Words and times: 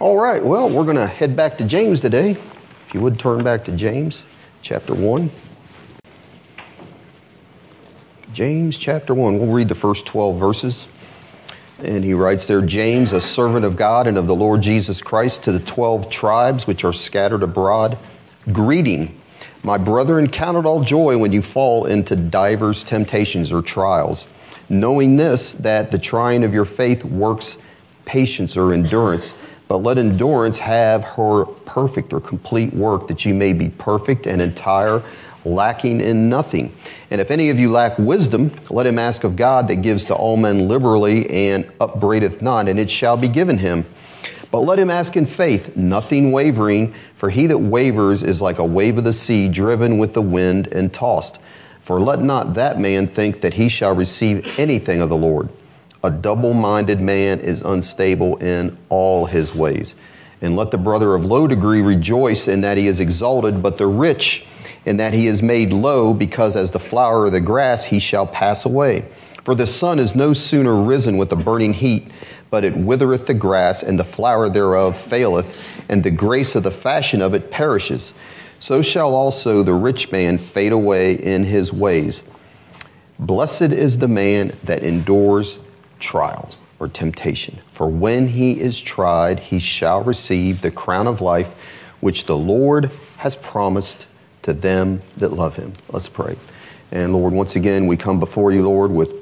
All 0.00 0.16
right, 0.16 0.44
well, 0.44 0.70
we're 0.70 0.84
going 0.84 0.94
to 0.94 1.08
head 1.08 1.34
back 1.34 1.58
to 1.58 1.64
James 1.64 1.98
today. 1.98 2.30
If 2.30 2.94
you 2.94 3.00
would 3.00 3.18
turn 3.18 3.42
back 3.42 3.64
to 3.64 3.72
James 3.72 4.22
chapter 4.62 4.94
1. 4.94 5.28
James 8.32 8.78
chapter 8.78 9.12
1. 9.12 9.40
We'll 9.40 9.50
read 9.50 9.68
the 9.68 9.74
first 9.74 10.06
12 10.06 10.38
verses. 10.38 10.86
And 11.80 12.04
he 12.04 12.14
writes 12.14 12.46
there 12.46 12.62
James, 12.62 13.12
a 13.12 13.20
servant 13.20 13.64
of 13.64 13.74
God 13.74 14.06
and 14.06 14.16
of 14.16 14.28
the 14.28 14.36
Lord 14.36 14.62
Jesus 14.62 15.02
Christ, 15.02 15.42
to 15.42 15.52
the 15.52 15.58
12 15.58 16.08
tribes 16.08 16.68
which 16.68 16.84
are 16.84 16.92
scattered 16.92 17.42
abroad, 17.42 17.98
greeting. 18.52 19.20
My 19.64 19.78
brethren, 19.78 20.30
count 20.30 20.56
it 20.58 20.64
all 20.64 20.84
joy 20.84 21.18
when 21.18 21.32
you 21.32 21.42
fall 21.42 21.86
into 21.86 22.14
divers 22.14 22.84
temptations 22.84 23.52
or 23.52 23.62
trials, 23.62 24.28
knowing 24.68 25.16
this, 25.16 25.54
that 25.54 25.90
the 25.90 25.98
trying 25.98 26.44
of 26.44 26.54
your 26.54 26.66
faith 26.66 27.02
works 27.02 27.58
patience 28.04 28.56
or 28.56 28.72
endurance. 28.72 29.32
But 29.68 29.78
let 29.78 29.98
endurance 29.98 30.58
have 30.58 31.04
her 31.04 31.44
perfect 31.44 32.12
or 32.14 32.20
complete 32.20 32.72
work, 32.72 33.06
that 33.08 33.24
you 33.24 33.34
may 33.34 33.52
be 33.52 33.68
perfect 33.68 34.26
and 34.26 34.40
entire, 34.40 35.02
lacking 35.44 36.00
in 36.00 36.28
nothing. 36.28 36.74
And 37.10 37.20
if 37.20 37.30
any 37.30 37.50
of 37.50 37.58
you 37.58 37.70
lack 37.70 37.98
wisdom, 37.98 38.50
let 38.70 38.86
him 38.86 38.98
ask 38.98 39.24
of 39.24 39.36
God 39.36 39.68
that 39.68 39.76
gives 39.76 40.06
to 40.06 40.14
all 40.14 40.36
men 40.36 40.68
liberally 40.68 41.28
and 41.30 41.70
upbraideth 41.80 42.40
not, 42.40 42.68
and 42.68 42.80
it 42.80 42.90
shall 42.90 43.16
be 43.16 43.28
given 43.28 43.58
him. 43.58 43.84
But 44.50 44.60
let 44.60 44.78
him 44.78 44.88
ask 44.88 45.16
in 45.16 45.26
faith, 45.26 45.76
nothing 45.76 46.32
wavering, 46.32 46.94
for 47.14 47.28
he 47.28 47.46
that 47.48 47.58
wavers 47.58 48.22
is 48.22 48.40
like 48.40 48.58
a 48.58 48.64
wave 48.64 48.96
of 48.96 49.04
the 49.04 49.12
sea, 49.12 49.48
driven 49.48 49.98
with 49.98 50.14
the 50.14 50.22
wind 50.22 50.68
and 50.68 50.92
tossed. 50.92 51.38
For 51.82 52.00
let 52.00 52.22
not 52.22 52.54
that 52.54 52.80
man 52.80 53.06
think 53.06 53.42
that 53.42 53.54
he 53.54 53.68
shall 53.68 53.94
receive 53.94 54.58
anything 54.58 55.02
of 55.02 55.10
the 55.10 55.16
Lord. 55.16 55.50
A 56.04 56.10
double 56.10 56.54
minded 56.54 57.00
man 57.00 57.40
is 57.40 57.60
unstable 57.62 58.36
in 58.36 58.78
all 58.88 59.26
his 59.26 59.54
ways. 59.54 59.94
And 60.40 60.54
let 60.54 60.70
the 60.70 60.78
brother 60.78 61.14
of 61.14 61.24
low 61.24 61.48
degree 61.48 61.82
rejoice 61.82 62.46
in 62.46 62.60
that 62.60 62.76
he 62.76 62.86
is 62.86 63.00
exalted, 63.00 63.62
but 63.62 63.78
the 63.78 63.88
rich 63.88 64.44
in 64.84 64.96
that 64.98 65.12
he 65.12 65.26
is 65.26 65.42
made 65.42 65.72
low, 65.72 66.14
because 66.14 66.54
as 66.54 66.70
the 66.70 66.78
flower 66.78 67.26
of 67.26 67.32
the 67.32 67.40
grass 67.40 67.84
he 67.84 67.98
shall 67.98 68.26
pass 68.26 68.64
away. 68.64 69.04
For 69.44 69.54
the 69.54 69.66
sun 69.66 69.98
is 69.98 70.14
no 70.14 70.32
sooner 70.32 70.80
risen 70.80 71.16
with 71.16 71.32
a 71.32 71.36
burning 71.36 71.72
heat, 71.72 72.10
but 72.50 72.64
it 72.64 72.76
withereth 72.76 73.26
the 73.26 73.34
grass, 73.34 73.82
and 73.82 73.98
the 73.98 74.04
flower 74.04 74.48
thereof 74.48 74.98
faileth, 74.98 75.52
and 75.88 76.04
the 76.04 76.10
grace 76.10 76.54
of 76.54 76.62
the 76.62 76.70
fashion 76.70 77.20
of 77.20 77.34
it 77.34 77.50
perishes. 77.50 78.14
So 78.60 78.82
shall 78.82 79.14
also 79.14 79.62
the 79.62 79.74
rich 79.74 80.12
man 80.12 80.38
fade 80.38 80.72
away 80.72 81.14
in 81.14 81.44
his 81.44 81.72
ways. 81.72 82.22
Blessed 83.18 83.72
is 83.72 83.98
the 83.98 84.08
man 84.08 84.56
that 84.62 84.84
endures 84.84 85.58
trials 85.98 86.56
or 86.78 86.88
temptation. 86.88 87.58
For 87.72 87.88
when 87.88 88.28
he 88.28 88.60
is 88.60 88.80
tried, 88.80 89.40
he 89.40 89.58
shall 89.58 90.02
receive 90.02 90.60
the 90.60 90.70
crown 90.70 91.06
of 91.06 91.20
life 91.20 91.48
which 92.00 92.26
the 92.26 92.36
Lord 92.36 92.90
has 93.16 93.34
promised 93.36 94.06
to 94.42 94.52
them 94.52 95.00
that 95.16 95.32
love 95.32 95.56
him. 95.56 95.72
Let's 95.90 96.08
pray. 96.08 96.36
And 96.92 97.12
Lord, 97.12 97.32
once 97.32 97.56
again, 97.56 97.86
we 97.86 97.96
come 97.96 98.20
before 98.20 98.52
you, 98.52 98.62
Lord, 98.62 98.90
with 98.90 99.12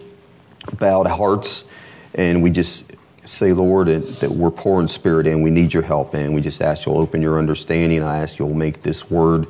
bowed 0.79 1.07
hearts, 1.07 1.65
and 2.15 2.43
we 2.43 2.51
just 2.51 2.85
say, 3.25 3.53
Lord, 3.53 3.89
that 3.89 4.31
we're 4.31 4.51
poor 4.51 4.81
in 4.81 4.89
spirit 4.89 5.27
and 5.27 5.43
we 5.43 5.51
need 5.51 5.75
your 5.75 5.83
help. 5.83 6.15
And 6.15 6.35
we 6.35 6.41
just 6.41 6.63
ask 6.63 6.87
you'll 6.87 6.99
open 6.99 7.21
your 7.21 7.39
understanding. 7.39 8.03
I 8.03 8.19
ask 8.19 8.39
you'll 8.39 8.55
make 8.55 8.83
this 8.83 9.11
word 9.11 9.47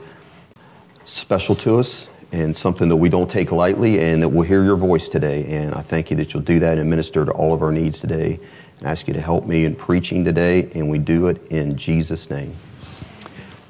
special 1.04 1.54
to 1.56 1.78
us 1.78 2.08
and 2.32 2.56
something 2.56 2.88
that 2.88 2.96
we 2.96 3.08
don't 3.08 3.30
take 3.30 3.52
lightly 3.52 4.00
and 4.00 4.22
that 4.22 4.28
we'll 4.28 4.46
hear 4.46 4.64
your 4.64 4.76
voice 4.76 5.08
today. 5.08 5.44
And 5.46 5.74
I 5.74 5.80
thank 5.80 6.10
you 6.10 6.16
that 6.16 6.34
you'll 6.34 6.42
do 6.42 6.58
that 6.60 6.78
and 6.78 6.90
minister 6.90 7.24
to 7.24 7.32
all 7.32 7.54
of 7.54 7.62
our 7.62 7.72
needs 7.72 8.00
today. 8.00 8.40
And 8.78 8.88
I 8.88 8.90
ask 8.90 9.06
you 9.08 9.14
to 9.14 9.20
help 9.20 9.46
me 9.46 9.64
in 9.64 9.74
preaching 9.74 10.24
today, 10.24 10.70
and 10.74 10.90
we 10.90 10.98
do 10.98 11.28
it 11.28 11.46
in 11.48 11.76
Jesus' 11.76 12.28
name. 12.28 12.54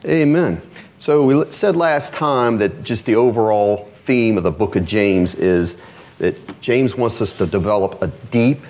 Amen. 0.05 0.63
So 0.99 1.25
we 1.25 1.51
said 1.51 1.77
last 1.77 2.13
time 2.13 2.59
that 2.59 2.83
just 2.83 3.05
the 3.05 3.17
overall 3.17 3.89
theme 4.05 4.37
of 4.37 4.43
the 4.43 4.51
book 4.51 4.77
of 4.77 4.87
James 4.87 5.35
is 5.35 5.77
that 6.19 6.61
James 6.61 6.95
wants 6.95 7.21
us 7.21 7.33
to 7.35 7.47
develop 7.47 8.03
a 8.03 8.07
deep, 8.31 8.63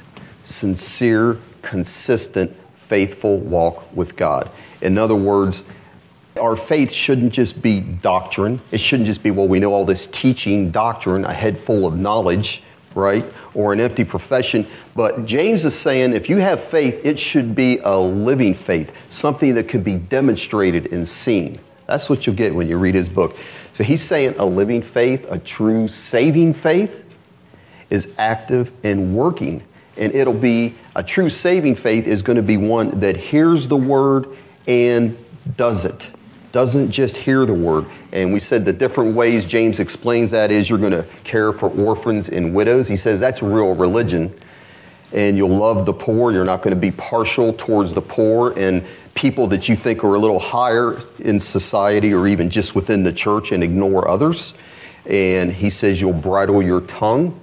sincere, 0.42 1.38
consistent, 1.62 2.54
faithful 2.74 3.38
walk 3.38 3.94
with 3.94 4.16
God. 4.16 4.50
In 4.80 4.98
other 4.98 5.14
words, 5.14 5.62
our 6.38 6.56
faith 6.56 6.92
shouldn't 6.92 7.32
just 7.32 7.60
be 7.60 7.80
doctrine. 7.80 8.60
It 8.70 8.80
shouldn't 8.80 9.06
just 9.06 9.22
be, 9.22 9.30
well, 9.30 9.48
we 9.48 9.60
know 9.60 9.72
all 9.72 9.84
this 9.84 10.06
teaching, 10.06 10.70
doctrine, 10.70 11.24
a 11.24 11.32
head 11.32 11.58
full 11.58 11.86
of 11.86 11.96
knowledge, 11.96 12.62
right? 12.94 13.24
Or 13.54 13.72
an 13.72 13.80
empty 13.80 14.04
profession. 14.04 14.66
But 14.94 15.26
James 15.26 15.64
is 15.64 15.74
saying 15.74 16.14
if 16.14 16.28
you 16.28 16.38
have 16.38 16.62
faith, 16.62 17.00
it 17.04 17.18
should 17.18 17.54
be 17.54 17.78
a 17.78 17.96
living 17.96 18.54
faith, 18.54 18.92
something 19.08 19.54
that 19.54 19.68
can 19.68 19.82
be 19.82 19.96
demonstrated 19.96 20.92
and 20.92 21.06
seen. 21.06 21.60
That's 21.86 22.08
what 22.08 22.26
you'll 22.26 22.36
get 22.36 22.54
when 22.54 22.68
you 22.68 22.78
read 22.78 22.94
his 22.94 23.08
book. 23.08 23.36
So 23.72 23.84
he's 23.84 24.02
saying 24.02 24.34
a 24.38 24.46
living 24.46 24.82
faith, 24.82 25.26
a 25.30 25.38
true 25.38 25.88
saving 25.88 26.54
faith, 26.54 27.04
is 27.90 28.08
active 28.18 28.72
and 28.82 29.14
working. 29.14 29.62
And 29.96 30.12
it'll 30.14 30.34
be 30.34 30.74
a 30.94 31.02
true 31.02 31.30
saving 31.30 31.76
faith 31.76 32.06
is 32.06 32.22
going 32.22 32.36
to 32.36 32.42
be 32.42 32.56
one 32.56 33.00
that 33.00 33.16
hears 33.16 33.68
the 33.68 33.76
word 33.76 34.26
and 34.66 35.16
does 35.56 35.84
it 35.84 36.10
doesn't 36.56 36.90
just 36.90 37.18
hear 37.18 37.44
the 37.44 37.52
word. 37.52 37.84
And 38.12 38.32
we 38.32 38.40
said 38.40 38.64
the 38.64 38.72
different 38.72 39.14
ways 39.14 39.44
James 39.44 39.78
explains 39.78 40.30
that 40.30 40.50
is 40.50 40.70
you're 40.70 40.78
going 40.78 40.90
to 40.92 41.04
care 41.22 41.52
for 41.52 41.68
orphans 41.68 42.30
and 42.30 42.54
widows. 42.54 42.88
He 42.88 42.96
says 42.96 43.20
that's 43.20 43.42
real 43.42 43.74
religion. 43.74 44.34
And 45.12 45.36
you'll 45.36 45.54
love 45.54 45.84
the 45.84 45.92
poor. 45.92 46.32
You're 46.32 46.46
not 46.46 46.62
going 46.62 46.74
to 46.74 46.80
be 46.80 46.90
partial 46.92 47.52
towards 47.52 47.92
the 47.92 48.00
poor 48.00 48.58
and 48.58 48.86
people 49.14 49.46
that 49.48 49.68
you 49.68 49.76
think 49.76 50.02
are 50.02 50.14
a 50.14 50.18
little 50.18 50.38
higher 50.38 51.02
in 51.18 51.38
society 51.38 52.14
or 52.14 52.26
even 52.26 52.48
just 52.48 52.74
within 52.74 53.02
the 53.02 53.12
church 53.12 53.52
and 53.52 53.62
ignore 53.62 54.08
others. 54.08 54.54
And 55.04 55.52
he 55.52 55.68
says 55.68 56.00
you'll 56.00 56.14
bridle 56.14 56.62
your 56.62 56.80
tongue 56.80 57.38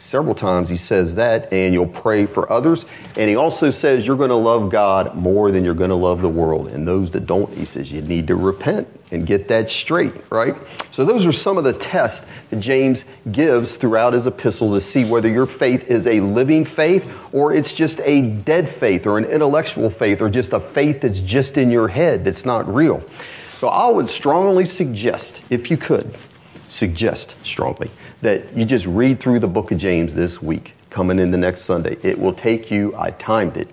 Several 0.00 0.34
times 0.34 0.70
he 0.70 0.78
says 0.78 1.16
that, 1.16 1.52
and 1.52 1.74
you'll 1.74 1.86
pray 1.86 2.24
for 2.24 2.50
others. 2.50 2.86
And 3.18 3.28
he 3.28 3.36
also 3.36 3.70
says 3.70 4.06
you're 4.06 4.16
going 4.16 4.30
to 4.30 4.34
love 4.34 4.70
God 4.70 5.14
more 5.14 5.52
than 5.52 5.62
you're 5.62 5.74
going 5.74 5.90
to 5.90 5.94
love 5.94 6.22
the 6.22 6.28
world. 6.28 6.68
And 6.68 6.88
those 6.88 7.10
that 7.10 7.26
don't, 7.26 7.52
he 7.52 7.66
says 7.66 7.92
you 7.92 8.00
need 8.00 8.26
to 8.28 8.34
repent 8.34 8.88
and 9.12 9.26
get 9.26 9.46
that 9.48 9.68
straight, 9.68 10.14
right? 10.30 10.54
So 10.90 11.04
those 11.04 11.26
are 11.26 11.32
some 11.32 11.58
of 11.58 11.64
the 11.64 11.74
tests 11.74 12.24
that 12.48 12.60
James 12.60 13.04
gives 13.30 13.76
throughout 13.76 14.14
his 14.14 14.26
epistle 14.26 14.72
to 14.72 14.80
see 14.80 15.04
whether 15.04 15.28
your 15.28 15.44
faith 15.44 15.84
is 15.90 16.06
a 16.06 16.20
living 16.20 16.64
faith 16.64 17.06
or 17.32 17.52
it's 17.52 17.74
just 17.74 18.00
a 18.00 18.22
dead 18.22 18.70
faith 18.70 19.06
or 19.06 19.18
an 19.18 19.26
intellectual 19.26 19.90
faith 19.90 20.22
or 20.22 20.30
just 20.30 20.54
a 20.54 20.60
faith 20.60 21.02
that's 21.02 21.20
just 21.20 21.58
in 21.58 21.70
your 21.70 21.88
head 21.88 22.24
that's 22.24 22.46
not 22.46 22.66
real. 22.74 23.02
So 23.58 23.68
I 23.68 23.90
would 23.90 24.08
strongly 24.08 24.64
suggest, 24.64 25.42
if 25.50 25.70
you 25.70 25.76
could, 25.76 26.16
suggest 26.68 27.34
strongly 27.42 27.90
that 28.20 28.56
you 28.56 28.64
just 28.64 28.86
read 28.86 29.18
through 29.18 29.40
the 29.40 29.48
book 29.48 29.72
of 29.72 29.78
James 29.78 30.14
this 30.14 30.42
week, 30.42 30.74
coming 30.90 31.18
in 31.18 31.30
the 31.30 31.38
next 31.38 31.62
Sunday. 31.62 31.96
It 32.02 32.18
will 32.18 32.34
take 32.34 32.70
you, 32.70 32.94
I 32.96 33.12
timed 33.12 33.56
it, 33.56 33.68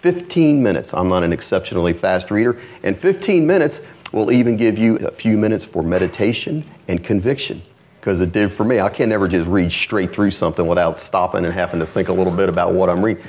15 0.00 0.62
minutes. 0.62 0.94
I'm 0.94 1.08
not 1.08 1.22
an 1.22 1.32
exceptionally 1.32 1.92
fast 1.92 2.30
reader, 2.30 2.58
and 2.82 2.96
15 2.96 3.46
minutes 3.46 3.80
will 4.12 4.32
even 4.32 4.56
give 4.56 4.78
you 4.78 4.96
a 4.96 5.10
few 5.10 5.36
minutes 5.36 5.64
for 5.64 5.82
meditation 5.82 6.64
and 6.86 7.02
conviction. 7.04 7.62
Because 8.00 8.20
it 8.20 8.32
did 8.32 8.52
for 8.52 8.64
me. 8.64 8.80
I 8.80 8.88
can 8.88 9.08
never 9.08 9.28
just 9.28 9.48
read 9.48 9.70
straight 9.70 10.12
through 10.12 10.30
something 10.30 10.66
without 10.66 10.96
stopping 10.96 11.44
and 11.44 11.52
having 11.52 11.80
to 11.80 11.86
think 11.86 12.08
a 12.08 12.12
little 12.12 12.32
bit 12.32 12.48
about 12.48 12.72
what 12.72 12.88
I'm 12.88 13.02
reading. 13.02 13.22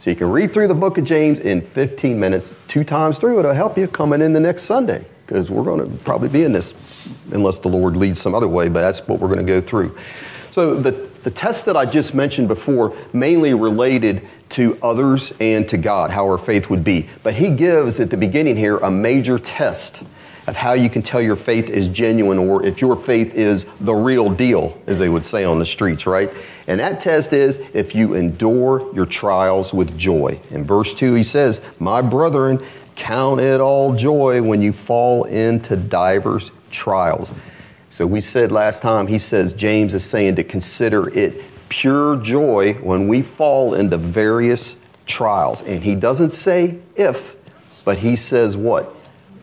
So 0.00 0.10
you 0.10 0.16
can 0.16 0.30
read 0.30 0.52
through 0.52 0.68
the 0.68 0.74
book 0.74 0.98
of 0.98 1.04
James 1.04 1.38
in 1.38 1.62
15 1.62 2.20
minutes, 2.20 2.52
two 2.68 2.84
times 2.84 3.18
through. 3.18 3.38
It'll 3.38 3.54
help 3.54 3.78
you 3.78 3.88
coming 3.88 4.20
in 4.20 4.32
the 4.32 4.40
next 4.40 4.64
Sunday 4.64 5.06
because 5.26 5.50
we're 5.50 5.64
going 5.64 5.80
to 5.80 6.04
probably 6.04 6.28
be 6.28 6.44
in 6.44 6.52
this 6.52 6.74
unless 7.32 7.58
the 7.58 7.68
Lord 7.68 7.96
leads 7.96 8.20
some 8.20 8.34
other 8.34 8.48
way, 8.48 8.68
but 8.68 8.80
that's 8.80 9.00
what 9.08 9.20
we're 9.20 9.28
going 9.28 9.44
to 9.44 9.52
go 9.52 9.60
through. 9.60 9.96
So 10.52 10.76
the, 10.76 10.92
the 11.24 11.30
test 11.30 11.66
that 11.66 11.76
I 11.76 11.84
just 11.84 12.14
mentioned 12.14 12.48
before 12.48 12.96
mainly 13.12 13.52
related 13.52 14.26
to 14.50 14.78
others 14.82 15.32
and 15.40 15.68
to 15.68 15.76
God, 15.76 16.10
how 16.10 16.24
our 16.24 16.38
faith 16.38 16.70
would 16.70 16.84
be. 16.84 17.08
But 17.22 17.34
he 17.34 17.50
gives 17.50 17.98
at 18.00 18.10
the 18.10 18.16
beginning 18.16 18.56
here 18.56 18.78
a 18.78 18.90
major 18.90 19.38
test 19.38 20.02
of 20.46 20.54
how 20.54 20.74
you 20.74 20.88
can 20.88 21.02
tell 21.02 21.20
your 21.20 21.36
faith 21.36 21.68
is 21.68 21.88
genuine 21.88 22.38
or 22.38 22.64
if 22.64 22.80
your 22.80 22.94
faith 22.94 23.34
is 23.34 23.66
the 23.80 23.92
real 23.92 24.30
deal, 24.30 24.80
as 24.86 24.98
they 24.98 25.08
would 25.08 25.24
say 25.24 25.44
on 25.44 25.58
the 25.58 25.66
streets, 25.66 26.06
right? 26.06 26.30
And 26.68 26.78
that 26.80 27.00
test 27.00 27.32
is 27.32 27.58
if 27.74 27.94
you 27.94 28.14
endure 28.14 28.94
your 28.94 29.06
trials 29.06 29.74
with 29.74 29.98
joy. 29.98 30.40
In 30.50 30.64
verse 30.64 30.94
2, 30.94 31.14
he 31.14 31.24
says, 31.24 31.60
My 31.80 32.00
brethren, 32.00 32.64
count 32.96 33.40
it 33.40 33.60
all 33.60 33.94
joy 33.94 34.42
when 34.42 34.62
you 34.62 34.72
fall 34.72 35.24
into 35.24 35.76
divers 35.76 36.50
trials. 36.70 37.32
So 37.88 38.06
we 38.06 38.20
said 38.20 38.50
last 38.50 38.82
time, 38.82 39.06
he 39.06 39.18
says, 39.18 39.52
James 39.52 39.94
is 39.94 40.04
saying 40.04 40.36
to 40.36 40.44
consider 40.44 41.08
it 41.16 41.42
pure 41.68 42.16
joy 42.16 42.74
when 42.74 43.08
we 43.08 43.22
fall 43.22 43.74
into 43.74 43.96
various 43.96 44.76
trials. 45.06 45.62
And 45.62 45.82
he 45.82 45.94
doesn't 45.94 46.32
say 46.32 46.78
if, 46.94 47.36
but 47.84 47.98
he 47.98 48.16
says 48.16 48.56
what? 48.56 48.94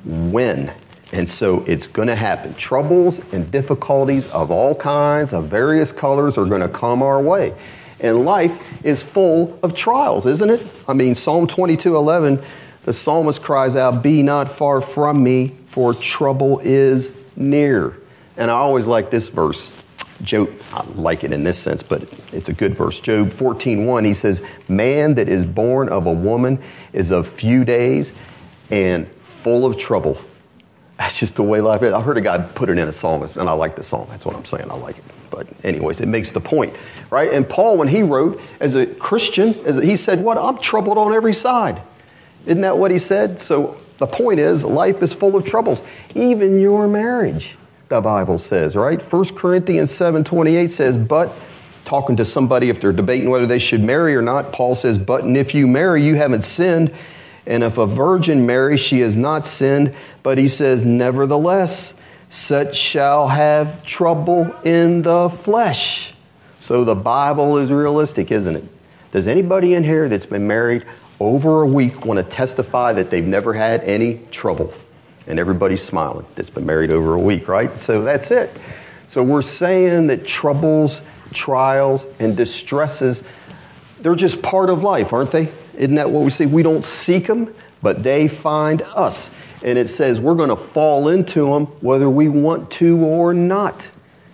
When. 0.05 0.73
And 1.11 1.29
so 1.29 1.63
it's 1.65 1.87
going 1.87 2.07
to 2.07 2.15
happen. 2.15 2.53
Troubles 2.55 3.19
and 3.31 3.49
difficulties 3.51 4.27
of 4.27 4.51
all 4.51 4.75
kinds, 4.75 5.31
of 5.31 5.47
various 5.47 5.91
colors, 5.91 6.37
are 6.37 6.45
going 6.45 6.61
to 6.61 6.69
come 6.69 7.01
our 7.01 7.21
way. 7.21 7.53
And 7.99 8.25
life 8.25 8.59
is 8.83 9.01
full 9.01 9.57
of 9.63 9.75
trials, 9.75 10.25
isn't 10.25 10.49
it? 10.49 10.67
I 10.87 10.93
mean, 10.93 11.15
Psalm 11.15 11.47
22 11.47 11.95
11 11.95 12.43
the 12.83 12.93
psalmist 12.93 13.41
cries 13.41 13.75
out, 13.75 14.03
Be 14.03 14.23
not 14.23 14.51
far 14.51 14.81
from 14.81 15.23
me, 15.23 15.55
for 15.67 15.93
trouble 15.93 16.59
is 16.59 17.11
near. 17.35 17.97
And 18.37 18.51
I 18.51 18.55
always 18.55 18.85
like 18.85 19.09
this 19.09 19.29
verse. 19.29 19.71
Job, 20.21 20.49
I 20.71 20.83
like 20.95 21.23
it 21.23 21.33
in 21.33 21.43
this 21.43 21.59
sense, 21.59 21.83
but 21.83 22.07
it's 22.31 22.49
a 22.49 22.53
good 22.53 22.75
verse. 22.75 22.99
Job 22.99 23.31
14:1, 23.31 24.05
he 24.05 24.13
says, 24.13 24.41
Man 24.67 25.15
that 25.15 25.27
is 25.27 25.45
born 25.45 25.89
of 25.89 26.05
a 26.05 26.13
woman 26.13 26.61
is 26.93 27.11
of 27.11 27.27
few 27.27 27.65
days 27.65 28.13
and 28.71 29.07
full 29.21 29.65
of 29.65 29.77
trouble. 29.77 30.17
That's 30.97 31.17
just 31.17 31.35
the 31.35 31.43
way 31.43 31.59
life 31.59 31.81
is. 31.81 31.91
I 31.91 32.01
heard 32.01 32.17
a 32.17 32.21
guy 32.21 32.37
put 32.39 32.69
it 32.69 32.77
in 32.77 32.87
a 32.87 32.91
psalm, 32.91 33.23
and 33.23 33.49
I 33.49 33.53
like 33.53 33.75
the 33.75 33.83
psalm. 33.83 34.07
That's 34.09 34.25
what 34.25 34.35
I'm 34.35 34.45
saying. 34.45 34.69
I 34.69 34.75
like 34.75 34.97
it. 34.97 35.03
But, 35.29 35.47
anyways, 35.63 35.99
it 35.99 36.07
makes 36.07 36.31
the 36.31 36.39
point, 36.39 36.73
right? 37.09 37.33
And 37.33 37.49
Paul, 37.49 37.77
when 37.77 37.87
he 37.87 38.03
wrote 38.03 38.39
as 38.59 38.75
a 38.75 38.85
Christian, 38.85 39.55
as 39.65 39.79
a, 39.79 39.83
he 39.83 39.97
said, 39.97 40.23
What? 40.23 40.37
I'm 40.37 40.59
troubled 40.59 40.97
on 40.97 41.13
every 41.13 41.33
side. 41.33 41.81
Isn't 42.45 42.61
that 42.61 42.77
what 42.77 42.91
he 42.91 42.99
said? 42.99 43.39
So, 43.39 43.77
the 43.99 44.07
point 44.07 44.39
is, 44.39 44.63
life 44.63 45.01
is 45.01 45.13
full 45.13 45.35
of 45.35 45.45
troubles, 45.45 45.81
even 46.15 46.59
your 46.59 46.87
marriage 46.87 47.55
the 47.93 48.01
Bible 48.01 48.39
says, 48.39 48.75
right? 48.75 48.99
1 49.01 49.35
Corinthians 49.35 49.91
7:28 49.91 50.71
says, 50.71 50.97
"But 50.97 51.31
talking 51.85 52.15
to 52.15 52.25
somebody 52.25 52.69
if 52.69 52.81
they're 52.81 52.91
debating 52.91 53.29
whether 53.29 53.45
they 53.45 53.59
should 53.59 53.83
marry 53.83 54.15
or 54.15 54.21
not, 54.21 54.51
Paul 54.51 54.73
says, 54.73 54.97
"But 54.97 55.25
if 55.25 55.53
you 55.53 55.67
marry, 55.67 56.01
you 56.01 56.15
haven't 56.15 56.43
sinned, 56.43 56.91
and 57.45 57.63
if 57.63 57.77
a 57.77 57.85
virgin 57.85 58.45
marries, 58.45 58.79
she 58.79 59.01
has 59.01 59.15
not 59.15 59.45
sinned." 59.45 59.91
But 60.23 60.37
he 60.37 60.47
says, 60.47 60.83
"Nevertheless, 60.83 61.93
such 62.29 62.75
shall 62.75 63.27
have 63.27 63.83
trouble 63.83 64.47
in 64.63 65.03
the 65.03 65.29
flesh." 65.29 66.15
So 66.59 66.83
the 66.83 66.95
Bible 66.95 67.57
is 67.57 67.71
realistic, 67.71 68.31
isn't 68.31 68.55
it? 68.55 68.63
Does 69.11 69.27
anybody 69.27 69.75
in 69.75 69.83
here 69.83 70.09
that's 70.09 70.25
been 70.25 70.47
married 70.47 70.83
over 71.25 71.61
a 71.61 71.67
week 71.67 72.05
want 72.05 72.17
to 72.17 72.23
testify 72.23 72.93
that 72.93 73.09
they've 73.09 73.25
never 73.25 73.53
had 73.53 73.83
any 73.83 74.19
trouble? 74.31 74.73
and 75.27 75.39
everybody's 75.39 75.81
smiling 75.81 76.25
that's 76.35 76.49
been 76.49 76.65
married 76.65 76.91
over 76.91 77.13
a 77.13 77.19
week, 77.19 77.47
right? 77.47 77.77
So 77.77 78.01
that's 78.01 78.31
it. 78.31 78.51
So 79.07 79.23
we're 79.23 79.41
saying 79.41 80.07
that 80.07 80.25
troubles, 80.25 81.01
trials, 81.33 82.05
and 82.19 82.35
distresses, 82.35 83.23
they're 83.99 84.15
just 84.15 84.41
part 84.41 84.69
of 84.69 84.83
life, 84.83 85.13
aren't 85.13 85.31
they? 85.31 85.51
Isn't 85.75 85.95
that 85.95 86.09
what 86.09 86.23
we 86.23 86.29
say? 86.29 86.45
We 86.45 86.63
don't 86.63 86.83
seek 86.83 87.27
them, 87.27 87.53
but 87.81 88.03
they 88.03 88.27
find 88.27 88.81
us. 88.81 89.29
And 89.63 89.77
it 89.77 89.89
says 89.89 90.19
we're 90.19 90.35
going 90.35 90.49
to 90.49 90.55
fall 90.55 91.07
into 91.07 91.45
them 91.53 91.65
whether 91.81 92.09
we 92.09 92.27
want 92.27 92.69
to 92.71 92.97
or 93.05 93.33
not. 93.33 93.87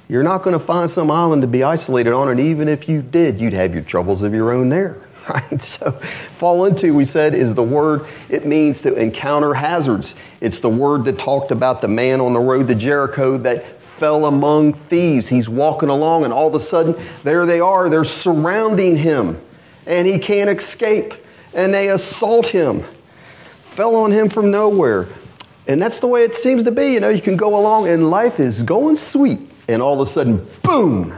You're 0.07 0.23
not 0.23 0.41
going 0.41 0.57
to 0.57 0.65
find 0.65 0.89
some 0.89 1.11
island 1.11 1.43
to 1.43 1.47
be 1.47 1.61
isolated 1.61 2.13
on, 2.13 2.29
and 2.29 2.39
even 2.39 2.67
if 2.67 2.89
you 2.89 3.03
did, 3.03 3.39
you'd 3.39 3.53
have 3.53 3.75
your 3.75 3.83
troubles 3.83 4.23
of 4.23 4.33
your 4.33 4.51
own 4.51 4.69
there. 4.69 4.97
Right? 5.29 5.61
So, 5.69 5.91
fall 6.37 6.65
into, 6.65 6.93
we 6.93 7.05
said, 7.05 7.33
is 7.33 7.53
the 7.53 7.63
word, 7.63 8.05
it 8.29 8.45
means 8.45 8.81
to 8.81 8.93
encounter 8.95 9.53
hazards. 9.53 10.15
It's 10.41 10.59
the 10.59 10.69
word 10.69 11.05
that 11.05 11.19
talked 11.19 11.51
about 11.51 11.81
the 11.81 11.87
man 11.87 12.21
on 12.21 12.33
the 12.33 12.39
road 12.39 12.67
to 12.69 12.75
Jericho 12.75 13.37
that 13.39 13.79
fell 13.81 14.25
among 14.25 14.73
thieves. 14.73 15.27
He's 15.27 15.49
walking 15.49 15.89
along, 15.89 16.23
and 16.23 16.33
all 16.33 16.47
of 16.47 16.55
a 16.55 16.59
sudden, 16.59 16.95
there 17.23 17.45
they 17.45 17.59
are. 17.59 17.89
They're 17.89 18.03
surrounding 18.03 18.95
him, 18.95 19.39
and 19.85 20.07
he 20.07 20.17
can't 20.17 20.49
escape, 20.49 21.13
and 21.53 21.73
they 21.73 21.89
assault 21.89 22.47
him. 22.47 22.83
Fell 23.71 23.95
on 23.95 24.11
him 24.11 24.29
from 24.29 24.49
nowhere. 24.51 25.07
And 25.67 25.81
that's 25.81 25.99
the 25.99 26.07
way 26.07 26.23
it 26.23 26.35
seems 26.35 26.63
to 26.63 26.71
be. 26.71 26.93
You 26.93 26.99
know, 26.99 27.09
you 27.09 27.21
can 27.21 27.37
go 27.37 27.57
along, 27.59 27.87
and 27.87 28.09
life 28.09 28.39
is 28.39 28.63
going 28.63 28.95
sweet, 28.95 29.39
and 29.67 29.81
all 29.81 30.01
of 30.01 30.07
a 30.07 30.11
sudden, 30.11 30.47
boom, 30.63 31.15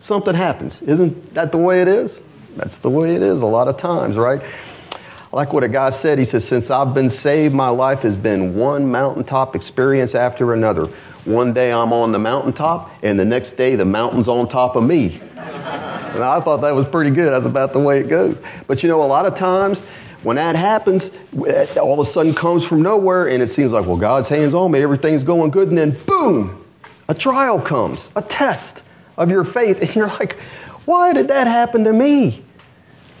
something 0.00 0.34
happens. 0.34 0.82
Isn't 0.82 1.32
that 1.34 1.52
the 1.52 1.58
way 1.58 1.80
it 1.80 1.88
is? 1.88 2.20
That's 2.56 2.78
the 2.78 2.90
way 2.90 3.14
it 3.14 3.22
is 3.22 3.42
a 3.42 3.46
lot 3.46 3.68
of 3.68 3.76
times, 3.76 4.16
right? 4.16 4.42
Like 5.32 5.52
what 5.52 5.64
a 5.64 5.68
guy 5.68 5.90
said, 5.90 6.18
he 6.18 6.24
says, 6.24 6.46
Since 6.46 6.70
I've 6.70 6.94
been 6.94 7.10
saved, 7.10 7.54
my 7.54 7.68
life 7.68 8.02
has 8.02 8.14
been 8.14 8.54
one 8.54 8.90
mountaintop 8.90 9.56
experience 9.56 10.14
after 10.14 10.54
another. 10.54 10.86
One 11.24 11.52
day 11.52 11.72
I'm 11.72 11.92
on 11.92 12.12
the 12.12 12.18
mountaintop, 12.18 12.90
and 13.02 13.18
the 13.18 13.24
next 13.24 13.56
day 13.56 13.74
the 13.76 13.84
mountain's 13.84 14.28
on 14.28 14.48
top 14.48 14.76
of 14.76 14.84
me. 14.84 15.20
and 15.36 16.22
I 16.22 16.40
thought 16.40 16.60
that 16.60 16.74
was 16.74 16.84
pretty 16.84 17.10
good. 17.10 17.32
That's 17.32 17.46
about 17.46 17.72
the 17.72 17.80
way 17.80 17.98
it 17.98 18.08
goes. 18.08 18.38
But 18.66 18.82
you 18.82 18.88
know, 18.88 19.02
a 19.02 19.06
lot 19.06 19.26
of 19.26 19.34
times 19.34 19.82
when 20.22 20.36
that 20.36 20.54
happens, 20.56 21.10
all 21.76 22.00
of 22.00 22.06
a 22.06 22.10
sudden 22.10 22.34
comes 22.34 22.64
from 22.64 22.82
nowhere, 22.82 23.28
and 23.28 23.42
it 23.42 23.50
seems 23.50 23.72
like, 23.72 23.86
well, 23.86 23.96
God's 23.96 24.28
hands 24.28 24.54
on 24.54 24.70
me, 24.70 24.80
everything's 24.80 25.22
going 25.22 25.50
good, 25.50 25.68
and 25.68 25.76
then 25.76 25.90
boom, 26.06 26.64
a 27.08 27.14
trial 27.14 27.60
comes, 27.60 28.08
a 28.16 28.22
test 28.22 28.82
of 29.16 29.30
your 29.30 29.44
faith, 29.44 29.80
and 29.80 29.94
you're 29.94 30.06
like, 30.06 30.38
why 30.84 31.12
did 31.12 31.28
that 31.28 31.46
happen 31.46 31.84
to 31.84 31.92
me? 31.92 32.44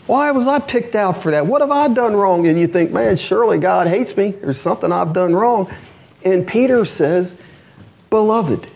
Why 0.06 0.30
was 0.32 0.46
I 0.46 0.58
picked 0.58 0.94
out 0.94 1.22
for 1.22 1.30
that? 1.30 1.46
What 1.46 1.62
have 1.62 1.70
I 1.70 1.88
done 1.88 2.14
wrong? 2.14 2.46
And 2.46 2.58
you 2.58 2.66
think, 2.66 2.90
man, 2.90 3.16
surely 3.16 3.58
God 3.58 3.86
hates 3.86 4.16
me. 4.16 4.32
There's 4.32 4.60
something 4.60 4.92
I've 4.92 5.14
done 5.14 5.34
wrong. 5.34 5.72
And 6.22 6.46
Peter 6.46 6.84
says, 6.84 7.36
Beloved, 8.10 8.66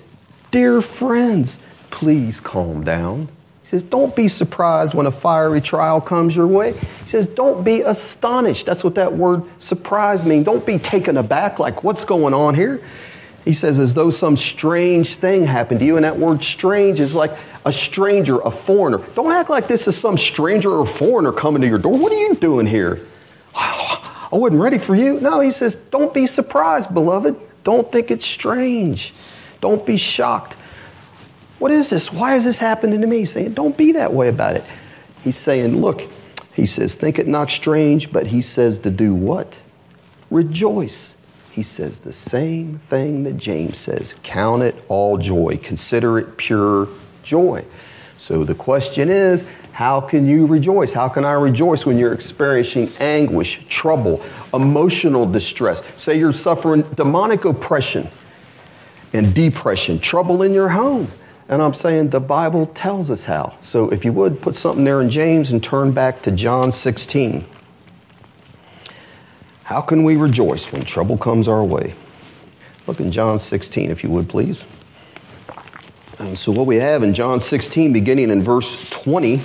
dear 0.51 0.81
friends, 0.81 1.59
please 1.91 2.41
calm 2.41 2.83
down. 2.83 3.29
He 3.63 3.69
says, 3.69 3.83
Don't 3.83 4.17
be 4.17 4.29
surprised 4.29 4.95
when 4.95 5.05
a 5.05 5.11
fiery 5.11 5.61
trial 5.61 6.01
comes 6.01 6.35
your 6.35 6.47
way. 6.47 6.73
He 6.73 7.09
says, 7.09 7.27
Don't 7.27 7.63
be 7.63 7.83
astonished. 7.83 8.65
That's 8.65 8.83
what 8.83 8.95
that 8.95 9.13
word 9.13 9.43
surprise 9.59 10.25
means. 10.25 10.47
Don't 10.47 10.65
be 10.65 10.79
taken 10.79 11.19
aback, 11.19 11.59
like, 11.59 11.85
what's 11.85 12.05
going 12.05 12.33
on 12.33 12.55
here? 12.55 12.83
He 13.45 13.55
says, 13.55 13.79
as 13.79 13.95
though 13.95 14.11
some 14.11 14.37
strange 14.37 15.15
thing 15.17 15.45
happened 15.45 15.81
to 15.81 15.87
you. 15.87 15.97
And 15.97 16.05
that 16.05 16.19
word 16.19 16.43
strange 16.43 17.01
is 17.01 17.15
like 17.15 17.37
a 17.65 17.73
stranger, 17.73 18.41
a 18.41 18.51
foreigner. 18.51 18.99
Don't 19.15 19.33
act 19.33 19.51
like 19.51 19.69
this 19.69 19.89
is 19.89 19.97
some 19.97 20.19
stranger 20.19 20.71
or 20.71 20.87
foreigner 20.87 21.33
coming 21.33 21.63
to 21.63 21.69
your 21.69 21.79
door. 21.79 21.97
What 21.97 22.13
are 22.13 22.21
you 22.21 22.35
doing 22.35 22.67
here? 22.67 23.07
I 23.55 24.37
wasn't 24.37 24.61
ready 24.61 24.79
for 24.79 24.95
you. 24.95 25.21
No, 25.21 25.41
he 25.41 25.51
says, 25.51 25.77
don't 25.91 26.13
be 26.13 26.27
surprised, 26.27 26.93
beloved. 26.93 27.37
Don't 27.65 27.91
think 27.91 28.11
it's 28.11 28.27
strange. 28.27 29.15
Don't 29.61 29.85
be 29.85 29.97
shocked. 29.97 30.57
What 31.59 31.73
is 31.73 31.91
this? 31.91 32.13
Why 32.13 32.37
is 32.37 32.45
this 32.45 32.59
happening 32.59 33.01
to 33.01 33.07
me? 33.07 33.21
He's 33.21 33.33
saying, 33.33 33.55
don't 33.55 33.77
be 33.77 33.93
that 33.93 34.13
way 34.13 34.29
about 34.29 34.57
it. 34.57 34.65
He's 35.25 35.37
saying, 35.37 35.81
look, 35.81 36.03
he 36.53 36.67
says, 36.67 36.95
think 36.95 37.19
it 37.19 37.27
not 37.27 37.51
strange, 37.51 38.13
but 38.13 38.27
he 38.27 38.43
says 38.43 38.79
to 38.81 38.91
do 38.91 39.15
what? 39.15 39.55
Rejoice 40.31 41.15
he 41.59 41.65
says 41.65 41.99
the 41.99 42.13
same 42.13 42.79
thing 42.87 43.25
that 43.25 43.37
James 43.37 43.79
says 43.79 44.15
count 44.23 44.63
it 44.63 44.77
all 44.87 45.19
joy, 45.19 45.59
consider 45.61 46.17
it 46.17 46.37
pure 46.37 46.87
joy. 47.25 47.65
So 48.17 48.45
the 48.45 48.55
question 48.55 49.09
is, 49.09 49.45
how 49.73 50.01
can 50.01 50.25
you 50.25 50.47
rejoice? 50.47 50.93
How 50.93 51.09
can 51.09 51.25
I 51.25 51.33
rejoice 51.33 51.85
when 51.85 51.99
you're 51.99 52.13
experiencing 52.13 52.93
anguish, 53.01 53.61
trouble, 53.69 54.23
emotional 54.55 55.27
distress? 55.27 55.83
Say 55.97 56.17
you're 56.17 56.33
suffering 56.33 56.83
demonic 56.95 57.45
oppression 57.45 58.09
and 59.13 59.35
depression, 59.35 59.99
trouble 59.99 60.45
in 60.45 60.55
your 60.55 60.69
home. 60.69 61.11
And 61.49 61.61
I'm 61.61 61.75
saying 61.75 62.11
the 62.11 62.21
Bible 62.21 62.67
tells 62.67 63.11
us 63.11 63.25
how. 63.25 63.59
So 63.63 63.89
if 63.91 64.05
you 64.05 64.13
would, 64.13 64.41
put 64.41 64.55
something 64.55 64.85
there 64.85 65.01
in 65.01 65.11
James 65.11 65.51
and 65.51 65.61
turn 65.61 65.91
back 65.91 66.23
to 66.23 66.31
John 66.31 66.71
16. 66.71 67.45
How 69.69 69.83
can 69.83 70.03
we 70.03 70.17
rejoice 70.17 70.73
when 70.73 70.83
trouble 70.87 71.19
comes 71.19 71.47
our 71.47 71.63
way? 71.63 71.93
Look 72.87 73.01
in 73.01 73.13
John 73.13 73.39
16, 73.39 73.91
if 73.91 74.03
you 74.03 74.09
would, 74.09 74.27
please. 74.27 74.65
And 76.19 76.39
so, 76.39 76.53
what 76.53 76.65
we 76.65 76.77
have 76.77 77.03
in 77.03 77.13
John 77.13 77.39
16, 77.39 77.93
beginning 77.93 78.31
in 78.31 78.43
verse 78.43 78.79
20, 78.89 79.43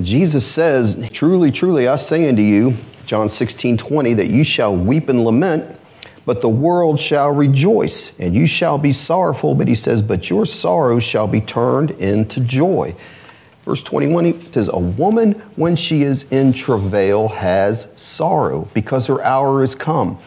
Jesus 0.00 0.44
says, 0.44 1.08
Truly, 1.12 1.52
truly, 1.52 1.86
I 1.86 1.94
say 1.94 2.28
unto 2.28 2.42
you, 2.42 2.76
John 3.06 3.28
16, 3.28 3.78
20, 3.78 4.14
that 4.14 4.26
you 4.26 4.42
shall 4.42 4.74
weep 4.74 5.08
and 5.08 5.24
lament, 5.24 5.78
but 6.26 6.40
the 6.40 6.48
world 6.48 6.98
shall 6.98 7.30
rejoice, 7.30 8.10
and 8.18 8.34
you 8.34 8.48
shall 8.48 8.76
be 8.76 8.92
sorrowful. 8.92 9.54
But 9.54 9.68
he 9.68 9.76
says, 9.76 10.02
But 10.02 10.30
your 10.30 10.46
sorrow 10.46 10.98
shall 10.98 11.28
be 11.28 11.40
turned 11.40 11.92
into 11.92 12.40
joy. 12.40 12.96
Verse 13.64 13.82
21 13.82 14.24
he 14.24 14.52
says, 14.52 14.68
A 14.72 14.78
woman, 14.78 15.32
when 15.56 15.76
she 15.76 16.02
is 16.02 16.24
in 16.30 16.52
travail, 16.52 17.28
has 17.28 17.86
sorrow 17.96 18.68
because 18.74 19.06
her 19.06 19.22
hour 19.22 19.62
is 19.62 19.74
come. 19.74 20.18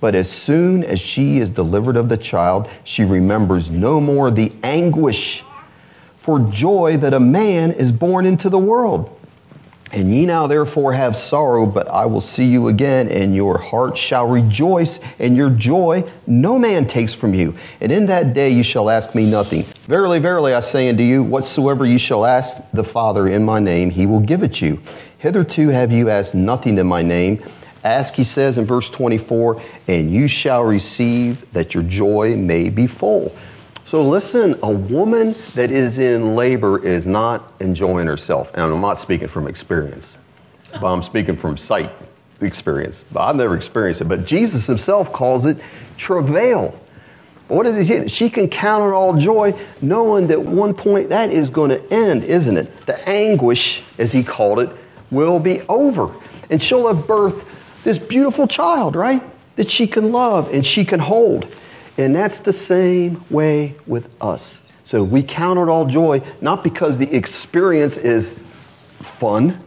But 0.00 0.14
as 0.14 0.30
soon 0.30 0.84
as 0.84 1.00
she 1.00 1.38
is 1.38 1.50
delivered 1.50 1.96
of 1.96 2.08
the 2.08 2.16
child, 2.16 2.68
she 2.84 3.04
remembers 3.04 3.68
no 3.68 4.00
more 4.00 4.30
the 4.30 4.52
anguish 4.62 5.42
for 6.20 6.38
joy 6.38 6.96
that 6.98 7.14
a 7.14 7.20
man 7.20 7.72
is 7.72 7.90
born 7.90 8.24
into 8.24 8.48
the 8.48 8.58
world. 8.58 9.17
And 9.90 10.14
ye 10.14 10.26
now 10.26 10.46
therefore 10.46 10.92
have 10.92 11.16
sorrow, 11.16 11.64
but 11.64 11.88
I 11.88 12.04
will 12.04 12.20
see 12.20 12.44
you 12.44 12.68
again, 12.68 13.08
and 13.08 13.34
your 13.34 13.58
heart 13.58 13.96
shall 13.96 14.26
rejoice, 14.26 15.00
and 15.18 15.34
your 15.34 15.48
joy 15.48 16.10
no 16.26 16.58
man 16.58 16.86
takes 16.86 17.14
from 17.14 17.32
you. 17.32 17.56
And 17.80 17.90
in 17.90 18.06
that 18.06 18.34
day 18.34 18.50
you 18.50 18.62
shall 18.62 18.90
ask 18.90 19.14
me 19.14 19.24
nothing. 19.24 19.64
Verily, 19.86 20.18
verily, 20.18 20.52
I 20.52 20.60
say 20.60 20.88
unto 20.88 21.02
you, 21.02 21.22
whatsoever 21.22 21.86
you 21.86 21.98
shall 21.98 22.26
ask 22.26 22.58
the 22.74 22.84
Father 22.84 23.28
in 23.28 23.44
my 23.44 23.60
name, 23.60 23.88
he 23.90 24.04
will 24.04 24.20
give 24.20 24.42
it 24.42 24.60
you. 24.60 24.80
Hitherto 25.18 25.68
have 25.68 25.90
you 25.90 26.10
asked 26.10 26.34
nothing 26.34 26.76
in 26.76 26.86
my 26.86 27.02
name. 27.02 27.42
Ask, 27.82 28.14
he 28.14 28.24
says 28.24 28.58
in 28.58 28.66
verse 28.66 28.90
24, 28.90 29.62
and 29.86 30.12
you 30.12 30.28
shall 30.28 30.64
receive 30.64 31.50
that 31.52 31.72
your 31.74 31.82
joy 31.84 32.36
may 32.36 32.68
be 32.68 32.86
full. 32.86 33.34
So 33.88 34.06
listen, 34.06 34.54
a 34.62 34.70
woman 34.70 35.34
that 35.54 35.70
is 35.70 35.98
in 35.98 36.36
labor 36.36 36.84
is 36.84 37.06
not 37.06 37.54
enjoying 37.58 38.06
herself. 38.06 38.50
And 38.52 38.62
I'm 38.62 38.82
not 38.82 38.98
speaking 38.98 39.28
from 39.28 39.46
experience, 39.46 40.14
but 40.72 40.84
I'm 40.92 41.02
speaking 41.02 41.38
from 41.38 41.56
sight. 41.56 41.90
experience. 42.42 43.02
But 43.10 43.22
I've 43.22 43.36
never 43.36 43.56
experienced 43.56 44.02
it, 44.02 44.04
but 44.04 44.26
Jesus 44.26 44.66
himself 44.66 45.10
calls 45.10 45.46
it 45.46 45.56
travail. 45.96 46.78
What 47.48 47.66
is 47.66 47.88
it? 47.88 48.10
She 48.10 48.28
can 48.28 48.48
count 48.48 48.82
on 48.82 48.92
all 48.92 49.16
joy, 49.16 49.58
knowing 49.80 50.26
that 50.26 50.42
one 50.42 50.74
point 50.74 51.08
that 51.08 51.32
is 51.32 51.48
going 51.48 51.70
to 51.70 51.92
end, 51.92 52.24
isn't 52.24 52.58
it? 52.58 52.86
The 52.86 53.08
anguish, 53.08 53.82
as 53.96 54.12
he 54.12 54.22
called 54.22 54.60
it, 54.60 54.70
will 55.10 55.40
be 55.40 55.62
over. 55.62 56.14
And 56.50 56.62
she'll 56.62 56.94
have 56.94 57.06
birthed 57.06 57.42
this 57.84 57.98
beautiful 57.98 58.46
child, 58.46 58.94
right? 58.96 59.22
That 59.56 59.70
she 59.70 59.86
can 59.86 60.12
love 60.12 60.52
and 60.52 60.64
she 60.64 60.84
can 60.84 61.00
hold. 61.00 61.48
And 61.98 62.14
that's 62.14 62.38
the 62.38 62.52
same 62.52 63.24
way 63.28 63.74
with 63.86 64.08
us. 64.20 64.62
So 64.84 65.02
we 65.02 65.22
count 65.22 65.58
it 65.58 65.68
all 65.68 65.84
joy, 65.84 66.22
not 66.40 66.64
because 66.64 66.96
the 66.96 67.14
experience 67.14 67.98
is 67.98 68.30
fun, 69.00 69.60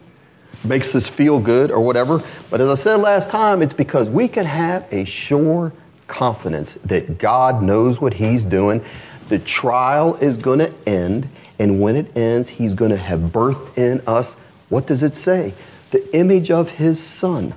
makes 0.63 0.95
us 0.95 1.07
feel 1.07 1.39
good 1.39 1.69
or 1.69 1.81
whatever, 1.81 2.23
but 2.49 2.61
as 2.61 2.69
I 2.69 2.81
said 2.81 2.95
last 2.95 3.29
time, 3.29 3.61
it's 3.61 3.73
because 3.73 4.09
we 4.09 4.27
can 4.27 4.45
have 4.45 4.91
a 4.91 5.03
sure 5.03 5.73
confidence 6.07 6.77
that 6.85 7.17
God 7.17 7.61
knows 7.61 8.01
what 8.01 8.13
He's 8.13 8.43
doing. 8.43 8.83
The 9.29 9.39
trial 9.39 10.15
is 10.15 10.37
going 10.37 10.59
to 10.59 10.73
end, 10.87 11.29
and 11.59 11.81
when 11.81 11.95
it 11.95 12.15
ends, 12.17 12.49
He's 12.49 12.73
going 12.73 12.91
to 12.91 12.97
have 12.97 13.19
birthed 13.19 13.77
in 13.77 14.01
us. 14.07 14.33
What 14.69 14.87
does 14.87 15.03
it 15.03 15.15
say? 15.15 15.53
The 15.91 16.15
image 16.15 16.49
of 16.49 16.69
His 16.69 16.99
Son. 16.99 17.53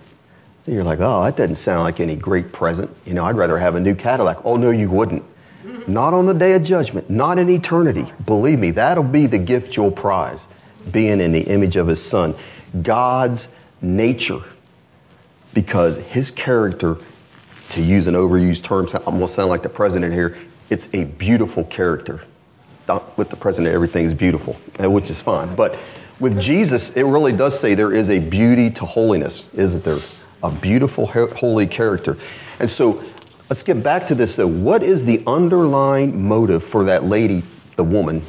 You're 0.67 0.85
like, 0.85 1.01
oh, 1.01 1.25
that 1.25 1.37
doesn't 1.37 1.57
sound 1.57 1.83
like 1.83 2.01
any 2.01 2.17
great 2.17 2.51
present. 2.53 2.91
You 3.05 3.13
know, 3.13 3.25
I'd 3.25 3.37
rather 3.37 3.59
have 3.59 3.75
a 3.75 3.81
new 3.81 3.95
Cadillac. 3.95 4.45
Oh, 4.45 4.57
no, 4.57 4.71
you 4.71 4.89
wouldn't. 4.89 5.23
Not 5.87 6.15
on 6.15 6.27
the 6.27 6.33
day 6.33 6.55
of 6.55 6.65
judgment, 6.65 7.11
not 7.11 7.39
in 7.39 7.51
eternity. 7.51 8.11
Believe 8.25 8.59
me, 8.59 8.71
that'll 8.71 9.03
be 9.05 9.27
the 9.27 9.39
gift 9.39 9.77
you'll 9.77 9.91
prize, 9.91 10.49
being 10.91 11.21
in 11.21 11.33
the 11.33 11.43
image 11.43 11.77
of 11.77 11.89
His 11.89 12.03
Son. 12.03 12.35
God's 12.83 13.49
nature, 13.83 14.41
because 15.53 15.97
His 15.97 16.31
character 16.31 16.97
to 17.71 17.83
use 17.83 18.07
an 18.07 18.15
overused 18.15 18.63
term, 18.63 18.89
I'm 18.95 19.05
going 19.05 19.21
to 19.21 19.29
sound 19.29 19.51
like 19.51 19.63
the 19.63 19.69
president 19.69 20.13
here, 20.13 20.39
it's 20.71 20.89
a 20.93 21.05
beautiful 21.05 21.65
character. 21.65 22.23
With 23.17 23.31
the 23.31 23.37
president, 23.37 23.75
everything's 23.75 24.13
beautiful, 24.13 24.59
uh, 24.83 24.91
which 24.91 25.11
is 25.11 25.21
fine. 25.21 25.55
But 25.55 25.79
with 26.21 26.39
Jesus, 26.39 26.91
it 26.91 27.05
really 27.05 27.33
does 27.33 27.59
say 27.59 27.75
there 27.75 27.93
is 27.93 28.11
a 28.11 28.19
beauty 28.19 28.71
to 28.71 28.85
holiness, 28.85 29.45
isn't 29.55 29.85
there? 29.85 30.01
A 30.45 30.51
beautiful, 30.51 31.07
holy 31.07 31.67
character. 31.67 32.19
And 32.61 32.71
so 32.71 33.03
let's 33.49 33.63
get 33.63 33.83
back 33.83 34.07
to 34.09 34.15
this 34.15 34.37
though. 34.37 34.47
What 34.47 34.83
is 34.83 35.03
the 35.03 35.23
underlying 35.27 36.23
motive 36.23 36.63
for 36.63 36.85
that 36.85 37.05
lady, 37.05 37.43
the 37.77 37.83
woman, 37.83 38.23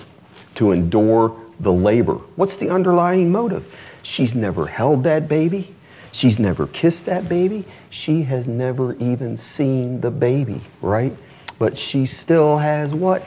to 0.56 0.72
endure 0.72 1.38
the 1.60 1.74
labor? 1.74 2.14
What's 2.38 2.56
the 2.56 2.70
underlying 2.70 3.34
motive? 3.34 3.66
She's 4.02 4.34
never 4.34 4.66
held 4.66 5.04
that 5.04 5.28
baby. 5.28 5.76
She's 6.14 6.40
never 6.40 6.68
kissed 6.68 7.06
that 7.08 7.28
baby. 7.28 7.66
She 7.90 8.24
has 8.24 8.48
never 8.48 8.96
even 8.96 9.36
seen 9.36 10.00
the 10.00 10.12
baby, 10.12 10.62
right? 10.82 11.14
But 11.60 11.78
she 11.78 12.06
still 12.06 12.58
has 12.58 12.94
what? 12.94 13.26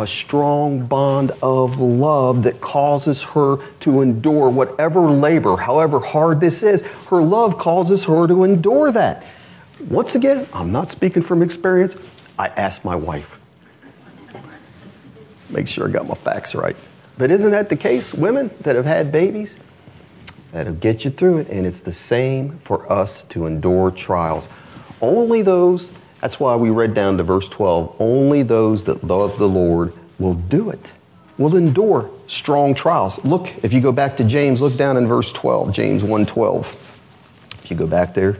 A 0.00 0.06
strong 0.06 0.86
bond 0.86 1.30
of 1.42 1.78
love 1.78 2.44
that 2.44 2.62
causes 2.62 3.22
her 3.22 3.58
to 3.80 4.00
endure 4.00 4.48
whatever 4.48 5.10
labor, 5.10 5.58
however 5.58 6.00
hard 6.00 6.40
this 6.40 6.62
is. 6.62 6.80
Her 7.10 7.20
love 7.22 7.58
causes 7.58 8.04
her 8.04 8.26
to 8.26 8.44
endure 8.44 8.90
that. 8.92 9.26
Once 9.90 10.14
again, 10.14 10.48
I'm 10.54 10.72
not 10.72 10.88
speaking 10.88 11.22
from 11.22 11.42
experience. 11.42 11.96
I 12.38 12.46
asked 12.48 12.82
my 12.82 12.96
wife. 12.96 13.38
Make 15.50 15.68
sure 15.68 15.86
I 15.86 15.90
got 15.90 16.08
my 16.08 16.14
facts 16.14 16.54
right. 16.54 16.76
But 17.18 17.30
isn't 17.30 17.50
that 17.50 17.68
the 17.68 17.76
case? 17.76 18.14
Women 18.14 18.50
that 18.60 18.76
have 18.76 18.86
had 18.86 19.12
babies, 19.12 19.58
that'll 20.52 20.72
get 20.72 21.04
you 21.04 21.10
through 21.10 21.38
it. 21.40 21.48
And 21.50 21.66
it's 21.66 21.80
the 21.80 21.92
same 21.92 22.58
for 22.64 22.90
us 22.90 23.24
to 23.24 23.44
endure 23.44 23.90
trials. 23.90 24.48
Only 25.02 25.42
those, 25.42 25.90
that's 26.20 26.38
why 26.38 26.56
we 26.56 26.70
read 26.70 26.94
down 26.94 27.16
to 27.18 27.22
verse 27.22 27.48
12, 27.48 27.96
only 27.98 28.42
those 28.42 28.84
that 28.84 29.04
love 29.04 29.38
the 29.38 29.48
Lord 29.48 29.92
will 30.18 30.34
do 30.34 30.70
it, 30.70 30.90
will 31.38 31.56
endure 31.56 32.10
strong 32.26 32.74
trials. 32.74 33.18
Look, 33.24 33.52
if 33.62 33.72
you 33.72 33.80
go 33.80 33.92
back 33.92 34.16
to 34.18 34.24
James, 34.24 34.60
look 34.60 34.76
down 34.76 34.96
in 34.96 35.06
verse 35.06 35.32
12, 35.32 35.72
James 35.72 36.02
1:12. 36.02 36.66
If 37.62 37.70
you 37.70 37.76
go 37.76 37.86
back 37.86 38.14
there, 38.14 38.38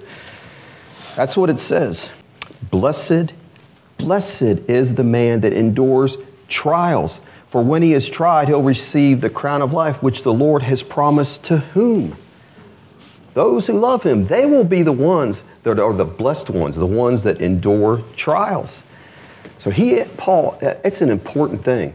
that's 1.16 1.36
what 1.36 1.50
it 1.50 1.58
says. 1.58 2.08
Blessed, 2.70 3.32
blessed 3.98 4.42
is 4.68 4.94
the 4.94 5.04
man 5.04 5.40
that 5.40 5.52
endures 5.52 6.16
trials 6.48 7.20
for 7.50 7.62
when 7.62 7.82
he 7.82 7.92
is 7.92 8.08
tried, 8.08 8.46
he'll 8.46 8.62
receive 8.62 9.20
the 9.20 9.28
crown 9.28 9.60
of 9.60 9.72
life 9.72 10.02
which 10.02 10.22
the 10.22 10.32
Lord 10.32 10.62
has 10.62 10.84
promised 10.84 11.42
to 11.44 11.58
whom? 11.58 12.16
Those 13.34 13.66
who 13.66 13.78
love 13.78 14.02
him. 14.02 14.24
They 14.24 14.46
will 14.46 14.64
be 14.64 14.82
the 14.82 14.92
ones 14.92 15.44
that 15.62 15.78
are 15.78 15.92
the 15.92 16.04
blessed 16.04 16.50
ones, 16.50 16.76
the 16.76 16.86
ones 16.86 17.22
that 17.22 17.40
endure 17.40 18.02
trials. 18.16 18.82
So 19.58 19.70
he, 19.70 20.02
Paul, 20.16 20.58
it's 20.60 21.00
an 21.00 21.10
important 21.10 21.64
thing 21.64 21.94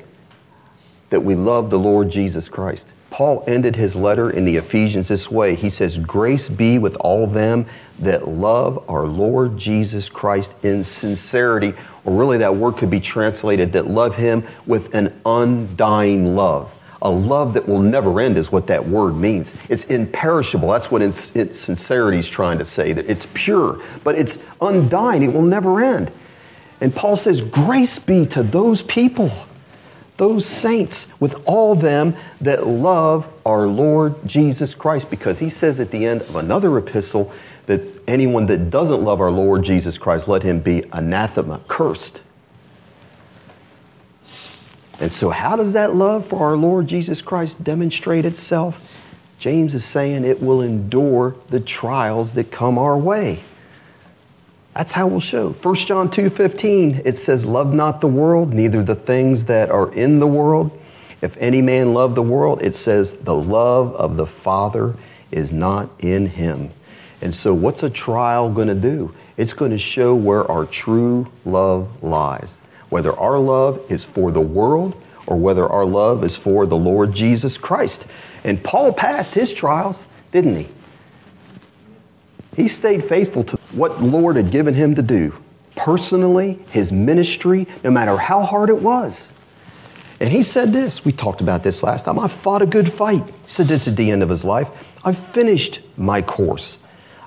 that 1.09 1.21
we 1.21 1.35
love 1.35 1.69
the 1.69 1.79
Lord 1.79 2.09
Jesus 2.09 2.47
Christ. 2.47 2.87
Paul 3.09 3.43
ended 3.47 3.77
his 3.77 3.95
letter 3.95 4.29
in 4.29 4.43
the 4.43 4.57
Ephesians 4.57 5.07
this 5.07 5.31
way. 5.31 5.55
He 5.55 5.69
says, 5.69 5.97
Grace 5.97 6.49
be 6.49 6.79
with 6.79 6.95
all 6.97 7.27
them 7.27 7.65
that 7.99 8.27
love 8.27 8.83
our 8.89 9.07
Lord 9.07 9.57
Jesus 9.57 10.09
Christ 10.09 10.51
in 10.63 10.83
sincerity 10.83 11.73
or 12.03 12.13
really 12.13 12.37
that 12.39 12.55
word 12.55 12.77
could 12.77 12.89
be 12.89 12.99
translated 12.99 13.71
that 13.73 13.87
love 13.87 14.15
him 14.15 14.45
with 14.65 14.93
an 14.93 15.19
undying 15.25 16.35
love. 16.35 16.71
A 17.05 17.09
love 17.09 17.53
that 17.53 17.67
will 17.67 17.81
never 17.81 18.19
end 18.19 18.35
is 18.35 18.51
what 18.51 18.65
that 18.65 18.89
word 18.89 19.15
means. 19.15 19.51
It's 19.69 19.83
imperishable. 19.83 20.71
That's 20.71 20.89
what 20.89 21.03
its, 21.03 21.29
its 21.35 21.59
sincerity 21.59 22.17
is 22.17 22.27
trying 22.27 22.57
to 22.57 22.65
say, 22.65 22.93
that 22.93 23.05
it's 23.05 23.27
pure, 23.35 23.79
but 24.03 24.15
it's 24.15 24.39
undying. 24.59 25.21
It 25.21 25.31
will 25.31 25.43
never 25.43 25.83
end. 25.83 26.11
And 26.81 26.95
Paul 26.95 27.15
says, 27.15 27.41
Grace 27.41 27.99
be 27.99 28.25
to 28.25 28.41
those 28.41 28.81
people, 28.81 29.31
those 30.17 30.47
saints, 30.47 31.07
with 31.19 31.35
all 31.45 31.75
them 31.75 32.15
that 32.41 32.65
love 32.65 33.31
our 33.45 33.67
Lord 33.67 34.15
Jesus 34.25 34.73
Christ, 34.73 35.11
because 35.11 35.37
he 35.37 35.49
says 35.49 35.79
at 35.79 35.91
the 35.91 36.07
end 36.07 36.23
of 36.23 36.35
another 36.35 36.75
epistle, 36.75 37.31
that 37.67 37.81
anyone 38.07 38.47
that 38.47 38.71
doesn't 38.71 39.03
love 39.03 39.21
our 39.21 39.29
Lord 39.29 39.63
Jesus 39.63 39.99
Christ, 39.99 40.27
let 40.27 40.41
him 40.41 40.59
be 40.59 40.85
anathema, 40.91 41.61
cursed. 41.67 42.21
And 44.99 45.11
so, 45.11 45.29
how 45.29 45.55
does 45.55 45.73
that 45.73 45.95
love 45.95 46.27
for 46.27 46.39
our 46.39 46.55
Lord 46.55 46.87
Jesus 46.87 47.21
Christ 47.21 47.63
demonstrate 47.63 48.25
itself? 48.25 48.79
James 49.39 49.75
is 49.75 49.83
saying 49.83 50.23
it 50.23 50.41
will 50.41 50.61
endure 50.61 51.35
the 51.49 51.59
trials 51.59 52.33
that 52.33 52.51
come 52.51 52.77
our 52.77 52.97
way. 52.97 53.43
That's 54.73 54.91
how 54.91 55.07
we'll 55.07 55.19
show. 55.19 55.51
1 55.51 55.75
John 55.87 56.09
2:15 56.09 57.01
it 57.05 57.17
says 57.17 57.45
love 57.45 57.73
not 57.73 58.01
the 58.01 58.07
world 58.07 58.53
neither 58.53 58.83
the 58.83 58.95
things 58.95 59.45
that 59.45 59.69
are 59.69 59.93
in 59.93 60.19
the 60.19 60.27
world. 60.27 60.71
If 61.21 61.35
any 61.37 61.61
man 61.61 61.93
love 61.93 62.15
the 62.15 62.21
world 62.21 62.61
it 62.61 62.75
says 62.75 63.13
the 63.23 63.35
love 63.35 63.93
of 63.95 64.17
the 64.17 64.25
Father 64.25 64.95
is 65.31 65.51
not 65.53 65.89
in 65.99 66.27
him. 66.27 66.71
And 67.21 67.33
so, 67.33 67.53
what's 67.53 67.83
a 67.83 67.89
trial 67.89 68.49
going 68.49 68.67
to 68.67 68.75
do? 68.75 69.13
It's 69.37 69.53
going 69.53 69.71
to 69.71 69.77
show 69.77 70.13
where 70.13 70.49
our 70.49 70.65
true 70.65 71.27
love 71.43 72.03
lies. 72.03 72.59
Whether 72.95 73.19
our 73.19 73.37
love 73.37 73.81
is 73.91 74.05
for 74.05 74.31
the 74.31 74.39
world 74.39 74.95
or 75.27 75.35
whether 75.35 75.67
our 75.67 75.83
love 75.83 76.23
is 76.23 76.37
for 76.37 76.65
the 76.65 76.77
Lord 76.77 77.11
Jesus 77.11 77.57
Christ. 77.57 78.05
And 78.45 78.63
Paul 78.63 78.93
passed 78.93 79.33
his 79.33 79.53
trials, 79.53 80.05
didn't 80.31 80.55
he? 80.55 80.69
He 82.55 82.69
stayed 82.69 83.03
faithful 83.03 83.43
to 83.43 83.57
what 83.73 83.99
the 83.99 84.05
Lord 84.05 84.37
had 84.37 84.49
given 84.49 84.75
him 84.75 84.95
to 84.95 85.01
do 85.01 85.35
personally, 85.75 86.57
his 86.69 86.93
ministry, 86.93 87.67
no 87.83 87.91
matter 87.91 88.15
how 88.15 88.43
hard 88.43 88.69
it 88.69 88.81
was. 88.81 89.27
And 90.21 90.31
he 90.31 90.41
said 90.41 90.71
this, 90.71 91.03
we 91.03 91.11
talked 91.11 91.41
about 91.41 91.63
this 91.63 91.83
last 91.83 92.05
time. 92.05 92.17
I 92.17 92.29
fought 92.29 92.61
a 92.61 92.65
good 92.65 92.93
fight. 92.93 93.25
He 93.25 93.33
said 93.47 93.67
this 93.67 93.89
at 93.89 93.97
the 93.97 94.09
end 94.09 94.23
of 94.23 94.29
his 94.29 94.45
life. 94.45 94.69
I've 95.03 95.17
finished 95.17 95.81
my 95.97 96.21
course. 96.21 96.79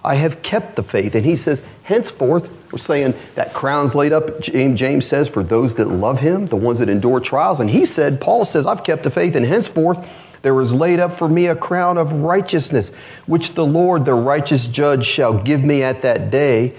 I 0.04 0.14
have 0.14 0.42
kept 0.42 0.76
the 0.76 0.82
faith. 0.82 1.14
And 1.14 1.24
he 1.24 1.36
says, 1.36 1.62
henceforth, 1.82 2.48
we're 2.72 2.78
saying 2.78 3.14
that 3.34 3.54
crown's 3.54 3.94
laid 3.94 4.12
up, 4.12 4.40
James 4.40 5.06
says, 5.06 5.28
for 5.28 5.42
those 5.42 5.74
that 5.76 5.88
love 5.88 6.20
him, 6.20 6.46
the 6.46 6.56
ones 6.56 6.78
that 6.78 6.88
endure 6.88 7.20
trials. 7.20 7.60
And 7.60 7.70
he 7.70 7.84
said, 7.84 8.20
Paul 8.20 8.44
says, 8.44 8.66
I've 8.66 8.84
kept 8.84 9.02
the 9.02 9.10
faith, 9.10 9.34
and 9.34 9.44
henceforth 9.44 10.06
there 10.42 10.58
is 10.60 10.72
laid 10.72 11.00
up 11.00 11.14
for 11.14 11.28
me 11.28 11.46
a 11.46 11.56
crown 11.56 11.98
of 11.98 12.12
righteousness, 12.12 12.90
which 13.26 13.54
the 13.54 13.66
Lord, 13.66 14.04
the 14.04 14.14
righteous 14.14 14.66
judge, 14.66 15.04
shall 15.04 15.36
give 15.36 15.64
me 15.64 15.82
at 15.82 16.02
that 16.02 16.30
day. 16.30 16.74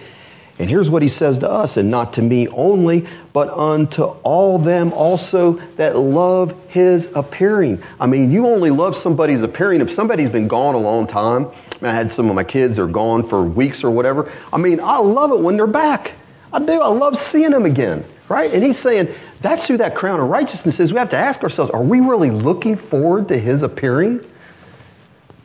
And 0.60 0.70
here's 0.70 0.90
what 0.90 1.02
he 1.02 1.08
says 1.08 1.40
to 1.40 1.50
us, 1.50 1.78
and 1.78 1.90
not 1.90 2.14
to 2.14 2.22
me 2.22 2.48
only, 2.50 3.08
but 3.32 3.50
unto 3.50 4.04
all 4.04 4.60
them 4.60 4.92
also 4.92 5.54
that 5.78 5.98
love 5.98 6.54
his 6.68 7.10
appearing. 7.16 7.82
I 8.00 8.08
mean, 8.08 8.32
you 8.32 8.46
only 8.46 8.70
love 8.70 8.96
somebody's 8.96 9.42
appearing 9.42 9.82
if 9.82 9.90
somebody's 9.90 10.30
been 10.30 10.48
gone 10.50 10.76
a 10.76 10.80
long 10.80 11.08
time 11.08 11.48
I 11.82 11.94
had 11.94 12.12
some 12.12 12.30
of 12.30 12.36
my 12.36 12.44
kids 12.44 12.78
are 12.78 12.88
gone 12.88 13.28
for 13.28 13.44
weeks 13.44 13.84
or 13.84 13.92
whatever. 13.92 14.32
I 14.52 14.58
mean, 14.58 14.80
I 14.80 14.98
love 14.98 15.32
it 15.32 15.40
when 15.40 15.56
they're 15.56 15.68
back. 15.68 16.14
I 16.52 16.60
do. 16.60 16.82
I 16.82 16.88
love 16.88 17.18
seeing 17.18 17.52
them 17.52 17.66
again, 17.66 18.04
right? 18.28 18.52
And 18.52 18.64
he's 18.64 18.78
saying 18.78 19.14
that's 19.42 19.68
who 19.68 19.78
that 19.78 19.96
crown 19.96 20.20
of 20.20 20.28
righteousness 20.28 20.80
is. 20.80 20.92
We 20.92 21.00
have 21.00 21.10
to 21.10 21.18
ask 21.18 21.44
ourselves 21.44 21.72
are 21.72 21.84
we 21.84 22.00
really 22.00 22.32
looking 22.32 22.76
forward 22.76 23.28
to 23.30 23.38
his 23.38 23.62
appearing? 23.62 24.26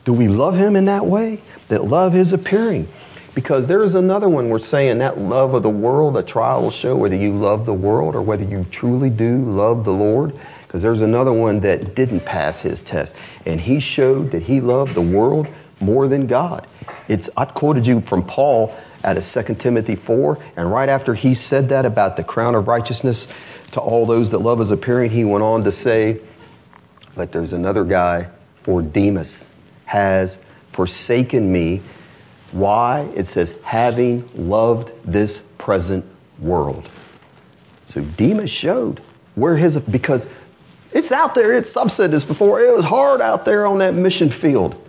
Do 0.04 0.12
we 0.12 0.28
love 0.28 0.56
him 0.56 0.76
in 0.76 0.86
that 0.86 1.06
way? 1.06 1.40
That 1.68 1.84
love 1.84 2.12
his 2.12 2.32
appearing. 2.32 2.88
Because 3.34 3.66
there 3.66 3.82
is 3.82 3.94
another 3.94 4.28
one 4.28 4.48
we're 4.48 4.58
saying 4.58 4.98
that 4.98 5.18
love 5.18 5.54
of 5.54 5.62
the 5.62 5.70
world, 5.70 6.16
a 6.16 6.22
trial 6.22 6.62
will 6.62 6.70
show 6.70 6.96
whether 6.96 7.16
you 7.16 7.32
love 7.32 7.66
the 7.66 7.74
world 7.74 8.14
or 8.14 8.22
whether 8.22 8.44
you 8.44 8.64
truly 8.70 9.10
do 9.10 9.38
love 9.38 9.84
the 9.84 9.92
Lord. 9.92 10.38
Because 10.66 10.82
there's 10.82 11.00
another 11.00 11.32
one 11.32 11.60
that 11.60 11.94
didn't 11.94 12.20
pass 12.20 12.60
his 12.60 12.82
test. 12.82 13.14
And 13.44 13.60
he 13.60 13.80
showed 13.80 14.30
that 14.30 14.42
he 14.42 14.60
loved 14.60 14.94
the 14.94 15.02
world 15.02 15.48
more 15.84 16.08
than 16.08 16.26
God. 16.26 16.66
It's, 17.08 17.28
I 17.36 17.44
quoted 17.44 17.86
you 17.86 18.00
from 18.02 18.24
Paul 18.24 18.74
out 19.04 19.16
of 19.16 19.26
2 19.30 19.54
Timothy 19.56 19.96
4. 19.96 20.38
And 20.56 20.70
right 20.70 20.88
after 20.88 21.14
he 21.14 21.34
said 21.34 21.68
that 21.68 21.84
about 21.84 22.16
the 22.16 22.24
crown 22.24 22.54
of 22.54 22.66
righteousness 22.66 23.28
to 23.72 23.80
all 23.80 24.06
those 24.06 24.30
that 24.30 24.38
love 24.38 24.58
his 24.58 24.70
appearing, 24.70 25.10
he 25.10 25.24
went 25.24 25.44
on 25.44 25.64
to 25.64 25.72
say, 25.72 26.20
But 27.14 27.32
there's 27.32 27.52
another 27.52 27.84
guy, 27.84 28.28
for 28.62 28.82
Demas 28.82 29.44
has 29.84 30.38
forsaken 30.72 31.52
me. 31.52 31.82
Why? 32.52 33.02
It 33.14 33.26
says, 33.26 33.54
having 33.62 34.28
loved 34.34 34.92
this 35.04 35.40
present 35.58 36.04
world. 36.38 36.88
So 37.86 38.00
Demas 38.00 38.50
showed 38.50 39.00
where 39.34 39.56
his, 39.56 39.76
because 39.78 40.26
it's 40.92 41.10
out 41.10 41.34
there. 41.34 41.52
It's, 41.52 41.76
I've 41.76 41.92
said 41.92 42.10
this 42.10 42.24
before. 42.24 42.60
It 42.60 42.74
was 42.74 42.84
hard 42.84 43.20
out 43.20 43.44
there 43.44 43.66
on 43.66 43.78
that 43.78 43.94
mission 43.94 44.30
field. 44.30 44.80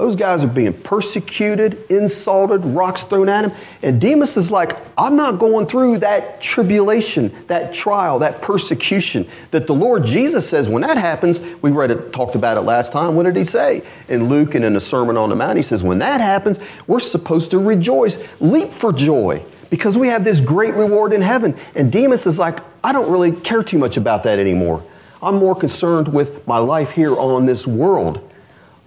Those 0.00 0.16
guys 0.16 0.42
are 0.42 0.48
being 0.48 0.72
persecuted, 0.72 1.84
insulted, 1.90 2.64
rocks 2.64 3.02
thrown 3.02 3.28
at 3.28 3.44
him. 3.44 3.52
And 3.82 4.00
Demas 4.00 4.34
is 4.38 4.50
like, 4.50 4.78
I'm 4.96 5.14
not 5.14 5.38
going 5.38 5.66
through 5.66 5.98
that 5.98 6.40
tribulation, 6.40 7.36
that 7.48 7.74
trial, 7.74 8.20
that 8.20 8.40
persecution 8.40 9.28
that 9.50 9.66
the 9.66 9.74
Lord 9.74 10.06
Jesus 10.06 10.48
says 10.48 10.70
when 10.70 10.80
that 10.80 10.96
happens. 10.96 11.40
We 11.60 11.70
read 11.70 11.90
it, 11.90 12.14
talked 12.14 12.34
about 12.34 12.56
it 12.56 12.62
last 12.62 12.92
time. 12.92 13.14
What 13.14 13.24
did 13.24 13.36
he 13.36 13.44
say? 13.44 13.82
In 14.08 14.30
Luke 14.30 14.54
and 14.54 14.64
in 14.64 14.72
the 14.72 14.80
Sermon 14.80 15.18
on 15.18 15.28
the 15.28 15.36
Mount, 15.36 15.58
he 15.58 15.62
says, 15.62 15.82
when 15.82 15.98
that 15.98 16.22
happens, 16.22 16.58
we're 16.86 16.98
supposed 16.98 17.50
to 17.50 17.58
rejoice, 17.58 18.18
leap 18.40 18.72
for 18.80 18.94
joy, 18.94 19.44
because 19.68 19.98
we 19.98 20.08
have 20.08 20.24
this 20.24 20.40
great 20.40 20.72
reward 20.72 21.12
in 21.12 21.20
heaven. 21.20 21.54
And 21.74 21.92
Demas 21.92 22.26
is 22.26 22.38
like, 22.38 22.60
I 22.82 22.94
don't 22.94 23.12
really 23.12 23.32
care 23.32 23.62
too 23.62 23.76
much 23.76 23.98
about 23.98 24.22
that 24.22 24.38
anymore. 24.38 24.82
I'm 25.20 25.34
more 25.34 25.54
concerned 25.54 26.08
with 26.08 26.46
my 26.46 26.56
life 26.56 26.92
here 26.92 27.14
on 27.14 27.44
this 27.44 27.66
world 27.66 28.29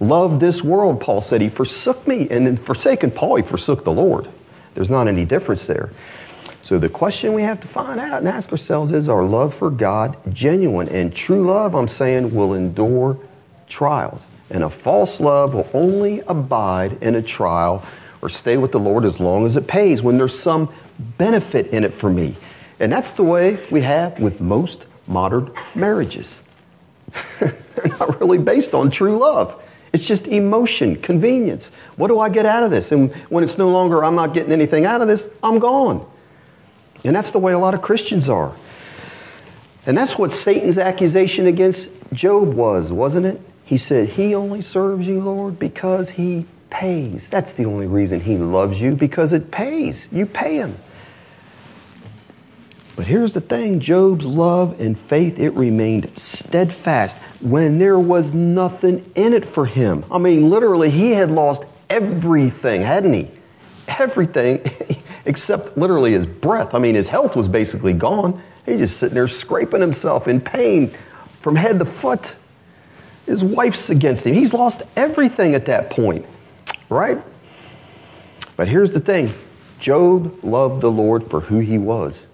loved 0.08 0.40
this 0.40 0.62
world, 0.62 1.00
Paul 1.00 1.20
said. 1.20 1.40
He 1.40 1.48
forsook 1.48 2.06
me. 2.06 2.28
And 2.30 2.46
in 2.46 2.56
forsaken 2.56 3.10
Paul, 3.10 3.36
he 3.36 3.42
forsook 3.42 3.84
the 3.84 3.92
Lord. 3.92 4.28
There's 4.74 4.90
not 4.90 5.08
any 5.08 5.24
difference 5.24 5.66
there. 5.66 5.90
So 6.62 6.78
the 6.78 6.88
question 6.88 7.34
we 7.34 7.42
have 7.42 7.60
to 7.60 7.68
find 7.68 8.00
out 8.00 8.20
and 8.20 8.28
ask 8.28 8.50
ourselves 8.50 8.90
is 8.92 9.08
our 9.08 9.22
love 9.22 9.54
for 9.54 9.70
God 9.70 10.16
genuine? 10.32 10.88
And 10.88 11.14
true 11.14 11.46
love, 11.46 11.74
I'm 11.74 11.88
saying, 11.88 12.34
will 12.34 12.54
endure 12.54 13.18
trials. 13.68 14.28
And 14.50 14.64
a 14.64 14.70
false 14.70 15.20
love 15.20 15.54
will 15.54 15.68
only 15.74 16.20
abide 16.20 17.02
in 17.02 17.16
a 17.16 17.22
trial 17.22 17.84
or 18.22 18.30
stay 18.30 18.56
with 18.56 18.72
the 18.72 18.80
Lord 18.80 19.04
as 19.04 19.20
long 19.20 19.44
as 19.44 19.56
it 19.56 19.66
pays 19.66 20.00
when 20.00 20.16
there's 20.16 20.38
some 20.38 20.72
benefit 21.18 21.66
in 21.66 21.84
it 21.84 21.92
for 21.92 22.08
me. 22.08 22.36
And 22.80 22.90
that's 22.90 23.10
the 23.10 23.22
way 23.22 23.58
we 23.70 23.82
have 23.82 24.18
with 24.18 24.40
most 24.40 24.84
modern 25.06 25.52
marriages. 25.74 26.40
They're 27.40 27.54
not 27.98 28.20
really 28.20 28.38
based 28.38 28.74
on 28.74 28.90
true 28.90 29.18
love. 29.18 29.62
It's 29.94 30.04
just 30.04 30.26
emotion, 30.26 30.96
convenience. 30.96 31.70
What 31.94 32.08
do 32.08 32.18
I 32.18 32.28
get 32.28 32.46
out 32.46 32.64
of 32.64 32.72
this? 32.72 32.90
And 32.90 33.14
when 33.30 33.44
it's 33.44 33.56
no 33.56 33.70
longer, 33.70 34.04
I'm 34.04 34.16
not 34.16 34.34
getting 34.34 34.50
anything 34.50 34.84
out 34.84 35.00
of 35.00 35.06
this, 35.06 35.28
I'm 35.40 35.60
gone. 35.60 36.04
And 37.04 37.14
that's 37.14 37.30
the 37.30 37.38
way 37.38 37.52
a 37.52 37.58
lot 37.60 37.74
of 37.74 37.80
Christians 37.80 38.28
are. 38.28 38.56
And 39.86 39.96
that's 39.96 40.18
what 40.18 40.32
Satan's 40.32 40.78
accusation 40.78 41.46
against 41.46 41.88
Job 42.12 42.54
was, 42.54 42.90
wasn't 42.90 43.26
it? 43.26 43.40
He 43.64 43.78
said, 43.78 44.08
He 44.08 44.34
only 44.34 44.62
serves 44.62 45.06
you, 45.06 45.20
Lord, 45.20 45.60
because 45.60 46.10
He 46.10 46.46
pays. 46.70 47.28
That's 47.28 47.52
the 47.52 47.66
only 47.66 47.86
reason 47.86 48.18
He 48.18 48.36
loves 48.36 48.80
you, 48.80 48.96
because 48.96 49.32
it 49.32 49.52
pays. 49.52 50.08
You 50.10 50.26
pay 50.26 50.56
Him. 50.56 50.76
But 52.96 53.06
here's 53.06 53.32
the 53.32 53.40
thing 53.40 53.80
Job's 53.80 54.24
love 54.24 54.80
and 54.80 54.98
faith, 54.98 55.38
it 55.38 55.50
remained 55.50 56.16
steadfast 56.16 57.18
when 57.40 57.78
there 57.78 57.98
was 57.98 58.32
nothing 58.32 59.10
in 59.14 59.32
it 59.32 59.44
for 59.44 59.66
him. 59.66 60.04
I 60.10 60.18
mean, 60.18 60.48
literally, 60.48 60.90
he 60.90 61.10
had 61.10 61.30
lost 61.30 61.64
everything, 61.90 62.82
hadn't 62.82 63.12
he? 63.12 63.30
Everything 63.88 64.60
except 65.24 65.76
literally 65.76 66.12
his 66.12 66.26
breath. 66.26 66.74
I 66.74 66.78
mean, 66.78 66.94
his 66.94 67.08
health 67.08 67.34
was 67.34 67.48
basically 67.48 67.92
gone. 67.92 68.40
He's 68.64 68.78
just 68.78 68.96
sitting 68.98 69.14
there 69.14 69.28
scraping 69.28 69.80
himself 69.80 70.28
in 70.28 70.40
pain 70.40 70.94
from 71.40 71.56
head 71.56 71.78
to 71.80 71.84
foot. 71.84 72.34
His 73.26 73.42
wife's 73.42 73.90
against 73.90 74.24
him. 74.24 74.34
He's 74.34 74.52
lost 74.52 74.82
everything 74.96 75.54
at 75.54 75.66
that 75.66 75.90
point, 75.90 76.26
right? 76.88 77.20
But 78.56 78.68
here's 78.68 78.92
the 78.92 79.00
thing 79.00 79.34
Job 79.80 80.44
loved 80.44 80.80
the 80.80 80.90
Lord 80.90 81.28
for 81.28 81.40
who 81.40 81.58
he 81.58 81.76
was. 81.76 82.26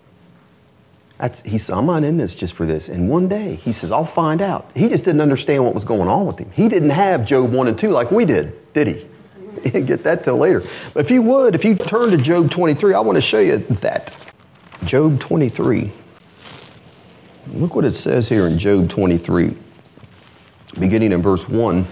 That's, 1.20 1.42
he 1.42 1.58
said, 1.58 1.76
I'm 1.76 1.84
not 1.84 2.02
in 2.02 2.16
this 2.16 2.34
just 2.34 2.54
for 2.54 2.64
this. 2.64 2.88
And 2.88 3.10
one 3.10 3.28
day, 3.28 3.56
he 3.56 3.74
says, 3.74 3.92
I'll 3.92 4.06
find 4.06 4.40
out. 4.40 4.70
He 4.74 4.88
just 4.88 5.04
didn't 5.04 5.20
understand 5.20 5.62
what 5.62 5.74
was 5.74 5.84
going 5.84 6.08
on 6.08 6.26
with 6.26 6.38
him. 6.38 6.50
He 6.50 6.66
didn't 6.70 6.90
have 6.90 7.26
Job 7.26 7.52
1 7.52 7.68
and 7.68 7.78
2 7.78 7.90
like 7.90 8.10
we 8.10 8.24
did, 8.24 8.72
did 8.72 8.86
he? 8.86 9.06
He 9.62 9.68
didn't 9.68 9.86
get 9.86 10.04
that 10.04 10.24
till 10.24 10.38
later. 10.38 10.62
But 10.94 11.04
if 11.04 11.10
you 11.10 11.20
would, 11.22 11.54
if 11.54 11.64
you 11.64 11.74
turn 11.74 12.10
to 12.10 12.16
Job 12.16 12.50
23, 12.50 12.94
I 12.94 13.00
want 13.00 13.16
to 13.16 13.20
show 13.20 13.40
you 13.40 13.58
that. 13.58 14.14
Job 14.84 15.20
23. 15.20 15.92
Look 17.48 17.74
what 17.74 17.84
it 17.84 17.94
says 17.94 18.28
here 18.28 18.46
in 18.46 18.58
Job 18.58 18.88
23, 18.88 19.54
beginning 20.78 21.12
in 21.12 21.20
verse 21.20 21.46
1. 21.46 21.86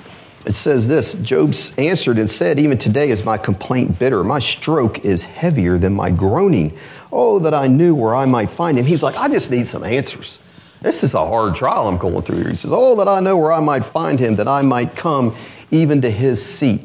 It 0.48 0.56
says 0.56 0.88
this 0.88 1.12
Job 1.12 1.54
answered 1.76 2.18
and 2.18 2.30
said, 2.30 2.58
Even 2.58 2.78
today 2.78 3.10
is 3.10 3.22
my 3.22 3.36
complaint 3.36 3.98
bitter. 3.98 4.24
My 4.24 4.38
stroke 4.38 5.04
is 5.04 5.22
heavier 5.22 5.76
than 5.76 5.92
my 5.92 6.10
groaning. 6.10 6.78
Oh, 7.12 7.38
that 7.40 7.52
I 7.52 7.66
knew 7.66 7.94
where 7.94 8.14
I 8.14 8.24
might 8.24 8.48
find 8.48 8.78
him. 8.78 8.86
He's 8.86 9.02
like, 9.02 9.14
I 9.16 9.28
just 9.28 9.50
need 9.50 9.68
some 9.68 9.84
answers. 9.84 10.38
This 10.80 11.04
is 11.04 11.12
a 11.12 11.18
hard 11.18 11.54
trial 11.54 11.86
I'm 11.86 11.98
going 11.98 12.22
through 12.22 12.38
here. 12.38 12.48
He 12.48 12.56
says, 12.56 12.70
Oh, 12.72 12.96
that 12.96 13.08
I 13.08 13.20
know 13.20 13.36
where 13.36 13.52
I 13.52 13.60
might 13.60 13.84
find 13.84 14.18
him, 14.18 14.36
that 14.36 14.48
I 14.48 14.62
might 14.62 14.96
come 14.96 15.36
even 15.70 16.00
to 16.00 16.10
his 16.10 16.42
seat. 16.42 16.80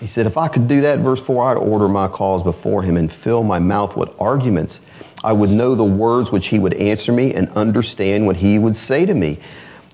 He 0.00 0.06
said, 0.06 0.26
If 0.26 0.36
I 0.36 0.48
could 0.48 0.68
do 0.68 0.82
that, 0.82 0.98
verse 0.98 1.22
4, 1.22 1.52
I'd 1.52 1.56
order 1.56 1.88
my 1.88 2.08
cause 2.08 2.42
before 2.42 2.82
him 2.82 2.98
and 2.98 3.10
fill 3.10 3.42
my 3.42 3.58
mouth 3.58 3.96
with 3.96 4.10
arguments. 4.20 4.82
I 5.24 5.32
would 5.32 5.50
know 5.50 5.74
the 5.74 5.82
words 5.82 6.30
which 6.30 6.48
he 6.48 6.58
would 6.58 6.74
answer 6.74 7.10
me 7.10 7.32
and 7.32 7.48
understand 7.52 8.26
what 8.26 8.36
he 8.36 8.58
would 8.58 8.76
say 8.76 9.06
to 9.06 9.14
me. 9.14 9.40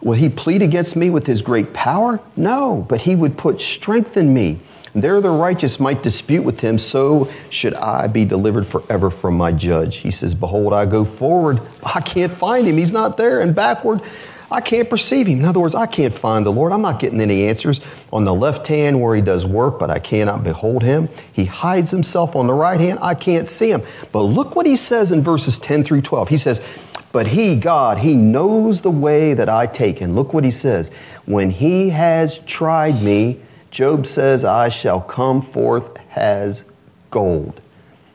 Will 0.05 0.13
he 0.13 0.29
plead 0.29 0.61
against 0.61 0.95
me 0.97 1.09
with 1.09 1.27
his 1.27 1.41
great 1.41 1.73
power? 1.73 2.21
No, 2.37 2.85
but 2.89 3.01
he 3.01 3.17
would 3.17 3.39
put 3.39 3.61
strength 3.61 4.19
in 4.19 4.35
me. 4.35 4.61
There 4.95 5.21
the 5.21 5.31
righteous 5.31 5.81
might 5.81 6.05
dispute 6.05 6.45
with 6.45 6.61
him, 6.61 6.79
so 6.79 7.29
should 7.51 7.75
I 7.75 8.07
be 8.07 8.25
delivered 8.25 8.67
forever 8.67 9.11
from 9.11 9.37
my 9.37 9.51
judge. 9.51 9.97
He 9.97 10.13
says, 10.13 10.35
Behold, 10.35 10.73
I 10.73 10.87
go 10.87 11.05
forward. 11.05 11.61
I 11.83 12.01
can't 12.01 12.33
find 12.33 12.69
him. 12.69 12.77
He's 12.77 12.93
not 12.93 13.17
there. 13.17 13.41
And 13.41 13.57
backward, 13.57 14.03
I 14.53 14.61
can't 14.61 14.89
perceive 14.89 15.27
him. 15.27 15.41
In 15.41 15.47
other 15.47 15.59
words, 15.59 15.75
I 15.75 15.87
can't 15.87 16.15
find 16.15 16.47
the 16.47 16.53
Lord. 16.53 16.71
I'm 16.71 16.83
not 16.83 17.01
getting 17.01 17.21
any 17.21 17.49
answers 17.49 17.81
on 18.13 18.25
the 18.25 18.35
left 18.35 18.69
hand 18.69 19.01
where 19.01 19.17
he 19.17 19.23
does 19.23 19.45
work, 19.45 19.81
but 19.81 19.91
I 19.91 19.99
cannot 19.99 20.45
behold 20.45 20.85
him. 20.85 21.09
He 21.33 21.47
hides 21.47 21.91
himself 21.91 22.37
on 22.37 22.47
the 22.47 22.55
right 22.55 22.79
hand. 22.79 23.01
I 23.03 23.15
can't 23.15 23.49
see 23.49 23.71
him. 23.71 23.83
But 24.13 24.21
look 24.23 24.55
what 24.55 24.67
he 24.67 24.77
says 24.77 25.11
in 25.11 25.23
verses 25.23 25.59
10 25.59 25.85
through 25.85 26.03
12. 26.03 26.29
He 26.29 26.39
says, 26.39 26.61
but 27.15 27.29
he, 27.29 27.55
God, 27.55 27.99
he 27.99 28.17
knows 28.17 28.81
the 28.81 28.91
way 28.91 29.35
that 29.35 29.49
I 29.49 29.69
take. 29.69 30.01
And 30.01 30.17
look 30.17 30.35
what 30.35 30.43
he 30.43 30.51
says. 30.51 30.91
When 31.27 31.49
he 31.49 31.91
has 31.91 32.41
tried 32.41 33.01
me, 33.01 33.41
Job 33.71 34.05
says, 34.05 34.45
I 34.45 34.69
shall 34.69 35.01
come 35.01 35.41
forth 35.41 35.97
as 36.17 36.65
gold. 37.13 37.61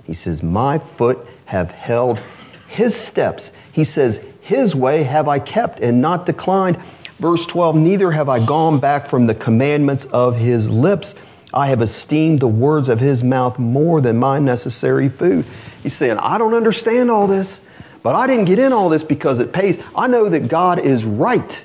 He 0.04 0.14
says, 0.14 0.44
My 0.44 0.80
foot 0.80 1.26
have 1.46 1.72
held 1.72 2.20
his 2.68 2.94
steps. 2.94 3.54
He 3.72 3.86
says, 3.86 4.20
His 4.42 4.76
way 4.76 5.04
have 5.04 5.30
I 5.30 5.40
kept 5.40 5.80
and 5.80 6.02
not 6.02 6.26
declined. 6.26 6.78
Verse 7.20 7.46
12, 7.46 7.78
neither 7.78 8.12
have 8.12 8.28
I 8.28 8.46
gone 8.46 8.82
back 8.82 9.08
from 9.08 9.28
the 9.28 9.36
commandments 9.36 10.08
of 10.08 10.36
his 10.36 10.70
lips. 10.70 11.16
I 11.54 11.68
have 11.68 11.82
esteemed 11.82 12.42
the 12.42 12.50
words 12.50 12.90
of 12.90 13.00
his 13.00 13.24
mouth 13.24 13.60
more 13.60 14.02
than 14.02 14.18
my 14.18 14.40
necessary 14.40 15.08
food. 15.08 15.46
He's 15.84 15.96
saying, 15.96 16.18
I 16.18 16.38
don't 16.38 16.54
understand 16.54 17.10
all 17.10 17.28
this, 17.28 17.62
but 18.04 18.16
I 18.16 18.28
didn't 18.28 18.46
get 18.46 18.60
in 18.60 18.74
all 18.74 18.90
this 18.90 19.04
because 19.04 19.40
it 19.40 19.52
pays. 19.52 19.82
I 19.96 20.08
know 20.08 20.30
that 20.30 20.48
God 20.48 20.80
is 20.80 21.04
right. 21.04 21.62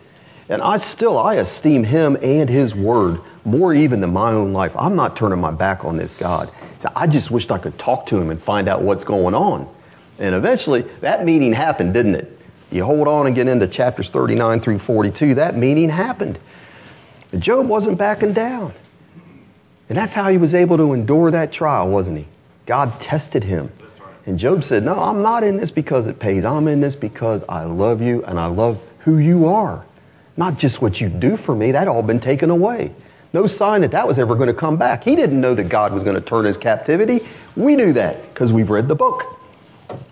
And 0.48 0.60
I 0.60 0.76
still, 0.76 1.18
I 1.18 1.36
esteem 1.36 1.84
him 1.84 2.18
and 2.22 2.50
his 2.50 2.74
word 2.74 3.20
more 3.44 3.72
even 3.72 4.00
than 4.00 4.12
my 4.12 4.32
own 4.32 4.52
life. 4.52 4.72
I'm 4.76 4.96
not 4.96 5.16
turning 5.16 5.40
my 5.40 5.50
back 5.50 5.84
on 5.84 5.96
this 5.96 6.14
God. 6.14 6.50
So 6.80 6.90
I 6.94 7.06
just 7.06 7.30
wished 7.30 7.50
I 7.50 7.58
could 7.58 7.78
talk 7.78 8.06
to 8.06 8.20
him 8.20 8.30
and 8.30 8.42
find 8.42 8.68
out 8.68 8.82
what's 8.82 9.04
going 9.04 9.34
on. 9.34 9.72
And 10.18 10.34
eventually, 10.34 10.82
that 11.00 11.24
meeting 11.24 11.52
happened, 11.52 11.94
didn't 11.94 12.14
it? 12.14 12.38
You 12.70 12.84
hold 12.84 13.08
on 13.08 13.26
and 13.26 13.34
get 13.34 13.48
into 13.48 13.66
chapters 13.68 14.10
39 14.10 14.60
through 14.60 14.78
42. 14.78 15.36
That 15.36 15.56
meeting 15.56 15.88
happened. 15.88 16.38
Job 17.38 17.66
wasn't 17.66 17.98
backing 17.98 18.32
down. 18.32 18.74
And 19.88 19.98
that's 19.98 20.14
how 20.14 20.28
he 20.30 20.38
was 20.38 20.54
able 20.54 20.76
to 20.78 20.92
endure 20.92 21.30
that 21.30 21.52
trial, 21.52 21.88
wasn't 21.88 22.18
he? 22.18 22.26
God 22.66 23.00
tested 23.00 23.44
him. 23.44 23.70
And 24.26 24.38
Job 24.38 24.64
said, 24.64 24.84
No, 24.84 24.98
I'm 24.98 25.22
not 25.22 25.44
in 25.44 25.56
this 25.56 25.70
because 25.70 26.06
it 26.06 26.18
pays. 26.18 26.44
I'm 26.44 26.68
in 26.68 26.80
this 26.80 26.96
because 26.96 27.42
I 27.48 27.64
love 27.64 28.00
you 28.00 28.24
and 28.24 28.38
I 28.38 28.46
love 28.46 28.80
who 29.00 29.18
you 29.18 29.46
are. 29.46 29.84
Not 30.36 30.58
just 30.58 30.82
what 30.82 31.00
you 31.00 31.08
do 31.08 31.36
for 31.36 31.54
me, 31.54 31.72
that 31.72 31.88
all 31.88 32.02
been 32.02 32.20
taken 32.20 32.50
away. 32.50 32.92
No 33.32 33.46
sign 33.46 33.80
that 33.82 33.90
that 33.90 34.06
was 34.06 34.18
ever 34.18 34.34
going 34.36 34.46
to 34.46 34.54
come 34.54 34.76
back. 34.76 35.04
He 35.04 35.16
didn't 35.16 35.40
know 35.40 35.54
that 35.54 35.68
God 35.68 35.92
was 35.92 36.02
going 36.02 36.14
to 36.14 36.20
turn 36.20 36.44
his 36.44 36.56
captivity. 36.56 37.26
We 37.56 37.76
knew 37.76 37.92
that 37.92 38.22
because 38.32 38.52
we've 38.52 38.70
read 38.70 38.88
the 38.88 38.94
book. 38.94 39.26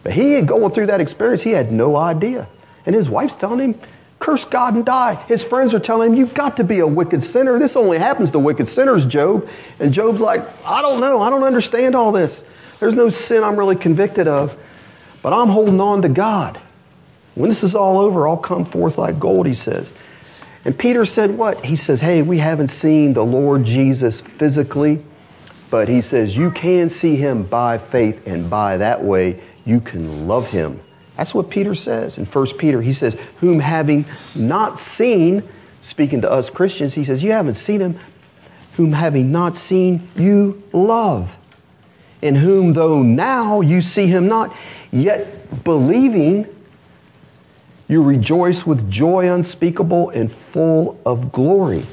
But 0.03 0.13
he 0.13 0.33
had 0.33 0.47
going 0.47 0.73
through 0.73 0.87
that 0.87 1.01
experience, 1.01 1.43
he 1.43 1.51
had 1.51 1.73
no 1.73 1.97
idea. 1.97 2.49
And 2.85 2.95
his 2.95 3.09
wife's 3.09 3.35
telling 3.35 3.61
him, 3.61 3.81
curse 4.19 4.45
God 4.45 4.75
and 4.75 4.85
die. 4.85 5.15
His 5.27 5.43
friends 5.43 5.73
are 5.73 5.81
telling 5.81 6.13
him, 6.13 6.19
You've 6.19 6.35
got 6.35 6.57
to 6.59 6.65
be 6.65 6.81
a 6.81 6.87
wicked 6.87 7.23
sinner. 7.23 7.59
This 7.59 7.77
only 7.77 7.99
happens 7.99 8.31
to 8.33 8.39
wicked 8.39 8.69
sinners, 8.69 9.07
Job. 9.07 9.49
And 9.79 9.93
Job's 9.93 10.21
like, 10.21 10.47
I 10.67 10.83
don't 10.83 11.01
know. 11.01 11.23
I 11.23 11.31
don't 11.31 11.45
understand 11.45 11.95
all 11.95 12.13
this. 12.13 12.45
There's 12.83 12.95
no 12.95 13.09
sin 13.09 13.45
I'm 13.45 13.57
really 13.57 13.77
convicted 13.77 14.29
of, 14.29 14.57
but 15.23 15.33
I'm 15.33 15.49
holding 15.49 15.81
on 15.81 16.03
to 16.03 16.09
God. 16.09 16.61
When 17.35 17.49
this 17.49 17.63
is 17.63 17.75
all 17.75 17.99
over, 17.99 18.29
I'll 18.29 18.37
come 18.37 18.65
forth 18.65 18.99
like 18.99 19.19
gold, 19.19 19.47
he 19.47 19.55
says. 19.55 19.93
And 20.65 20.79
Peter 20.79 21.05
said, 21.05 21.39
What? 21.39 21.65
He 21.65 21.77
says, 21.77 22.01
Hey, 22.01 22.23
we 22.23 22.39
haven't 22.39 22.69
seen 22.69 23.15
the 23.15 23.25
Lord 23.25 23.65
Jesus 23.65 24.21
physically, 24.21 25.03
but 25.71 25.89
he 25.89 26.01
says, 26.01 26.37
You 26.37 26.51
can 26.51 26.89
see 26.89 27.17
him 27.17 27.45
by 27.45 27.79
faith, 27.79 28.27
and 28.27 28.51
by 28.51 28.77
that 28.77 29.03
way, 29.03 29.41
you 29.65 29.81
can 29.81 30.27
love 30.27 30.49
him 30.49 30.81
that's 31.17 31.35
what 31.35 31.51
Peter 31.51 31.75
says 31.75 32.19
in 32.19 32.25
1 32.25 32.47
Peter. 32.59 32.81
He 32.81 32.93
says, 32.93 33.17
Whom 33.37 33.61
having 33.61 34.07
not 34.35 34.79
seen, 34.79 35.49
speaking 35.81 36.21
to 36.23 36.31
us 36.31 36.51
Christians, 36.51 36.95
he 36.95 37.05
says, 37.05 37.23
You 37.23 37.33
haven't 37.33 37.55
seen 37.55 37.81
him, 37.81 37.99
whom 38.73 38.93
having 38.93 39.31
not 39.31 39.57
seen, 39.57 40.09
you 40.17 40.63
love. 40.73 41.37
In 42.23 42.37
whom, 42.37 42.73
though 42.73 43.03
now 43.03 43.61
you 43.61 43.83
see 43.83 44.07
him 44.07 44.29
not, 44.29 44.55
yet 44.91 45.65
believing, 45.65 46.47
you 47.89 48.03
rejoice 48.03 48.65
with 48.65 48.91
joy 48.91 49.31
unspeakable 49.31 50.11
and 50.11 50.33
full 50.33 50.99
of 51.05 51.33
glory. 51.33 51.85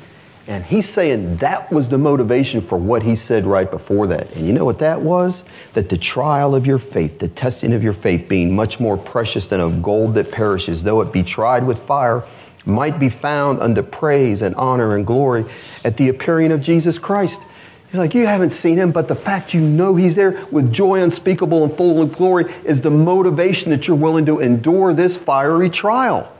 And 0.47 0.63
he's 0.63 0.89
saying 0.89 1.37
that 1.37 1.71
was 1.71 1.89
the 1.89 1.97
motivation 1.97 2.61
for 2.61 2.77
what 2.77 3.03
he 3.03 3.15
said 3.15 3.45
right 3.45 3.69
before 3.69 4.07
that. 4.07 4.35
And 4.35 4.47
you 4.47 4.53
know 4.53 4.65
what 4.65 4.79
that 4.79 5.01
was? 5.01 5.43
That 5.73 5.89
the 5.89 5.97
trial 5.97 6.55
of 6.55 6.65
your 6.65 6.79
faith, 6.79 7.19
the 7.19 7.27
testing 7.27 7.71
of 7.71 7.83
your 7.83 7.93
faith, 7.93 8.27
being 8.27 8.55
much 8.55 8.79
more 8.79 8.97
precious 8.97 9.45
than 9.45 9.59
of 9.59 9.83
gold 9.83 10.15
that 10.15 10.31
perishes, 10.31 10.81
though 10.81 11.01
it 11.01 11.11
be 11.11 11.21
tried 11.21 11.65
with 11.65 11.79
fire, 11.83 12.23
might 12.65 12.99
be 12.99 13.09
found 13.09 13.59
unto 13.59 13.83
praise 13.83 14.41
and 14.41 14.55
honor 14.55 14.95
and 14.95 15.05
glory 15.05 15.45
at 15.83 15.97
the 15.97 16.09
appearing 16.09 16.51
of 16.51 16.61
Jesus 16.61 16.97
Christ. 16.97 17.41
He's 17.89 17.97
like, 17.97 18.13
you 18.13 18.27
haven't 18.27 18.51
seen 18.51 18.77
him, 18.77 18.91
but 18.91 19.07
the 19.07 19.15
fact 19.15 19.53
you 19.53 19.61
know 19.61 19.95
he's 19.95 20.13
there 20.13 20.45
with 20.51 20.71
joy 20.71 21.01
unspeakable 21.01 21.63
and 21.63 21.75
full 21.75 22.01
of 22.03 22.15
glory 22.15 22.53
is 22.63 22.81
the 22.81 22.91
motivation 22.91 23.71
that 23.71 23.87
you're 23.87 23.97
willing 23.97 24.27
to 24.27 24.39
endure 24.39 24.93
this 24.93 25.17
fiery 25.17 25.71
trial. 25.71 26.31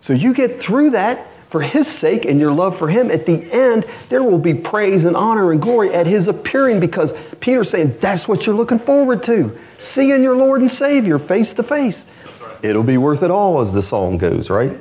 So 0.00 0.12
you 0.12 0.32
get 0.32 0.62
through 0.62 0.90
that 0.90 1.26
for 1.48 1.60
his 1.60 1.88
sake 1.88 2.24
and 2.24 2.38
your 2.38 2.52
love 2.52 2.78
for 2.78 2.86
him, 2.88 3.10
at 3.10 3.26
the 3.26 3.52
end, 3.52 3.84
there 4.08 4.22
will 4.22 4.38
be 4.38 4.54
praise 4.54 5.04
and 5.04 5.16
honor 5.16 5.50
and 5.50 5.60
glory 5.60 5.92
at 5.92 6.06
his 6.06 6.28
appearing 6.28 6.78
because 6.78 7.12
Peter's 7.40 7.68
saying 7.68 7.96
that's 7.98 8.28
what 8.28 8.46
you're 8.46 8.54
looking 8.54 8.78
forward 8.78 9.24
to. 9.24 9.58
Seeing 9.78 10.22
your 10.22 10.36
Lord 10.36 10.60
and 10.60 10.70
Savior 10.70 11.18
face 11.18 11.52
to 11.54 11.64
face. 11.64 12.06
It'll 12.62 12.84
be 12.84 12.98
worth 12.98 13.24
it 13.24 13.32
all, 13.32 13.60
as 13.60 13.72
the 13.72 13.82
song 13.82 14.16
goes, 14.16 14.48
right? 14.48 14.78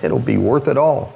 It'll 0.00 0.20
be 0.20 0.36
worth 0.36 0.68
it 0.68 0.76
all. 0.76 1.12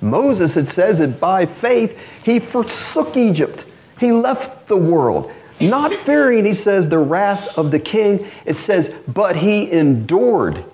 Moses, 0.00 0.56
it 0.56 0.68
says 0.68 0.98
that 0.98 1.20
by 1.20 1.46
faith, 1.46 1.98
he 2.24 2.38
forsook 2.38 3.16
Egypt. 3.16 3.64
He 3.98 4.12
left 4.12 4.66
the 4.66 4.76
world. 4.76 5.32
Not 5.60 5.92
fearing, 5.92 6.46
he 6.46 6.54
says, 6.54 6.88
the 6.88 6.98
wrath 6.98 7.58
of 7.58 7.70
the 7.70 7.78
king. 7.78 8.26
It 8.46 8.56
says, 8.56 8.94
but 9.06 9.36
he 9.36 9.70
endured 9.70 10.64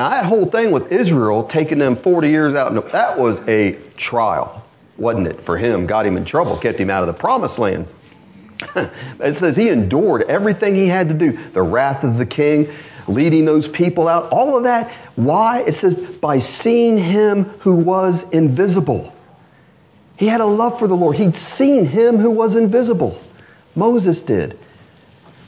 now, 0.00 0.08
that 0.08 0.24
whole 0.24 0.46
thing 0.46 0.70
with 0.70 0.90
Israel 0.92 1.44
taking 1.44 1.78
them 1.78 1.94
40 1.94 2.28
years 2.30 2.54
out, 2.54 2.72
that 2.92 3.18
was 3.18 3.40
a 3.48 3.72
trial, 3.98 4.64
wasn't 4.96 5.26
it, 5.26 5.40
for 5.40 5.58
him? 5.58 5.86
Got 5.86 6.06
him 6.06 6.16
in 6.16 6.24
trouble, 6.24 6.56
kept 6.56 6.78
him 6.78 6.88
out 6.88 7.02
of 7.02 7.06
the 7.06 7.12
promised 7.12 7.58
land. 7.58 7.86
it 8.76 9.36
says 9.36 9.56
he 9.56 9.68
endured 9.68 10.22
everything 10.22 10.74
he 10.74 10.86
had 10.86 11.08
to 11.08 11.14
do 11.14 11.38
the 11.52 11.62
wrath 11.62 12.02
of 12.02 12.18
the 12.18 12.26
king, 12.26 12.72
leading 13.12 13.44
those 13.44 13.68
people 13.68 14.08
out, 14.08 14.30
all 14.30 14.56
of 14.56 14.64
that. 14.64 14.90
Why? 15.16 15.60
It 15.60 15.72
says, 15.72 15.94
by 15.94 16.38
seeing 16.38 16.96
him 16.98 17.44
who 17.60 17.76
was 17.76 18.22
invisible. 18.30 19.14
He 20.16 20.26
had 20.26 20.40
a 20.40 20.46
love 20.46 20.78
for 20.78 20.86
the 20.86 20.96
Lord. 20.96 21.16
He'd 21.16 21.34
seen 21.34 21.86
him 21.86 22.18
who 22.18 22.30
was 22.30 22.54
invisible. 22.54 23.20
Moses 23.74 24.22
did. 24.22 24.58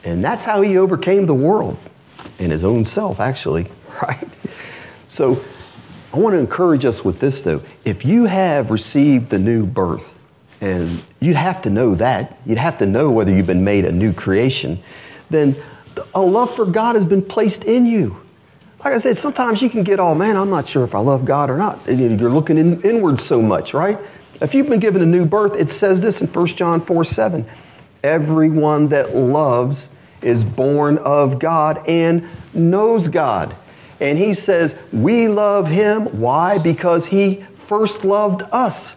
And 0.05 0.25
that's 0.25 0.45
how 0.45 0.63
he 0.63 0.79
overcame 0.79 1.27
the 1.27 1.35
world 1.35 1.79
and 2.39 2.51
his 2.51 2.65
own 2.65 2.85
self, 2.85 3.21
actually. 3.21 3.71
right? 4.03 4.29
So 5.09 5.43
I 6.13 6.19
want 6.19 6.35
to 6.35 6.39
encourage 6.39 6.85
us 6.85 7.05
with 7.05 7.21
this 7.21 7.43
though. 7.43 7.63
If 7.85 8.05
you 8.05 8.25
have 8.25 8.71
received 8.71 9.31
the 9.31 9.39
new 9.39 9.67
birth, 9.67 10.13
and 10.63 11.03
you'd 11.19 11.37
have 11.37 11.61
to 11.63 11.71
know 11.71 11.97
that, 11.97 12.39
you'd 12.47 12.57
have 12.57 12.79
to 12.79 12.87
know 12.87 13.11
whether 13.11 13.33
you've 13.33 13.49
been 13.49 13.65
made 13.65 13.85
a 13.85 13.91
new 13.91 14.13
creation, 14.13 14.81
then 15.29 15.57
a 16.15 16.21
love 16.21 16.55
for 16.55 16.65
God 16.67 16.97
has 16.97 17.05
been 17.05 17.23
placed 17.23 17.65
in 17.65 17.87
you. 17.87 18.17
Like 18.85 18.95
I 18.95 18.99
said, 18.99 19.17
sometimes 19.17 19.63
you 19.63 19.71
can 19.71 19.85
get, 19.85 20.01
oh 20.01 20.15
man, 20.15 20.37
I'm 20.37 20.51
not 20.51 20.69
sure 20.69 20.85
if 20.85 20.95
I 20.95 20.99
love 20.99 21.25
God 21.25 21.51
or 21.51 21.57
not. 21.57 21.81
You're 21.87 22.31
looking 22.31 22.59
in, 22.59 22.83
inward 22.83 23.21
so 23.21 23.41
much, 23.41 23.75
right? 23.75 23.99
If 24.41 24.55
you've 24.55 24.69
been 24.69 24.81
given 24.81 25.03
a 25.03 25.07
new 25.07 25.25
birth, 25.25 25.55
it 25.55 25.71
says 25.71 26.01
this 26.01 26.21
in 26.21 26.27
1 26.27 26.47
John 26.49 26.81
4 26.81 27.05
7. 27.05 27.47
Everyone 28.03 28.89
that 28.89 29.15
loves 29.15 29.91
is 30.21 30.43
born 30.43 30.99
of 30.99 31.39
God 31.39 31.87
and 31.87 32.29
knows 32.53 33.07
God. 33.07 33.55
And 34.01 34.19
he 34.19 34.35
says, 34.35 34.75
We 34.93 35.29
love 35.29 35.69
him. 35.69 36.21
Why? 36.21 36.59
Because 36.59 37.07
he 37.07 37.45
first 37.67 38.05
loved 38.05 38.43
us. 38.51 38.97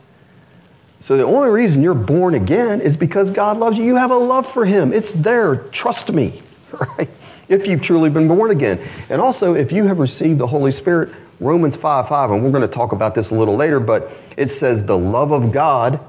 So 0.99 1.15
the 1.17 1.23
only 1.23 1.49
reason 1.49 1.83
you're 1.83 1.93
born 1.93 2.33
again 2.33 2.81
is 2.81 2.97
because 2.97 3.29
God 3.29 3.57
loves 3.57 3.77
you. 3.77 3.83
You 3.83 3.97
have 3.97 4.09
a 4.09 4.17
love 4.17 4.51
for 4.51 4.65
him. 4.65 4.91
It's 4.91 5.11
there. 5.11 5.57
Trust 5.57 6.11
me, 6.11 6.41
right? 6.97 7.09
If 7.47 7.67
you've 7.67 7.81
truly 7.81 8.09
been 8.09 8.27
born 8.27 8.51
again. 8.51 8.79
And 9.09 9.21
also, 9.21 9.53
if 9.53 9.71
you 9.71 9.85
have 9.85 9.99
received 9.99 10.39
the 10.39 10.47
Holy 10.47 10.71
Spirit, 10.71 11.13
Romans 11.39 11.75
5 11.75 12.07
5, 12.07 12.31
and 12.31 12.43
we're 12.43 12.51
going 12.51 12.61
to 12.61 12.67
talk 12.67 12.91
about 12.91 13.13
this 13.13 13.29
a 13.29 13.35
little 13.35 13.55
later, 13.55 13.79
but 13.79 14.11
it 14.37 14.49
says, 14.49 14.83
The 14.83 14.97
love 14.97 15.31
of 15.31 15.51
God 15.51 15.99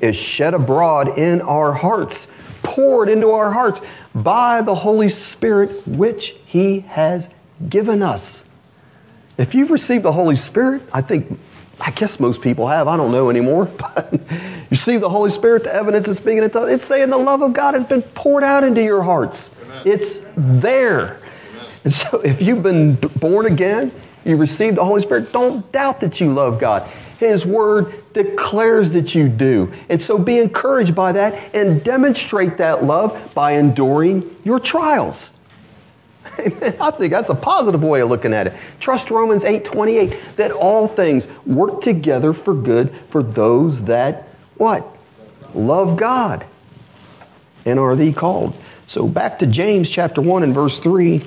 is 0.00 0.16
shed 0.16 0.54
abroad 0.54 1.18
in 1.18 1.40
our 1.42 1.72
hearts, 1.72 2.28
poured 2.62 3.08
into 3.08 3.30
our 3.30 3.52
hearts 3.52 3.80
by 4.14 4.62
the 4.62 4.74
Holy 4.74 5.08
Spirit, 5.08 5.86
which 5.86 6.36
He 6.46 6.80
has 6.80 7.28
given 7.68 8.02
us. 8.02 8.44
If 9.38 9.54
you've 9.54 9.70
received 9.70 10.04
the 10.04 10.12
Holy 10.12 10.36
Spirit, 10.36 10.82
I 10.92 11.00
think, 11.00 11.38
I 11.80 11.90
guess 11.90 12.20
most 12.20 12.40
people 12.40 12.68
have, 12.68 12.86
I 12.86 12.96
don't 12.96 13.10
know 13.12 13.30
anymore, 13.30 13.64
but 13.78 14.12
you 14.12 14.20
receive 14.70 15.00
the 15.00 15.08
Holy 15.08 15.30
Spirit, 15.30 15.64
the 15.64 15.74
evidence 15.74 16.06
is 16.08 16.18
speaking 16.18 16.42
it's 16.44 16.84
saying 16.84 17.10
the 17.10 17.18
love 17.18 17.42
of 17.42 17.52
God 17.52 17.74
has 17.74 17.84
been 17.84 18.02
poured 18.02 18.44
out 18.44 18.64
into 18.64 18.82
your 18.82 19.02
hearts. 19.02 19.50
It's 19.84 20.22
there. 20.36 21.20
And 21.84 21.92
so 21.92 22.20
if 22.20 22.40
you've 22.40 22.62
been 22.62 22.94
born 22.94 23.46
again, 23.46 23.92
you 24.24 24.36
received 24.36 24.76
the 24.76 24.84
Holy 24.84 25.02
Spirit, 25.02 25.32
don't 25.32 25.70
doubt 25.72 26.00
that 26.00 26.20
you 26.20 26.32
love 26.32 26.60
God. 26.60 26.88
His 27.18 27.44
Word 27.46 27.94
declares 28.12 28.90
that 28.92 29.14
you 29.14 29.28
do. 29.28 29.72
And 29.88 30.00
so 30.02 30.18
be 30.18 30.38
encouraged 30.38 30.94
by 30.94 31.12
that 31.12 31.54
and 31.54 31.82
demonstrate 31.82 32.58
that 32.58 32.84
love 32.84 33.32
by 33.34 33.52
enduring 33.52 34.36
your 34.44 34.58
trials. 34.58 35.30
I 36.38 36.90
think 36.90 37.12
that's 37.12 37.28
a 37.28 37.34
positive 37.34 37.82
way 37.82 38.00
of 38.00 38.08
looking 38.08 38.32
at 38.32 38.46
it. 38.46 38.54
Trust 38.80 39.10
Romans 39.10 39.44
8:28 39.44 40.36
that 40.36 40.50
all 40.52 40.86
things 40.86 41.26
work 41.46 41.80
together 41.82 42.32
for 42.32 42.54
good 42.54 42.92
for 43.08 43.22
those 43.22 43.82
that 43.84 44.28
what? 44.56 44.86
Love 45.54 45.96
God 45.96 46.46
and 47.64 47.78
are 47.78 47.94
thee 47.94 48.12
called. 48.12 48.54
So 48.92 49.08
back 49.08 49.38
to 49.38 49.46
James 49.46 49.88
chapter 49.88 50.20
1 50.20 50.42
and 50.42 50.54
verse 50.54 50.78
3. 50.78 51.22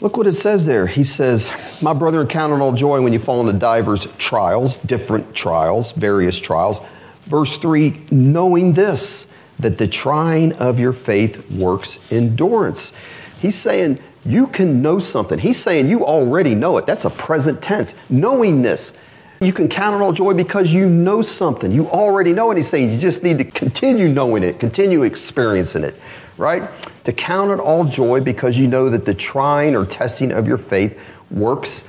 Look 0.00 0.16
what 0.16 0.26
it 0.26 0.32
says 0.32 0.66
there. 0.66 0.88
He 0.88 1.04
says, 1.04 1.48
My 1.80 1.92
brother, 1.92 2.26
count 2.26 2.52
it 2.52 2.60
all 2.60 2.72
joy 2.72 3.00
when 3.00 3.12
you 3.12 3.20
fall 3.20 3.46
into 3.46 3.52
divers 3.52 4.08
trials, 4.18 4.78
different 4.78 5.36
trials, 5.36 5.92
various 5.92 6.40
trials. 6.40 6.80
Verse 7.26 7.56
3 7.58 8.06
knowing 8.10 8.72
this, 8.72 9.28
that 9.60 9.78
the 9.78 9.86
trying 9.86 10.52
of 10.54 10.80
your 10.80 10.92
faith 10.92 11.48
works 11.48 12.00
endurance. 12.10 12.92
He's 13.40 13.54
saying 13.54 14.00
you 14.24 14.48
can 14.48 14.82
know 14.82 14.98
something. 14.98 15.38
He's 15.38 15.62
saying 15.62 15.88
you 15.88 16.04
already 16.04 16.56
know 16.56 16.76
it. 16.78 16.86
That's 16.86 17.04
a 17.04 17.10
present 17.10 17.62
tense. 17.62 17.94
Knowing 18.08 18.62
this. 18.62 18.92
You 19.40 19.52
can 19.52 19.68
count 19.68 19.94
on 19.94 20.02
all 20.02 20.12
joy 20.12 20.32
because 20.34 20.72
you 20.72 20.88
know 20.88 21.20
something. 21.20 21.70
You 21.70 21.88
already 21.88 22.32
know 22.32 22.50
it. 22.50 22.56
He's 22.56 22.68
saying 22.68 22.90
you 22.90 22.98
just 22.98 23.22
need 23.22 23.38
to 23.38 23.44
continue 23.44 24.08
knowing 24.08 24.42
it, 24.42 24.58
continue 24.58 25.02
experiencing 25.02 25.84
it, 25.84 25.94
right? 26.38 26.70
To 27.04 27.12
count 27.12 27.50
it 27.50 27.60
all 27.60 27.84
joy 27.84 28.20
because 28.20 28.56
you 28.56 28.66
know 28.66 28.88
that 28.88 29.04
the 29.04 29.14
trying 29.14 29.76
or 29.76 29.84
testing 29.84 30.32
of 30.32 30.48
your 30.48 30.58
faith 30.58 30.98
works 31.30 31.84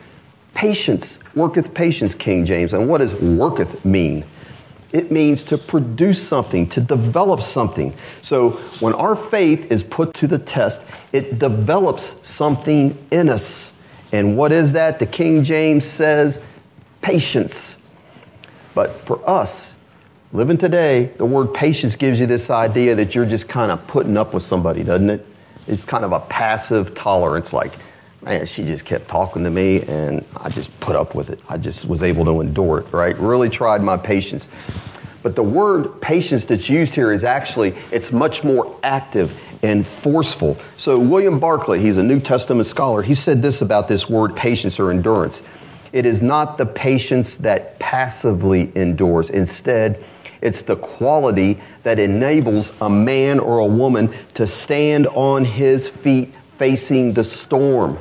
patience. 0.54 1.20
Worketh 1.36 1.74
patience, 1.74 2.14
King 2.14 2.44
James. 2.44 2.74
And 2.74 2.90
what 2.90 2.98
does 2.98 3.14
worketh 3.14 3.86
mean? 3.86 4.26
It 4.92 5.12
means 5.12 5.44
to 5.44 5.58
produce 5.58 6.26
something, 6.26 6.68
to 6.70 6.82
develop 6.82 7.42
something. 7.42 7.96
So 8.22 8.52
when 8.80 8.94
our 8.94 9.16
faith 9.16 9.72
is 9.72 9.84
put 9.84 10.14
to 10.16 10.28
the 10.28 10.40
test, 10.40 10.82
it 11.14 11.40
develops 11.40 12.16
something 12.28 12.98
in 13.12 13.30
us. 13.30 13.72
And 14.12 14.38
what 14.38 14.52
is 14.52 14.74
that? 14.74 15.00
The 15.00 15.06
King 15.06 15.44
James 15.44 15.86
says 15.86 16.40
patience. 17.08 17.74
But 18.76 19.00
for 19.06 19.28
us, 19.28 19.76
living 20.34 20.58
today, 20.58 21.06
the 21.18 21.26
word 21.26 21.54
patience 21.54 21.96
gives 21.96 22.20
you 22.20 22.26
this 22.26 22.50
idea 22.50 22.96
that 22.96 23.16
you're 23.16 23.26
just 23.26 23.48
kind 23.48 23.72
of 23.72 23.88
putting 23.88 24.18
up 24.18 24.34
with 24.34 24.44
somebody, 24.44 24.84
doesn't 24.84 25.10
it? 25.10 25.26
It's 25.68 25.86
kind 25.86 26.04
of 26.04 26.12
a 26.12 26.20
passive 26.20 26.96
tolerance, 26.96 27.54
like, 27.54 27.72
man, 28.24 28.46
she 28.46 28.66
just 28.66 28.84
kept 28.84 29.08
talking 29.08 29.46
to 29.46 29.50
me 29.50 29.84
and 29.84 30.26
I 30.36 30.50
just 30.50 30.78
put 30.82 30.98
up 30.98 31.16
with 31.16 31.30
it. 31.30 31.40
I 31.48 31.58
just 31.58 31.86
was 31.86 32.04
able 32.04 32.26
to 32.26 32.42
endure 32.42 32.80
it, 32.80 32.92
right? 32.92 33.18
Really 33.18 33.50
tried 33.50 33.82
my 33.82 33.96
patience. 33.96 34.50
But 35.24 35.34
the 35.38 35.44
word 35.44 36.02
patience 36.02 36.44
that's 36.44 36.68
used 36.68 36.94
here 36.94 37.14
is 37.14 37.24
actually, 37.24 37.74
it's 37.90 38.12
much 38.12 38.44
more 38.44 38.78
active 38.84 39.40
and 39.64 39.88
forceful. 39.88 40.58
So 40.76 41.00
William 41.00 41.40
Barclay, 41.40 41.80
he's 41.80 41.96
a 41.96 42.04
New 42.04 42.20
Testament 42.20 42.68
scholar, 42.68 43.02
he 43.02 43.16
said 43.16 43.42
this 43.42 43.62
about 43.62 43.88
this 43.88 44.10
word 44.10 44.36
patience 44.36 44.78
or 44.78 44.92
endurance. 44.92 45.42
It 45.98 46.06
is 46.06 46.22
not 46.22 46.60
the 46.60 46.66
patience 46.68 47.38
that 47.38 47.80
passively 47.80 48.72
endures. 48.76 49.32
Instead, 49.32 50.06
it's 50.44 50.62
the 50.62 50.76
quality 50.76 51.60
that 51.82 51.98
enables 51.98 52.72
a 52.82 52.88
man 52.88 53.40
or 53.40 53.58
a 53.58 53.66
woman 53.66 54.14
to 54.36 54.46
stand 54.46 55.08
on 55.08 55.44
his 55.44 55.88
feet 55.88 56.36
facing 56.60 57.14
the 57.14 57.24
storm. 57.24 57.98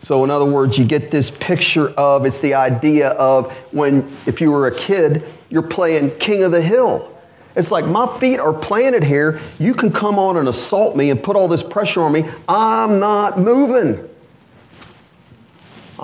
So, 0.00 0.24
in 0.24 0.30
other 0.30 0.44
words, 0.44 0.76
you 0.76 0.84
get 0.84 1.12
this 1.12 1.30
picture 1.30 1.90
of 1.90 2.26
it's 2.26 2.40
the 2.40 2.54
idea 2.54 3.10
of 3.10 3.52
when, 3.70 4.12
if 4.26 4.40
you 4.40 4.50
were 4.50 4.66
a 4.66 4.74
kid, 4.74 5.22
you're 5.50 5.62
playing 5.62 6.18
King 6.18 6.42
of 6.42 6.50
the 6.50 6.60
Hill. 6.60 7.16
It's 7.54 7.70
like 7.70 7.86
my 7.86 8.18
feet 8.18 8.40
are 8.40 8.52
planted 8.52 9.04
here. 9.04 9.40
You 9.60 9.72
can 9.74 9.92
come 9.92 10.18
on 10.18 10.36
and 10.36 10.48
assault 10.48 10.96
me 10.96 11.10
and 11.10 11.22
put 11.22 11.36
all 11.36 11.46
this 11.46 11.62
pressure 11.62 12.02
on 12.02 12.10
me. 12.10 12.28
I'm 12.48 12.98
not 12.98 13.38
moving. 13.38 14.08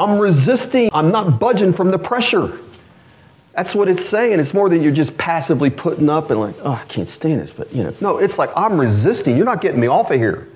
I'm 0.01 0.19
resisting. 0.19 0.89
I'm 0.93 1.11
not 1.13 1.39
budging 1.39 1.75
from 1.75 1.91
the 1.91 1.99
pressure. 1.99 2.59
That's 3.55 3.75
what 3.75 3.89
it's 3.89 4.05
saying. 4.05 4.41
It's 4.41 4.55
more 4.55 4.71
than 4.71 4.83
you're 4.83 4.93
just 4.93 5.19
passively 5.19 5.69
putting 5.69 6.09
up 6.09 6.31
and 6.31 6.41
like, 6.41 6.55
oh, 6.63 6.73
I 6.73 6.85
can't 6.87 7.09
stand 7.09 7.41
this. 7.41 7.51
But, 7.51 7.71
you 7.75 7.85
know, 7.85 7.95
no, 8.01 8.17
it's 8.17 8.39
like 8.39 8.51
I'm 8.57 8.81
resisting. 8.81 9.37
You're 9.37 9.45
not 9.45 9.61
getting 9.61 9.79
me 9.79 9.89
off 9.89 10.11
of 10.11 10.17
here. 10.17 10.49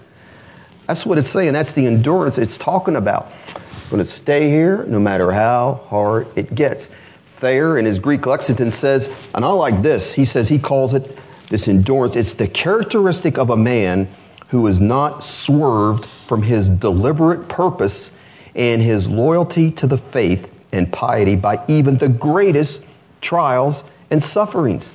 That's 0.87 1.04
what 1.04 1.18
it's 1.18 1.28
saying. 1.28 1.52
That's 1.52 1.72
the 1.72 1.87
endurance 1.87 2.38
it's 2.38 2.57
talking 2.57 2.96
about. 2.96 3.30
I'm 3.54 3.90
going 3.90 4.02
to 4.02 4.11
stay 4.11 4.48
here 4.48 4.85
no 4.85 4.98
matter 4.98 5.30
how 5.33 5.83
hard 5.88 6.26
it 6.37 6.54
gets. 6.54 6.88
Thayer 7.37 7.76
in 7.76 7.85
his 7.85 7.98
Greek 7.98 8.24
lexicon 8.24 8.70
says, 8.70 9.11
and 9.35 9.44
I 9.44 9.48
like 9.48 9.83
this, 9.83 10.12
he 10.12 10.24
says 10.24 10.48
he 10.48 10.59
calls 10.59 10.94
it 10.94 11.18
this 11.50 11.68
endurance. 11.68 12.16
It's 12.16 12.33
the 12.33 12.48
characteristic 12.48 13.37
of 13.37 13.50
a 13.50 13.57
man 13.57 14.09
who 14.48 14.66
is 14.68 14.80
not 14.80 15.22
swerved 15.22 16.09
from 16.26 16.42
his 16.42 16.70
deliberate 16.70 17.48
purpose 17.48 18.11
and 18.55 18.83
his 18.83 19.07
loyalty 19.07 19.71
to 19.73 19.87
the 19.87 19.99
faith 19.99 20.51
and 20.73 20.93
piety 20.93 21.37
by 21.37 21.62
even 21.69 21.97
the 21.97 22.09
greatest 22.09 22.83
trials 23.21 23.85
and 24.11 24.23
sufferings. 24.23 24.93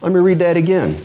Let 0.00 0.12
me 0.12 0.20
read 0.20 0.38
that 0.38 0.56
again. 0.56 1.04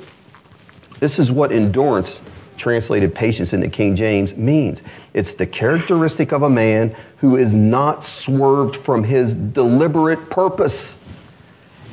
This 0.99 1.19
is 1.19 1.31
what 1.31 1.51
endurance, 1.51 2.21
translated 2.57 3.13
patience 3.13 3.53
into 3.53 3.67
King 3.67 3.95
James, 3.95 4.35
means. 4.35 4.81
It's 5.13 5.33
the 5.33 5.45
characteristic 5.45 6.31
of 6.31 6.43
a 6.43 6.49
man 6.49 6.95
who 7.17 7.35
is 7.35 7.53
not 7.53 8.03
swerved 8.03 8.77
from 8.77 9.03
his 9.03 9.35
deliberate 9.35 10.29
purpose 10.29 10.97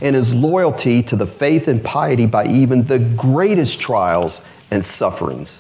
and 0.00 0.16
his 0.16 0.34
loyalty 0.34 1.02
to 1.04 1.16
the 1.16 1.26
faith 1.26 1.68
and 1.68 1.82
piety 1.82 2.26
by 2.26 2.46
even 2.46 2.84
the 2.86 2.98
greatest 2.98 3.80
trials 3.80 4.42
and 4.70 4.84
sufferings. 4.84 5.58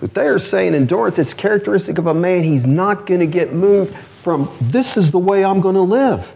So 0.00 0.06
they're 0.08 0.38
saying 0.38 0.74
endurance, 0.74 1.18
it's 1.18 1.34
characteristic 1.34 1.98
of 1.98 2.06
a 2.06 2.14
man. 2.14 2.42
He's 2.42 2.66
not 2.66 3.06
going 3.06 3.20
to 3.20 3.26
get 3.26 3.52
moved 3.52 3.94
from 4.22 4.50
this 4.60 4.96
is 4.96 5.10
the 5.10 5.18
way 5.18 5.44
I'm 5.44 5.60
going 5.60 5.74
to 5.74 5.82
live. 5.82 6.32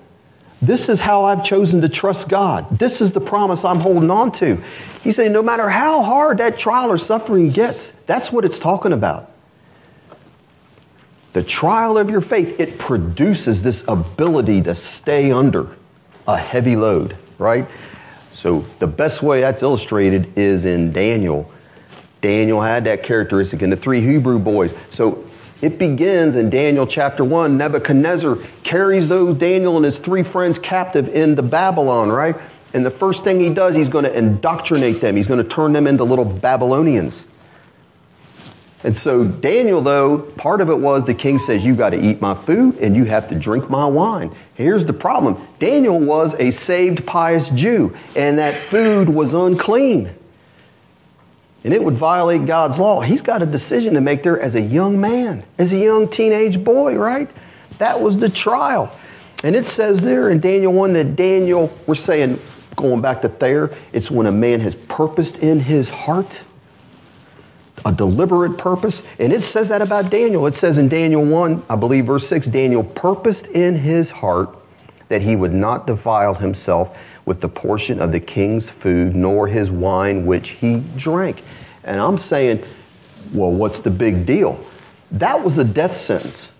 This 0.60 0.88
is 0.88 1.00
how 1.00 1.24
I've 1.24 1.44
chosen 1.44 1.80
to 1.82 1.88
trust 1.88 2.28
God. 2.28 2.78
This 2.78 3.00
is 3.00 3.12
the 3.12 3.20
promise 3.20 3.64
I'm 3.64 3.80
holding 3.80 4.10
on 4.10 4.32
to. 4.32 4.62
He's 5.02 5.16
saying 5.16 5.32
no 5.32 5.42
matter 5.42 5.68
how 5.68 6.02
hard 6.02 6.38
that 6.38 6.58
trial 6.58 6.90
or 6.90 6.98
suffering 6.98 7.50
gets, 7.50 7.92
that's 8.06 8.32
what 8.32 8.44
it's 8.44 8.58
talking 8.58 8.92
about. 8.92 9.30
The 11.32 11.42
trial 11.42 11.96
of 11.96 12.10
your 12.10 12.20
faith, 12.20 12.58
it 12.58 12.78
produces 12.78 13.62
this 13.62 13.84
ability 13.86 14.62
to 14.62 14.74
stay 14.74 15.30
under 15.30 15.76
a 16.26 16.36
heavy 16.36 16.74
load, 16.74 17.16
right? 17.38 17.68
So 18.32 18.64
the 18.80 18.86
best 18.86 19.22
way 19.22 19.40
that's 19.40 19.62
illustrated 19.62 20.36
is 20.36 20.64
in 20.64 20.92
Daniel. 20.92 21.50
Daniel 22.20 22.60
had 22.60 22.84
that 22.84 23.02
characteristic 23.02 23.62
in 23.62 23.70
the 23.70 23.76
three 23.76 24.00
Hebrew 24.00 24.38
boys. 24.38 24.74
So 24.90 25.24
it 25.60 25.78
begins 25.78 26.34
in 26.34 26.50
Daniel 26.50 26.86
chapter 26.86 27.24
1. 27.24 27.56
Nebuchadnezzar 27.56 28.38
carries 28.62 29.08
those 29.08 29.36
Daniel 29.36 29.76
and 29.76 29.84
his 29.84 29.98
three 29.98 30.22
friends 30.22 30.58
captive 30.58 31.08
into 31.08 31.42
Babylon, 31.42 32.10
right? 32.10 32.36
And 32.74 32.84
the 32.84 32.90
first 32.90 33.24
thing 33.24 33.40
he 33.40 33.50
does, 33.50 33.74
he's 33.74 33.88
going 33.88 34.04
to 34.04 34.16
indoctrinate 34.16 35.00
them. 35.00 35.16
He's 35.16 35.26
going 35.26 35.42
to 35.42 35.48
turn 35.48 35.72
them 35.72 35.86
into 35.86 36.04
little 36.04 36.24
Babylonians. 36.24 37.24
And 38.84 38.96
so, 38.96 39.24
Daniel, 39.24 39.80
though, 39.80 40.18
part 40.18 40.60
of 40.60 40.70
it 40.70 40.78
was 40.78 41.02
the 41.02 41.14
king 41.14 41.38
says, 41.38 41.64
You 41.64 41.74
got 41.74 41.90
to 41.90 42.00
eat 42.00 42.20
my 42.20 42.34
food 42.34 42.76
and 42.76 42.94
you 42.94 43.04
have 43.06 43.28
to 43.30 43.34
drink 43.34 43.68
my 43.68 43.86
wine. 43.86 44.34
Here's 44.54 44.84
the 44.84 44.92
problem 44.92 45.44
Daniel 45.58 45.98
was 45.98 46.34
a 46.34 46.52
saved, 46.52 47.04
pious 47.04 47.48
Jew, 47.48 47.96
and 48.14 48.38
that 48.38 48.56
food 48.68 49.08
was 49.08 49.34
unclean 49.34 50.14
and 51.64 51.74
it 51.74 51.82
would 51.82 51.96
violate 51.96 52.46
God's 52.46 52.78
law. 52.78 53.00
He's 53.00 53.22
got 53.22 53.42
a 53.42 53.46
decision 53.46 53.94
to 53.94 54.00
make 54.00 54.22
there 54.22 54.40
as 54.40 54.54
a 54.54 54.60
young 54.60 55.00
man, 55.00 55.44
as 55.58 55.72
a 55.72 55.78
young 55.78 56.08
teenage 56.08 56.62
boy, 56.62 56.96
right? 56.96 57.28
That 57.78 58.00
was 58.00 58.18
the 58.18 58.28
trial. 58.28 58.96
And 59.42 59.54
it 59.54 59.66
says 59.66 60.00
there 60.00 60.30
in 60.30 60.40
Daniel 60.40 60.72
1 60.72 60.92
that 60.94 61.16
Daniel, 61.16 61.76
we're 61.86 61.94
saying, 61.94 62.40
going 62.76 63.00
back 63.00 63.22
to 63.22 63.28
Thayer, 63.28 63.76
it's 63.92 64.10
when 64.10 64.26
a 64.26 64.32
man 64.32 64.60
has 64.60 64.74
purposed 64.74 65.38
in 65.38 65.60
his 65.60 65.88
heart 65.88 66.42
a 67.84 67.92
deliberate 67.92 68.58
purpose. 68.58 69.02
And 69.18 69.32
it 69.32 69.42
says 69.42 69.68
that 69.68 69.82
about 69.82 70.10
Daniel. 70.10 70.46
It 70.46 70.54
says 70.54 70.78
in 70.78 70.88
Daniel 70.88 71.24
1, 71.24 71.64
I 71.68 71.76
believe 71.76 72.06
verse 72.06 72.26
6, 72.28 72.46
Daniel 72.48 72.82
purposed 72.82 73.46
in 73.48 73.76
his 73.76 74.10
heart 74.10 74.56
that 75.08 75.22
he 75.22 75.36
would 75.36 75.54
not 75.54 75.86
defile 75.86 76.34
himself 76.34 76.96
with 77.28 77.42
the 77.42 77.48
portion 77.48 78.00
of 78.00 78.10
the 78.10 78.18
king's 78.18 78.70
food, 78.70 79.14
nor 79.14 79.46
his 79.46 79.70
wine 79.70 80.24
which 80.24 80.50
he 80.50 80.80
drank. 80.96 81.42
And 81.84 82.00
I'm 82.00 82.16
saying, 82.16 82.64
well, 83.34 83.52
what's 83.52 83.80
the 83.80 83.90
big 83.90 84.24
deal? 84.24 84.64
That 85.12 85.44
was 85.44 85.58
a 85.58 85.64
death 85.64 85.94
sentence. 85.94 86.50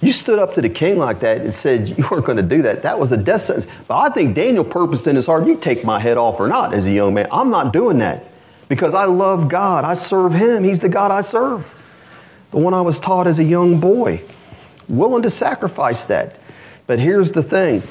You 0.00 0.12
stood 0.12 0.38
up 0.38 0.54
to 0.54 0.62
the 0.62 0.68
king 0.68 0.98
like 0.98 1.20
that 1.20 1.40
and 1.42 1.52
said 1.52 1.88
you 1.88 2.08
weren't 2.10 2.24
going 2.24 2.36
to 2.36 2.44
do 2.44 2.62
that. 2.62 2.84
That 2.84 2.98
was 2.98 3.10
a 3.10 3.16
death 3.16 3.42
sentence. 3.42 3.66
But 3.88 3.98
I 3.98 4.08
think 4.10 4.36
Daniel 4.36 4.64
purposed 4.64 5.08
in 5.08 5.16
his 5.16 5.26
heart, 5.26 5.46
you 5.46 5.56
take 5.56 5.84
my 5.84 5.98
head 5.98 6.16
off 6.16 6.38
or 6.38 6.46
not 6.46 6.72
as 6.72 6.86
a 6.86 6.92
young 6.92 7.12
man. 7.14 7.26
I'm 7.32 7.50
not 7.50 7.72
doing 7.72 7.98
that 7.98 8.26
because 8.68 8.94
I 8.94 9.04
love 9.06 9.48
God. 9.48 9.84
I 9.84 9.94
serve 9.94 10.32
him. 10.32 10.62
He's 10.62 10.78
the 10.78 10.88
God 10.88 11.10
I 11.10 11.22
serve. 11.22 11.68
The 12.52 12.58
one 12.58 12.72
I 12.72 12.80
was 12.80 13.00
taught 13.00 13.26
as 13.26 13.40
a 13.40 13.44
young 13.44 13.80
boy, 13.80 14.22
willing 14.88 15.22
to 15.24 15.30
sacrifice 15.30 16.04
that. 16.04 16.36
But 16.86 17.00
here's 17.00 17.32
the 17.32 17.42
thing 17.42 17.82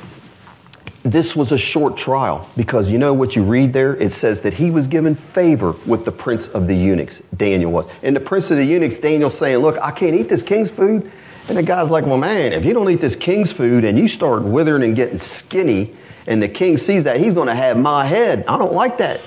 this 1.11 1.35
was 1.35 1.51
a 1.51 1.57
short 1.57 1.97
trial 1.97 2.49
because 2.55 2.89
you 2.89 2.97
know 2.97 3.13
what 3.13 3.35
you 3.35 3.43
read 3.43 3.73
there? 3.73 3.95
It 3.95 4.13
says 4.13 4.41
that 4.41 4.53
he 4.53 4.71
was 4.71 4.87
given 4.87 5.15
favor 5.15 5.71
with 5.85 6.05
the 6.05 6.11
prince 6.11 6.47
of 6.49 6.67
the 6.67 6.75
eunuchs, 6.75 7.21
Daniel 7.35 7.71
was. 7.71 7.87
And 8.03 8.15
the 8.15 8.19
prince 8.19 8.51
of 8.51 8.57
the 8.57 8.65
eunuchs, 8.65 8.99
Daniel 8.99 9.29
saying, 9.29 9.57
Look, 9.57 9.77
I 9.79 9.91
can't 9.91 10.15
eat 10.15 10.29
this 10.29 10.43
king's 10.43 10.69
food. 10.69 11.11
And 11.47 11.57
the 11.57 11.63
guy's 11.63 11.89
like, 11.89 12.05
Well, 12.05 12.17
man, 12.17 12.53
if 12.53 12.65
you 12.65 12.73
don't 12.73 12.89
eat 12.89 13.01
this 13.01 13.15
king's 13.15 13.51
food 13.51 13.83
and 13.85 13.97
you 13.97 14.07
start 14.07 14.43
withering 14.43 14.83
and 14.83 14.95
getting 14.95 15.17
skinny, 15.17 15.95
and 16.27 16.43
the 16.43 16.49
king 16.49 16.77
sees 16.77 17.05
that, 17.05 17.19
he's 17.19 17.33
going 17.33 17.47
to 17.47 17.55
have 17.55 17.77
my 17.77 18.05
head. 18.05 18.45
I 18.47 18.57
don't 18.57 18.73
like 18.73 18.99
that. 18.99 19.21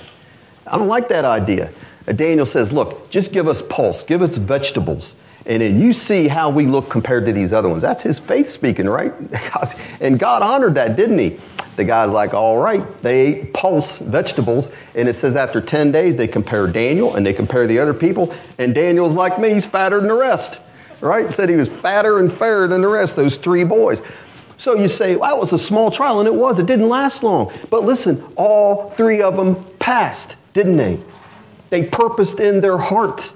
I 0.67 0.79
don't 0.79 0.89
like 0.89 1.09
that 1.09 1.25
idea. 1.25 1.73
Daniel 2.15 2.47
says, 2.47 2.73
Look, 2.73 3.11
just 3.11 3.33
give 3.33 3.49
us 3.49 3.63
pulse, 3.63 4.03
give 4.03 4.23
us 4.23 4.37
vegetables. 4.37 5.15
And 5.45 5.61
then 5.61 5.81
you 5.81 5.93
see 5.93 6.29
how 6.29 6.51
we 6.51 6.67
look 6.67 6.89
compared 6.89 7.27
to 7.27 7.33
these 7.33 7.53
other 7.53 7.69
ones. 7.69 7.83
That's 7.83 8.03
his 8.03 8.19
faith 8.19 8.51
speaking, 8.51 8.89
right? 8.89 9.13
and 10.01 10.19
God 10.19 10.43
honored 10.43 10.75
that, 10.77 10.97
didn't 10.97 11.19
he? 11.19 11.41
The 11.77 11.85
guy's 11.85 12.13
like, 12.13 12.35
all 12.35 12.59
right, 12.59 13.03
they 13.03 13.21
ate 13.21 13.55
pulse 13.55 13.99
vegetables. 13.99 14.69
And 14.95 15.09
it 15.09 15.15
says 15.15 15.37
after 15.37 15.61
10 15.61 15.91
days, 15.91 16.17
they 16.17 16.29
compare 16.29 16.67
Daniel 16.67 17.17
and 17.17 17.27
they 17.27 17.33
compare 17.33 17.67
the 17.67 17.79
other 17.79 17.95
people. 17.95 18.35
And 18.59 18.75
Daniel's 18.75 19.15
like 19.15 19.41
me, 19.41 19.55
he's 19.55 19.67
fatter 19.67 19.99
than 19.99 20.09
the 20.09 20.15
rest, 20.15 20.59
right? 21.01 21.27
It 21.27 21.33
said 21.33 21.49
he 21.49 21.57
was 21.57 21.69
fatter 21.69 22.19
and 22.19 22.33
fairer 22.33 22.69
than 22.69 22.83
the 22.83 22.89
rest, 22.89 23.17
those 23.17 23.39
three 23.39 23.65
boys. 23.65 24.03
So 24.59 24.75
you 24.75 24.87
say, 24.87 25.17
well, 25.17 25.31
that 25.31 25.41
was 25.41 25.53
a 25.53 25.59
small 25.59 25.91
trial, 25.91 26.21
and 26.21 26.29
it 26.29 26.35
was. 26.35 26.61
It 26.61 26.67
didn't 26.67 26.89
last 26.89 27.25
long. 27.25 27.53
But 27.69 27.83
listen, 27.83 28.23
all 28.37 28.91
three 28.91 29.21
of 29.21 29.37
them 29.37 29.65
passed, 29.81 30.37
didn't 30.53 30.77
they? 30.77 31.01
They 31.71 31.83
purposed 31.85 32.39
in 32.39 32.61
their 32.61 32.79
heart 32.79 33.33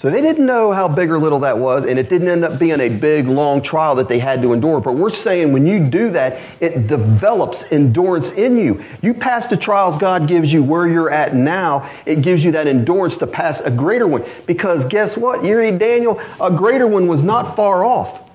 so 0.00 0.08
they 0.08 0.22
didn't 0.22 0.46
know 0.46 0.72
how 0.72 0.88
big 0.88 1.10
or 1.10 1.18
little 1.18 1.40
that 1.40 1.58
was, 1.58 1.84
and 1.84 1.98
it 1.98 2.08
didn't 2.08 2.28
end 2.28 2.42
up 2.42 2.58
being 2.58 2.80
a 2.80 2.88
big, 2.88 3.26
long 3.26 3.60
trial 3.60 3.94
that 3.96 4.08
they 4.08 4.18
had 4.18 4.40
to 4.40 4.54
endure. 4.54 4.80
But 4.80 4.94
we're 4.94 5.10
saying 5.10 5.52
when 5.52 5.66
you 5.66 5.78
do 5.78 6.08
that, 6.12 6.40
it 6.58 6.86
develops 6.86 7.64
endurance 7.64 8.30
in 8.30 8.56
you. 8.56 8.82
You 9.02 9.12
pass 9.12 9.44
the 9.44 9.58
trials 9.58 9.98
God 9.98 10.26
gives 10.26 10.50
you 10.50 10.62
where 10.62 10.88
you're 10.88 11.10
at 11.10 11.34
now, 11.34 11.86
it 12.06 12.22
gives 12.22 12.42
you 12.42 12.50
that 12.52 12.66
endurance 12.66 13.18
to 13.18 13.26
pass 13.26 13.60
a 13.60 13.70
greater 13.70 14.06
one. 14.06 14.24
Because 14.46 14.86
guess 14.86 15.18
what? 15.18 15.44
You 15.44 15.58
read 15.58 15.78
Daniel, 15.78 16.18
a 16.40 16.50
greater 16.50 16.86
one 16.86 17.06
was 17.06 17.22
not 17.22 17.54
far 17.54 17.84
off. 17.84 18.30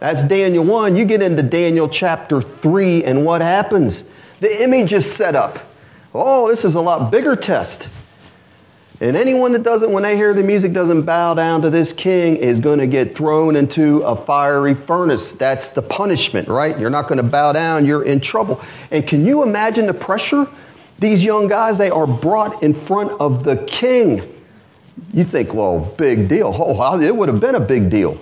That's 0.00 0.22
Daniel 0.22 0.64
1. 0.64 0.96
You 0.96 1.06
get 1.06 1.22
into 1.22 1.42
Daniel 1.42 1.88
chapter 1.88 2.42
3, 2.42 3.04
and 3.04 3.24
what 3.24 3.40
happens? 3.40 4.04
The 4.40 4.62
image 4.62 4.92
is 4.92 5.10
set 5.10 5.34
up. 5.34 5.60
Oh, 6.12 6.50
this 6.50 6.62
is 6.62 6.74
a 6.74 6.80
lot 6.82 7.10
bigger 7.10 7.36
test. 7.36 7.88
And 9.00 9.14
anyone 9.14 9.52
that 9.52 9.62
doesn't, 9.62 9.92
when 9.92 10.04
they 10.04 10.16
hear 10.16 10.32
the 10.32 10.42
music, 10.42 10.72
doesn't 10.72 11.02
bow 11.02 11.34
down 11.34 11.60
to 11.62 11.70
this 11.70 11.92
king 11.92 12.36
is 12.36 12.60
going 12.60 12.78
to 12.78 12.86
get 12.86 13.14
thrown 13.14 13.54
into 13.54 14.00
a 14.02 14.16
fiery 14.16 14.74
furnace. 14.74 15.32
That's 15.32 15.68
the 15.68 15.82
punishment, 15.82 16.48
right? 16.48 16.78
You're 16.78 16.90
not 16.90 17.06
going 17.06 17.18
to 17.18 17.22
bow 17.22 17.52
down, 17.52 17.84
you're 17.84 18.04
in 18.04 18.20
trouble. 18.20 18.62
And 18.90 19.06
can 19.06 19.26
you 19.26 19.42
imagine 19.42 19.86
the 19.86 19.94
pressure? 19.94 20.48
These 20.98 21.22
young 21.22 21.46
guys, 21.46 21.76
they 21.76 21.90
are 21.90 22.06
brought 22.06 22.62
in 22.62 22.72
front 22.72 23.12
of 23.20 23.44
the 23.44 23.56
king. 23.66 24.32
You 25.12 25.24
think, 25.24 25.52
well, 25.52 25.80
big 25.98 26.26
deal. 26.28 26.54
Oh, 26.58 27.00
it 27.00 27.14
would 27.14 27.28
have 27.28 27.40
been 27.40 27.54
a 27.54 27.60
big 27.60 27.90
deal. 27.90 28.18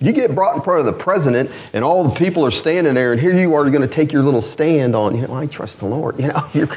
You 0.00 0.12
get 0.12 0.34
brought 0.34 0.56
in 0.56 0.62
front 0.62 0.80
of 0.80 0.86
the 0.86 0.92
president, 0.92 1.50
and 1.72 1.82
all 1.82 2.04
the 2.04 2.14
people 2.14 2.44
are 2.44 2.50
standing 2.50 2.94
there, 2.94 3.12
and 3.12 3.20
here 3.20 3.38
you 3.38 3.54
are 3.54 3.70
going 3.70 3.82
to 3.82 3.88
take 3.88 4.12
your 4.12 4.22
little 4.22 4.42
stand 4.42 4.94
on, 4.94 5.16
you 5.16 5.26
know, 5.26 5.34
I 5.34 5.46
trust 5.46 5.78
the 5.78 5.86
Lord. 5.86 6.16
You 6.20 6.28
know, 6.28 6.76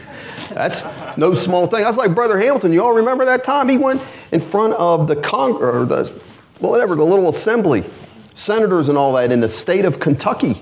that's 0.60 0.84
no 1.16 1.34
small 1.34 1.68
thing. 1.68 1.84
That's 1.84 1.96
like 1.96 2.14
Brother 2.14 2.38
Hamilton. 2.38 2.74
You 2.74 2.84
all 2.84 2.92
remember 2.92 3.24
that 3.24 3.46
time 3.46 3.70
he 3.70 3.78
went 3.78 4.02
in 4.34 4.42
front 4.42 4.74
of 4.74 5.08
the 5.08 5.16
Congress, 5.16 5.74
or 5.74 5.86
the, 5.86 6.22
whatever, 6.60 6.98
the 6.98 7.06
little 7.06 7.30
assembly, 7.30 7.86
senators 8.34 8.90
and 8.90 8.98
all 8.98 9.14
that 9.14 9.32
in 9.32 9.40
the 9.40 9.48
state 9.48 9.86
of 9.86 10.02
Kentucky, 10.02 10.62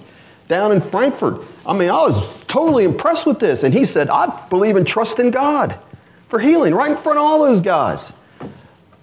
down 0.49 0.71
in 0.71 0.81
Frankfort. 0.81 1.41
I 1.65 1.73
mean, 1.73 1.89
I 1.89 2.03
was 2.03 2.23
totally 2.45 2.83
impressed 2.83 3.25
with 3.25 3.39
this. 3.39 3.63
And 3.63 3.73
he 3.73 3.85
said, 3.85 4.07
I 4.09 4.47
believe 4.49 4.75
in 4.75 4.85
trust 4.85 5.17
in 5.17 5.31
God 5.31 5.79
for 6.29 6.37
healing, 6.37 6.75
right 6.75 6.91
in 6.91 6.97
front 6.97 7.17
of 7.17 7.25
all 7.25 7.39
those 7.39 7.61
guys. 7.61 8.11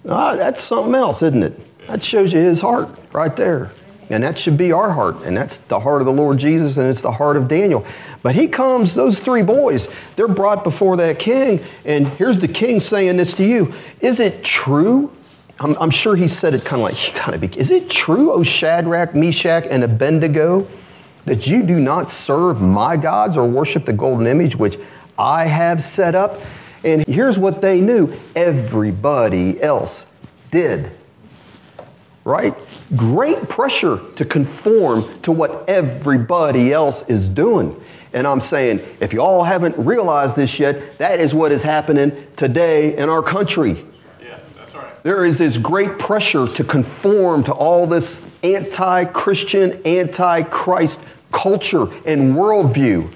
Ah, 0.07 0.37
that's 0.37 0.63
something 0.63 0.95
else, 0.95 1.21
isn't 1.21 1.43
it? 1.43 1.87
That 1.87 2.05
shows 2.05 2.31
you 2.31 2.39
his 2.39 2.61
heart 2.61 2.87
right 3.11 3.35
there. 3.35 3.73
And 4.09 4.23
that 4.23 4.37
should 4.37 4.57
be 4.57 4.71
our 4.71 4.91
heart. 4.91 5.23
And 5.23 5.35
that's 5.35 5.57
the 5.67 5.79
heart 5.79 6.01
of 6.01 6.05
the 6.05 6.13
Lord 6.13 6.37
Jesus, 6.37 6.77
and 6.77 6.87
it's 6.87 7.01
the 7.01 7.11
heart 7.11 7.37
of 7.37 7.47
Daniel. 7.47 7.85
But 8.21 8.35
he 8.35 8.47
comes, 8.47 8.93
those 8.93 9.17
three 9.17 9.41
boys, 9.41 9.87
they're 10.15 10.27
brought 10.27 10.63
before 10.63 10.97
that 10.97 11.19
king. 11.19 11.63
And 11.85 12.07
here's 12.07 12.37
the 12.37 12.47
king 12.47 12.79
saying 12.79 13.17
this 13.17 13.33
to 13.33 13.43
you 13.43 13.73
Is 14.01 14.19
it 14.19 14.43
true? 14.43 15.11
I'm, 15.59 15.75
I'm 15.79 15.89
sure 15.89 16.15
he 16.15 16.27
said 16.27 16.53
it 16.53 16.65
kind 16.65 16.81
of 16.81 16.89
like, 16.89 17.07
you 17.07 17.13
gotta 17.13 17.37
be, 17.37 17.47
is 17.57 17.71
it 17.71 17.89
true, 17.89 18.33
O 18.33 18.43
Shadrach, 18.43 19.15
Meshach, 19.15 19.65
and 19.69 19.85
Abednego, 19.85 20.67
that 21.23 21.47
you 21.47 21.63
do 21.63 21.79
not 21.79 22.11
serve 22.11 22.61
my 22.61 22.97
gods 22.97 23.37
or 23.37 23.47
worship 23.47 23.85
the 23.85 23.93
golden 23.93 24.27
image 24.27 24.55
which 24.55 24.77
I 25.17 25.45
have 25.45 25.81
set 25.83 26.13
up? 26.13 26.41
And 26.83 27.05
here's 27.07 27.39
what 27.39 27.61
they 27.61 27.79
knew 27.79 28.13
everybody 28.35 29.61
else 29.61 30.05
did 30.51 30.91
right? 32.25 32.57
Great 32.95 33.47
pressure 33.47 34.01
to 34.15 34.25
conform 34.25 35.21
to 35.21 35.31
what 35.31 35.63
everybody 35.69 36.73
else 36.73 37.05
is 37.07 37.29
doing. 37.29 37.81
And 38.11 38.25
I'm 38.25 38.41
saying, 38.41 38.81
if 38.99 39.13
you 39.13 39.21
all 39.21 39.43
haven't 39.43 39.77
realized 39.77 40.35
this 40.35 40.59
yet, 40.59 40.97
that 40.97 41.19
is 41.19 41.33
what 41.33 41.51
is 41.51 41.61
happening 41.61 42.27
today 42.35 42.97
in 42.97 43.09
our 43.09 43.21
country. 43.21 43.85
Yeah, 44.21 44.39
that's 44.57 44.73
right. 44.73 45.03
There 45.03 45.23
is 45.23 45.37
this 45.37 45.57
great 45.57 45.99
pressure 45.99 46.47
to 46.47 46.63
conform 46.63 47.43
to 47.43 47.53
all 47.53 47.85
this 47.85 48.19
anti 48.41 49.05
Christian, 49.05 49.81
anti 49.85 50.43
Christ 50.43 50.99
culture 51.31 51.83
and 52.05 52.33
worldview. 52.35 53.11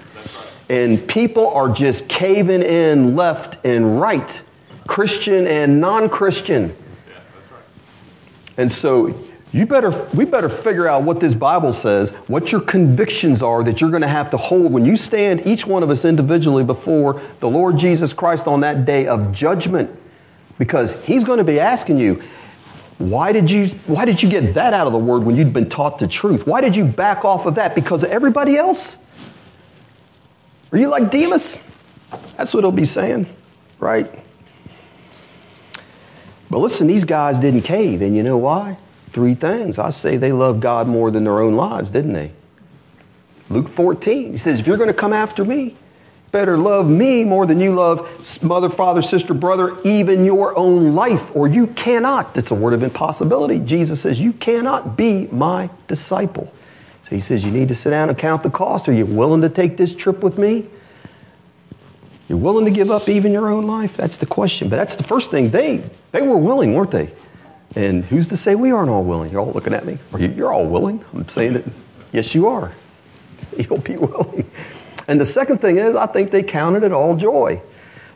And 0.69 1.07
people 1.07 1.47
are 1.47 1.69
just 1.69 2.07
caving 2.07 2.61
in 2.61 3.15
left 3.15 3.65
and 3.65 3.99
right, 3.99 4.41
Christian 4.85 5.47
and 5.47 5.81
non 5.81 6.09
Christian. 6.09 6.75
And 8.59 8.71
so 8.71 9.17
you 9.53 9.65
better, 9.65 10.07
we 10.13 10.25
better 10.25 10.49
figure 10.49 10.85
out 10.85 11.03
what 11.03 11.21
this 11.21 11.33
Bible 11.33 11.71
says, 11.71 12.09
what 12.27 12.51
your 12.51 12.59
convictions 12.59 13.41
are 13.41 13.63
that 13.63 13.79
you're 13.79 13.89
going 13.89 14.01
to 14.01 14.07
have 14.07 14.29
to 14.31 14.37
hold 14.37 14.73
when 14.73 14.85
you 14.85 14.97
stand, 14.97 15.47
each 15.47 15.65
one 15.65 15.81
of 15.81 15.89
us 15.89 16.03
individually, 16.03 16.65
before 16.65 17.21
the 17.39 17.49
Lord 17.49 17.77
Jesus 17.77 18.11
Christ 18.11 18.47
on 18.47 18.59
that 18.59 18.85
day 18.85 19.07
of 19.07 19.31
judgment. 19.31 19.89
Because 20.57 20.93
He's 21.05 21.23
going 21.23 21.37
to 21.37 21.45
be 21.45 21.57
asking 21.57 21.99
you, 21.99 22.21
why 22.97 23.31
did 23.31 23.49
you, 23.49 23.69
why 23.87 24.03
did 24.03 24.21
you 24.21 24.29
get 24.29 24.53
that 24.55 24.73
out 24.73 24.87
of 24.87 24.91
the 24.91 24.99
Word 24.99 25.23
when 25.23 25.37
you'd 25.37 25.53
been 25.53 25.69
taught 25.69 25.97
the 25.97 26.07
truth? 26.07 26.45
Why 26.45 26.59
did 26.59 26.75
you 26.75 26.83
back 26.83 27.23
off 27.23 27.45
of 27.45 27.55
that? 27.55 27.75
Because 27.75 28.03
of 28.03 28.11
everybody 28.11 28.57
else? 28.57 28.97
Are 30.73 30.77
you 30.77 30.89
like 30.89 31.11
Demas? 31.11 31.57
That's 32.35 32.53
what 32.53 32.65
he'll 32.65 32.73
be 32.73 32.83
saying, 32.83 33.33
right? 33.79 34.25
But 36.49 36.59
listen, 36.59 36.87
these 36.87 37.05
guys 37.05 37.37
didn't 37.37 37.61
cave, 37.61 38.01
and 38.01 38.15
you 38.15 38.23
know 38.23 38.37
why? 38.37 38.77
Three 39.11 39.35
things. 39.35 39.77
I 39.77 39.91
say 39.91 40.17
they 40.17 40.31
loved 40.31 40.61
God 40.61 40.87
more 40.87 41.11
than 41.11 41.23
their 41.23 41.39
own 41.39 41.55
lives, 41.55 41.91
didn't 41.91 42.13
they? 42.13 42.31
Luke 43.49 43.67
14, 43.67 44.31
he 44.31 44.37
says, 44.37 44.59
if 44.59 44.67
you're 44.67 44.77
going 44.77 44.87
to 44.87 44.93
come 44.93 45.13
after 45.13 45.43
me, 45.43 45.75
better 46.31 46.57
love 46.57 46.87
me 46.87 47.23
more 47.23 47.45
than 47.47 47.59
you 47.59 47.73
love 47.73 48.41
mother, 48.43 48.69
father, 48.69 49.01
sister, 49.01 49.33
brother, 49.33 49.77
even 49.83 50.23
your 50.25 50.57
own 50.57 50.93
life, 50.93 51.35
or 51.35 51.47
you 51.47 51.67
cannot. 51.67 52.35
That's 52.35 52.51
a 52.51 52.55
word 52.55 52.73
of 52.73 52.83
impossibility. 52.83 53.59
Jesus 53.59 54.01
says, 54.01 54.19
You 54.19 54.33
cannot 54.33 54.95
be 54.95 55.27
my 55.27 55.69
disciple. 55.87 56.53
So 57.03 57.15
he 57.15 57.21
says, 57.21 57.43
You 57.43 57.49
need 57.49 57.69
to 57.69 57.75
sit 57.75 57.89
down 57.89 58.09
and 58.09 58.17
count 58.17 58.43
the 58.43 58.51
cost. 58.51 58.87
Are 58.87 58.93
you 58.93 59.07
willing 59.07 59.41
to 59.41 59.49
take 59.49 59.77
this 59.77 59.95
trip 59.95 60.21
with 60.21 60.37
me? 60.37 60.67
You're 62.29 62.37
willing 62.37 62.65
to 62.65 62.71
give 62.71 62.91
up 62.91 63.09
even 63.09 63.33
your 63.33 63.49
own 63.49 63.65
life? 63.65 63.97
That's 63.97 64.19
the 64.19 64.27
question. 64.27 64.69
But 64.69 64.75
that's 64.75 64.95
the 64.95 65.03
first 65.03 65.31
thing. 65.31 65.49
They, 65.49 65.83
they 66.11 66.21
were 66.21 66.37
willing, 66.37 66.75
weren't 66.75 66.91
they? 66.91 67.11
And 67.75 68.05
who's 68.05 68.27
to 68.27 68.37
say 68.37 68.53
we 68.53 68.71
aren't 68.71 68.91
all 68.91 69.03
willing? 69.03 69.31
You're 69.31 69.41
all 69.41 69.51
looking 69.51 69.73
at 69.73 69.85
me. 69.85 69.97
Are 70.13 70.19
you, 70.19 70.29
you're 70.29 70.53
all 70.53 70.65
willing. 70.65 71.03
I'm 71.11 71.27
saying 71.27 71.55
it. 71.55 71.65
yes, 72.11 72.33
you 72.35 72.47
are. 72.47 72.71
You'll 73.57 73.79
be 73.79 73.97
willing. 73.97 74.49
And 75.07 75.19
the 75.19 75.25
second 75.25 75.59
thing 75.59 75.77
is, 75.77 75.95
I 75.95 76.05
think 76.05 76.29
they 76.29 76.43
counted 76.43 76.83
it 76.83 76.91
all 76.91 77.15
joy. 77.15 77.61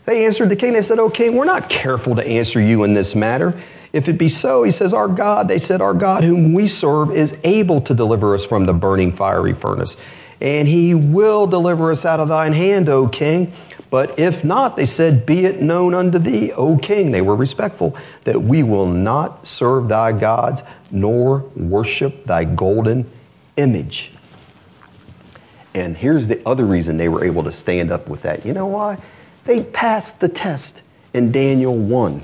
They 0.05 0.25
answered 0.25 0.49
the 0.49 0.55
king. 0.55 0.73
They 0.73 0.83
said, 0.83 0.99
Oh, 0.99 1.09
king, 1.09 1.35
we're 1.35 1.45
not 1.45 1.69
careful 1.69 2.15
to 2.15 2.25
answer 2.25 2.59
you 2.59 2.83
in 2.83 2.93
this 2.93 3.15
matter. 3.15 3.59
If 3.93 4.07
it 4.07 4.17
be 4.17 4.29
so, 4.29 4.63
he 4.63 4.71
says, 4.71 4.93
Our 4.93 5.07
God, 5.07 5.47
they 5.47 5.59
said, 5.59 5.81
Our 5.81 5.93
God, 5.93 6.23
whom 6.23 6.53
we 6.53 6.67
serve, 6.67 7.11
is 7.11 7.35
able 7.43 7.81
to 7.81 7.95
deliver 7.95 8.35
us 8.35 8.45
from 8.45 8.65
the 8.65 8.73
burning 8.73 9.11
fiery 9.11 9.53
furnace. 9.53 9.97
And 10.41 10.67
he 10.67 10.93
will 10.93 11.47
deliver 11.47 11.89
us 11.91 12.03
out 12.05 12.19
of 12.19 12.27
thine 12.27 12.53
hand, 12.53 12.89
O 12.89 13.07
king. 13.07 13.53
But 13.93 14.17
if 14.17 14.43
not, 14.43 14.75
they 14.75 14.87
said, 14.87 15.23
Be 15.23 15.45
it 15.45 15.61
known 15.61 15.93
unto 15.93 16.17
thee, 16.17 16.51
O 16.53 16.79
king, 16.79 17.11
they 17.11 17.21
were 17.21 17.35
respectful, 17.35 17.95
that 18.23 18.41
we 18.41 18.63
will 18.63 18.87
not 18.87 19.45
serve 19.45 19.87
thy 19.87 20.13
gods, 20.13 20.63
nor 20.89 21.41
worship 21.55 22.25
thy 22.25 22.43
golden 22.43 23.07
image. 23.55 24.11
And 25.75 25.95
here's 25.95 26.27
the 26.27 26.41
other 26.43 26.65
reason 26.65 26.97
they 26.97 27.07
were 27.07 27.23
able 27.23 27.43
to 27.43 27.51
stand 27.51 27.91
up 27.91 28.07
with 28.07 28.23
that. 28.23 28.47
You 28.47 28.53
know 28.53 28.65
why? 28.65 28.97
They 29.45 29.61
passed 29.61 30.19
the 30.19 30.27
test 30.27 30.81
in 31.13 31.31
Daniel 31.31 31.77
1. 31.77 32.23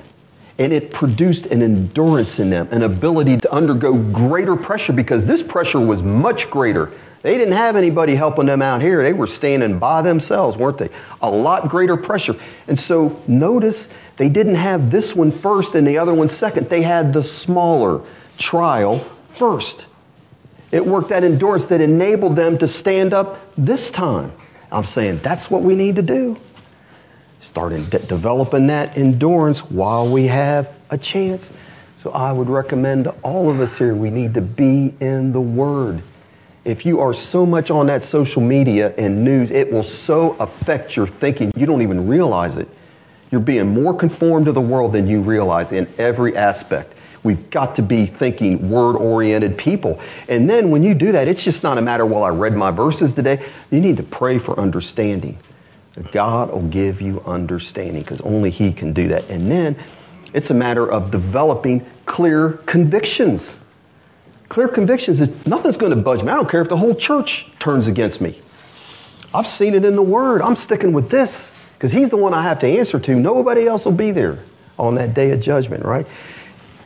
And 0.57 0.73
it 0.73 0.89
produced 0.89 1.45
an 1.45 1.61
endurance 1.61 2.39
in 2.39 2.49
them, 2.49 2.67
an 2.71 2.81
ability 2.81 3.37
to 3.37 3.53
undergo 3.53 3.95
greater 3.95 4.55
pressure 4.55 4.91
because 4.91 5.23
this 5.23 5.43
pressure 5.43 5.79
was 5.79 6.01
much 6.01 6.49
greater 6.49 6.91
they 7.21 7.37
didn't 7.37 7.53
have 7.53 7.75
anybody 7.75 8.15
helping 8.15 8.45
them 8.45 8.61
out 8.61 8.81
here. 8.81 9.03
They 9.03 9.13
were 9.13 9.27
standing 9.27 9.77
by 9.77 10.01
themselves, 10.01 10.55
weren't 10.55 10.77
they? 10.77 10.89
A 11.21 11.29
lot 11.29 11.67
greater 11.67 11.97
pressure. 11.97 12.35
And 12.67 12.79
so 12.79 13.21
notice 13.27 13.89
they 14.15 14.29
didn't 14.29 14.55
have 14.55 14.89
this 14.89 15.15
one 15.15 15.31
first 15.31 15.75
and 15.75 15.85
the 15.85 15.97
other 15.97 16.13
one 16.13 16.29
second. 16.29 16.69
They 16.69 16.81
had 16.81 17.11
the 17.11 17.23
smaller 17.23 18.01
trial 18.37 19.05
first. 19.35 19.85
It 20.71 20.85
worked 20.85 21.09
that 21.09 21.23
endurance 21.23 21.65
that 21.65 21.81
enabled 21.81 22.35
them 22.35 22.57
to 22.59 22.67
stand 22.67 23.13
up 23.13 23.39
this 23.57 23.89
time. 23.89 24.31
I'm 24.71 24.85
saying 24.85 25.19
that's 25.19 25.51
what 25.51 25.61
we 25.61 25.75
need 25.75 25.95
to 25.97 26.01
do. 26.01 26.37
Start 27.41 27.73
de- 27.89 27.99
developing 27.99 28.67
that 28.67 28.97
endurance 28.97 29.59
while 29.59 30.07
we 30.09 30.27
have 30.27 30.69
a 30.89 30.97
chance. 30.97 31.51
So 31.95 32.11
I 32.11 32.31
would 32.31 32.49
recommend 32.49 33.05
to 33.05 33.11
all 33.23 33.49
of 33.49 33.59
us 33.59 33.77
here, 33.77 33.93
we 33.93 34.09
need 34.09 34.35
to 34.35 34.41
be 34.41 34.93
in 35.01 35.33
the 35.33 35.41
Word 35.41 36.01
if 36.65 36.85
you 36.85 36.99
are 36.99 37.13
so 37.13 37.45
much 37.45 37.71
on 37.71 37.87
that 37.87 38.03
social 38.03 38.41
media 38.41 38.93
and 38.97 39.23
news, 39.23 39.51
it 39.51 39.71
will 39.71 39.83
so 39.83 40.31
affect 40.39 40.95
your 40.95 41.07
thinking, 41.07 41.51
you 41.55 41.65
don't 41.65 41.81
even 41.81 42.07
realize 42.07 42.57
it. 42.57 42.67
You're 43.31 43.41
being 43.41 43.67
more 43.67 43.93
conformed 43.93 44.47
to 44.47 44.51
the 44.51 44.61
world 44.61 44.93
than 44.93 45.07
you 45.07 45.21
realize 45.21 45.71
in 45.71 45.87
every 45.97 46.35
aspect. 46.35 46.93
We've 47.23 47.49
got 47.49 47.75
to 47.75 47.81
be 47.81 48.05
thinking 48.05 48.69
word 48.69 48.95
oriented 48.95 49.57
people. 49.57 49.99
And 50.27 50.49
then 50.49 50.71
when 50.71 50.83
you 50.83 50.93
do 50.93 51.11
that, 51.11 51.27
it's 51.27 51.43
just 51.43 51.63
not 51.63 51.77
a 51.77 51.81
matter, 51.81 52.05
well, 52.05 52.23
I 52.23 52.29
read 52.29 52.55
my 52.55 52.71
verses 52.71 53.13
today. 53.13 53.45
You 53.71 53.81
need 53.81 53.97
to 53.97 54.03
pray 54.03 54.37
for 54.37 54.59
understanding. 54.59 55.37
God 56.11 56.51
will 56.51 56.67
give 56.67 57.01
you 57.01 57.21
understanding 57.25 58.01
because 58.01 58.21
only 58.21 58.49
He 58.49 58.71
can 58.71 58.93
do 58.93 59.09
that. 59.09 59.29
And 59.29 59.51
then 59.51 59.75
it's 60.33 60.49
a 60.49 60.53
matter 60.53 60.89
of 60.89 61.11
developing 61.11 61.85
clear 62.05 62.53
convictions. 62.65 63.55
Clear 64.49 64.67
convictions 64.67 65.21
is 65.21 65.45
nothing's 65.45 65.77
going 65.77 65.91
to 65.91 65.95
budge 65.95 66.23
me. 66.23 66.29
I 66.29 66.35
don't 66.35 66.49
care 66.49 66.61
if 66.61 66.69
the 66.69 66.77
whole 66.77 66.95
church 66.95 67.45
turns 67.59 67.87
against 67.87 68.19
me. 68.19 68.41
I've 69.33 69.47
seen 69.47 69.75
it 69.75 69.85
in 69.85 69.95
the 69.95 70.01
Word. 70.01 70.41
I'm 70.41 70.55
sticking 70.55 70.91
with 70.91 71.09
this 71.09 71.51
because 71.77 71.91
He's 71.91 72.09
the 72.09 72.17
one 72.17 72.33
I 72.33 72.41
have 72.41 72.59
to 72.59 72.67
answer 72.67 72.99
to. 72.99 73.15
Nobody 73.15 73.67
else 73.67 73.85
will 73.85 73.91
be 73.91 74.11
there 74.11 74.39
on 74.79 74.95
that 74.95 75.13
day 75.13 75.31
of 75.31 75.39
judgment, 75.39 75.85
right? 75.85 76.07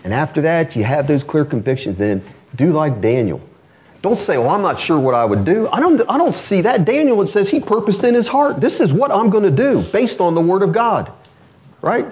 And 0.03 0.13
after 0.13 0.41
that, 0.41 0.75
you 0.75 0.83
have 0.83 1.07
those 1.07 1.23
clear 1.23 1.45
convictions, 1.45 1.97
then 1.97 2.21
do 2.55 2.71
like 2.73 2.99
Daniel. 2.99 3.41
Don't 4.01 4.17
say, 4.17 4.37
well, 4.37 4.49
I'm 4.49 4.61
not 4.61 4.77
sure 4.77 4.99
what 4.99 5.15
I 5.15 5.23
would 5.23 5.45
do. 5.45 5.69
I 5.71 5.79
don't, 5.79 6.01
I 6.09 6.17
don't 6.17 6.35
see 6.35 6.59
that. 6.61 6.83
Daniel, 6.83 7.21
it 7.21 7.27
says 7.27 7.49
he 7.49 7.61
purposed 7.61 8.03
in 8.03 8.13
his 8.13 8.27
heart, 8.27 8.59
this 8.59 8.81
is 8.81 8.91
what 8.91 9.11
I'm 9.11 9.29
going 9.29 9.45
to 9.45 9.51
do 9.51 9.89
based 9.93 10.19
on 10.19 10.35
the 10.35 10.41
Word 10.41 10.61
of 10.61 10.73
God, 10.73 11.13
right? 11.81 12.05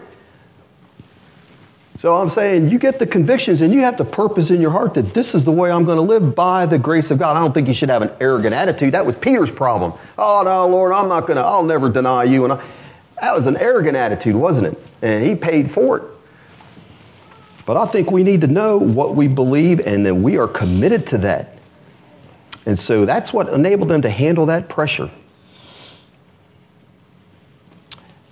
So 2.01 2.15
I'm 2.15 2.29
saying 2.29 2.71
you 2.71 2.79
get 2.79 2.97
the 2.97 3.05
convictions 3.05 3.61
and 3.61 3.71
you 3.71 3.81
have 3.81 3.95
the 3.95 4.03
purpose 4.03 4.49
in 4.49 4.59
your 4.59 4.71
heart 4.71 4.95
that 4.95 5.13
this 5.13 5.35
is 5.35 5.45
the 5.45 5.51
way 5.51 5.69
I'm 5.69 5.85
going 5.85 5.97
to 5.97 6.01
live 6.01 6.33
by 6.33 6.65
the 6.65 6.79
grace 6.79 7.11
of 7.11 7.19
God. 7.19 7.37
I 7.37 7.39
don't 7.39 7.53
think 7.53 7.67
you 7.67 7.75
should 7.75 7.89
have 7.89 8.01
an 8.01 8.11
arrogant 8.19 8.55
attitude. 8.55 8.95
That 8.95 9.05
was 9.05 9.15
Peter's 9.15 9.51
problem. 9.51 9.93
Oh, 10.17 10.41
no, 10.41 10.67
Lord, 10.67 10.93
I'm 10.93 11.07
not 11.07 11.27
going 11.27 11.35
to, 11.35 11.43
I'll 11.43 11.61
never 11.63 11.91
deny 11.91 12.23
you. 12.23 12.43
And 12.43 12.53
I, 12.53 12.65
that 13.21 13.35
was 13.35 13.45
an 13.45 13.55
arrogant 13.55 13.95
attitude, 13.95 14.35
wasn't 14.35 14.65
it? 14.65 14.83
And 15.03 15.23
he 15.23 15.35
paid 15.35 15.69
for 15.71 15.97
it. 15.97 16.03
But 17.67 17.77
I 17.77 17.85
think 17.85 18.09
we 18.09 18.23
need 18.23 18.41
to 18.41 18.47
know 18.47 18.79
what 18.79 19.15
we 19.15 19.27
believe 19.27 19.79
and 19.79 20.03
that 20.07 20.15
we 20.15 20.39
are 20.39 20.47
committed 20.47 21.05
to 21.05 21.19
that. 21.19 21.59
And 22.65 22.79
so 22.79 23.05
that's 23.05 23.31
what 23.31 23.47
enabled 23.49 23.89
them 23.89 24.01
to 24.01 24.09
handle 24.09 24.47
that 24.47 24.69
pressure. 24.69 25.11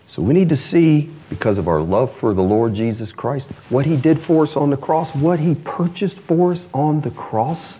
So 0.07 0.23
we 0.23 0.33
need 0.33 0.49
to 0.49 0.57
see, 0.57 1.11
because 1.29 1.57
of 1.57 1.67
our 1.67 1.81
love 1.81 2.11
for 2.11 2.33
the 2.33 2.41
Lord 2.41 2.73
Jesus 2.73 3.11
Christ, 3.11 3.49
what 3.69 3.85
He 3.85 3.95
did 3.95 4.19
for 4.19 4.43
us 4.43 4.55
on 4.55 4.69
the 4.71 4.77
cross, 4.77 5.13
what 5.13 5.39
He 5.39 5.55
purchased 5.55 6.17
for 6.19 6.51
us 6.51 6.67
on 6.73 7.01
the 7.01 7.11
cross, 7.11 7.77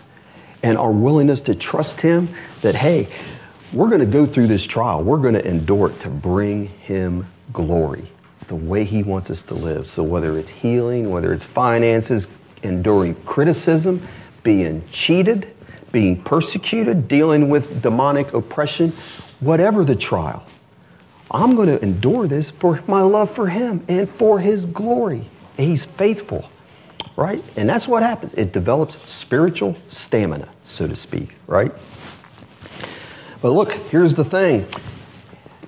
and 0.62 0.78
our 0.78 0.92
willingness 0.92 1.40
to 1.42 1.54
trust 1.54 2.00
Him 2.00 2.34
that, 2.62 2.74
hey, 2.76 3.08
we're 3.72 3.88
going 3.88 4.00
to 4.00 4.06
go 4.06 4.26
through 4.26 4.46
this 4.46 4.64
trial. 4.64 5.02
We're 5.02 5.18
going 5.18 5.34
to 5.34 5.46
endure 5.46 5.90
it 5.90 6.00
to 6.00 6.08
bring 6.08 6.68
Him 6.68 7.26
glory. 7.52 8.10
It's 8.36 8.46
the 8.46 8.56
way 8.56 8.84
He 8.84 9.02
wants 9.02 9.30
us 9.30 9.42
to 9.42 9.54
live. 9.54 9.86
So 9.86 10.02
whether 10.02 10.38
it's 10.38 10.48
healing, 10.48 11.10
whether 11.10 11.32
it's 11.32 11.44
finances, 11.44 12.26
enduring 12.62 13.14
criticism, 13.24 14.06
being 14.42 14.82
cheated, 14.90 15.54
being 15.92 16.22
persecuted, 16.22 17.08
dealing 17.08 17.48
with 17.48 17.82
demonic 17.82 18.32
oppression, 18.32 18.92
whatever 19.40 19.84
the 19.84 19.96
trial, 19.96 20.44
I'm 21.30 21.54
going 21.54 21.68
to 21.68 21.80
endure 21.82 22.26
this 22.26 22.50
for 22.50 22.82
my 22.86 23.02
love 23.02 23.30
for 23.30 23.48
him 23.48 23.84
and 23.88 24.10
for 24.10 24.40
his 24.40 24.66
glory. 24.66 25.26
He's 25.56 25.84
faithful, 25.84 26.50
right? 27.16 27.42
And 27.56 27.68
that's 27.68 27.86
what 27.86 28.02
happens. 28.02 28.34
It 28.34 28.52
develops 28.52 28.98
spiritual 29.10 29.76
stamina, 29.88 30.48
so 30.64 30.88
to 30.88 30.96
speak, 30.96 31.34
right? 31.46 31.72
But 33.40 33.50
look, 33.52 33.72
here's 33.72 34.14
the 34.14 34.24
thing. 34.24 34.66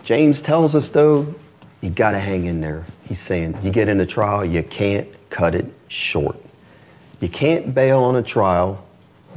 James 0.03 0.43
tells 0.43 0.75
us, 0.75 0.89
though, 0.89 1.33
you 1.81 1.91
got 1.91 2.11
to 2.13 2.19
hang 2.19 2.47
in 2.47 2.61
there. 2.61 2.85
He's 3.05 3.21
saying, 3.21 3.59
you 3.63 3.71
get 3.71 3.89
in 3.89 4.01
a 4.01 4.07
trial, 4.07 4.45
you 4.45 4.63
can't 4.63 5.09
cut 5.31 5.55
it 5.55 5.67
short. 5.89 6.37
You 7.21 7.29
can't 7.29 7.73
bail 7.73 8.01
on 8.01 8.17
a 8.17 8.23
trial 8.23 8.85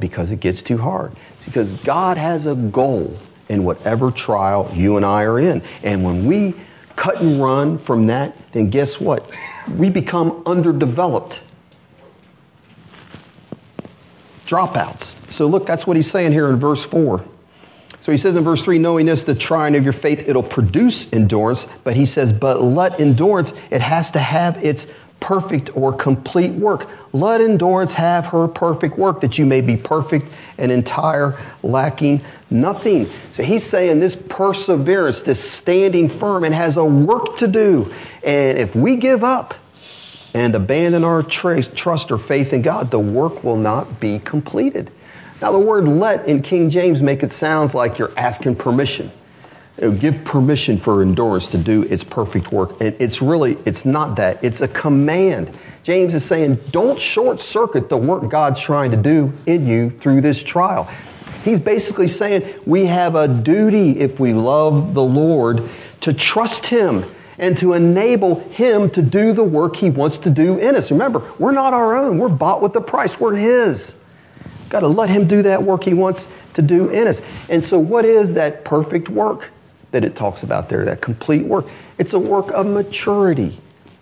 because 0.00 0.32
it 0.32 0.40
gets 0.40 0.60
too 0.60 0.78
hard. 0.78 1.16
It's 1.36 1.46
because 1.46 1.72
God 1.74 2.16
has 2.16 2.46
a 2.46 2.54
goal 2.54 3.16
in 3.48 3.64
whatever 3.64 4.10
trial 4.10 4.70
you 4.74 4.96
and 4.96 5.04
I 5.04 5.22
are 5.22 5.38
in. 5.38 5.62
And 5.82 6.04
when 6.04 6.26
we 6.26 6.54
cut 6.96 7.20
and 7.20 7.40
run 7.40 7.78
from 7.78 8.06
that, 8.08 8.36
then 8.52 8.70
guess 8.70 9.00
what? 9.00 9.28
We 9.76 9.90
become 9.90 10.42
underdeveloped. 10.46 11.40
Dropouts. 14.46 15.14
So 15.30 15.46
look, 15.46 15.66
that's 15.66 15.86
what 15.86 15.96
he's 15.96 16.10
saying 16.10 16.32
here 16.32 16.48
in 16.48 16.56
verse 16.56 16.82
4. 16.84 17.24
So 18.00 18.12
he 18.12 18.18
says 18.18 18.36
in 18.36 18.44
verse 18.44 18.62
3, 18.62 18.78
knowing 18.78 19.06
this, 19.06 19.22
the 19.22 19.34
trying 19.34 19.74
of 19.74 19.82
your 19.82 19.92
faith, 19.92 20.28
it'll 20.28 20.42
produce 20.42 21.08
endurance. 21.12 21.66
But 21.82 21.96
he 21.96 22.06
says, 22.06 22.32
but 22.32 22.62
let 22.62 23.00
endurance, 23.00 23.52
it 23.70 23.80
has 23.80 24.12
to 24.12 24.20
have 24.20 24.64
its 24.64 24.86
perfect 25.20 25.76
or 25.76 25.92
complete 25.92 26.52
work. 26.52 26.88
Let 27.12 27.40
endurance 27.40 27.92
have 27.94 28.26
her 28.26 28.46
perfect 28.46 28.98
work, 28.98 29.20
that 29.22 29.38
you 29.38 29.46
may 29.46 29.60
be 29.60 29.76
perfect 29.76 30.28
and 30.58 30.70
entire, 30.70 31.38
lacking 31.62 32.22
nothing. 32.50 33.10
So 33.32 33.42
he's 33.42 33.64
saying 33.64 34.00
this 34.00 34.14
perseverance, 34.14 35.22
this 35.22 35.42
standing 35.42 36.08
firm, 36.08 36.44
and 36.44 36.54
has 36.54 36.76
a 36.76 36.84
work 36.84 37.38
to 37.38 37.48
do. 37.48 37.92
And 38.24 38.58
if 38.58 38.76
we 38.76 38.96
give 38.96 39.24
up 39.24 39.54
and 40.34 40.54
abandon 40.54 41.02
our 41.02 41.22
trust 41.22 42.10
or 42.10 42.18
faith 42.18 42.52
in 42.52 42.62
God, 42.62 42.90
the 42.90 42.98
work 42.98 43.42
will 43.42 43.56
not 43.56 43.98
be 43.98 44.18
completed. 44.18 44.90
Now, 45.40 45.52
the 45.52 45.58
word 45.58 45.86
let 45.86 46.26
in 46.26 46.40
King 46.42 46.70
James 46.70 47.02
make 47.02 47.22
it 47.22 47.30
sounds 47.30 47.74
like 47.74 47.98
you're 47.98 48.16
asking 48.18 48.56
permission 48.56 49.10
Uh, 49.82 49.88
give 49.88 50.24
permission 50.24 50.78
for 50.78 51.02
endurance 51.02 51.48
to 51.48 51.58
do 51.58 51.82
its 51.82 52.02
perfect 52.02 52.50
work. 52.50 52.80
And 52.80 52.96
it's 52.98 53.20
really, 53.20 53.58
it's 53.66 53.84
not 53.84 54.16
that. 54.16 54.42
It's 54.42 54.62
a 54.62 54.68
command. 54.68 55.54
James 55.82 56.14
is 56.14 56.24
saying, 56.24 56.58
don't 56.70 56.98
short 56.98 57.42
circuit 57.42 57.90
the 57.90 57.96
work 57.98 58.30
God's 58.30 58.58
trying 58.58 58.90
to 58.92 58.96
do 58.96 59.32
in 59.44 59.66
you 59.66 59.90
through 59.90 60.22
this 60.22 60.42
trial. 60.42 60.88
He's 61.44 61.60
basically 61.60 62.08
saying 62.08 62.58
we 62.64 62.86
have 62.86 63.16
a 63.16 63.28
duty, 63.28 64.00
if 64.00 64.18
we 64.18 64.32
love 64.32 64.94
the 64.94 65.04
Lord, 65.04 65.68
to 66.00 66.14
trust 66.14 66.66
Him 66.66 67.04
and 67.38 67.58
to 67.58 67.74
enable 67.74 68.40
Him 68.48 68.88
to 68.90 69.02
do 69.02 69.34
the 69.34 69.44
work 69.44 69.76
He 69.76 69.90
wants 69.90 70.16
to 70.18 70.30
do 70.30 70.58
in 70.58 70.74
us. 70.74 70.90
Remember, 70.90 71.22
we're 71.38 71.52
not 71.52 71.74
our 71.74 71.94
own. 71.94 72.18
We're 72.18 72.30
bought 72.30 72.62
with 72.62 72.72
the 72.72 72.80
price. 72.80 73.20
We're 73.20 73.36
His. 73.36 73.94
Got 74.70 74.80
to 74.80 74.88
let 74.88 75.10
Him 75.10 75.28
do 75.28 75.42
that 75.42 75.62
work 75.62 75.84
He 75.84 75.94
wants 75.94 76.26
to 76.54 76.62
do 76.62 76.88
in 76.88 77.06
us. 77.06 77.20
And 77.50 77.62
so, 77.62 77.78
what 77.78 78.04
is 78.04 78.34
that 78.34 78.64
perfect 78.64 79.08
work? 79.08 79.50
That 79.96 80.04
it 80.04 80.14
talks 80.14 80.42
about 80.42 80.68
there, 80.68 80.84
that 80.84 81.00
complete 81.00 81.46
work. 81.46 81.64
It's 81.96 82.12
a 82.12 82.18
work 82.18 82.50
of 82.50 82.66
maturity. 82.66 83.58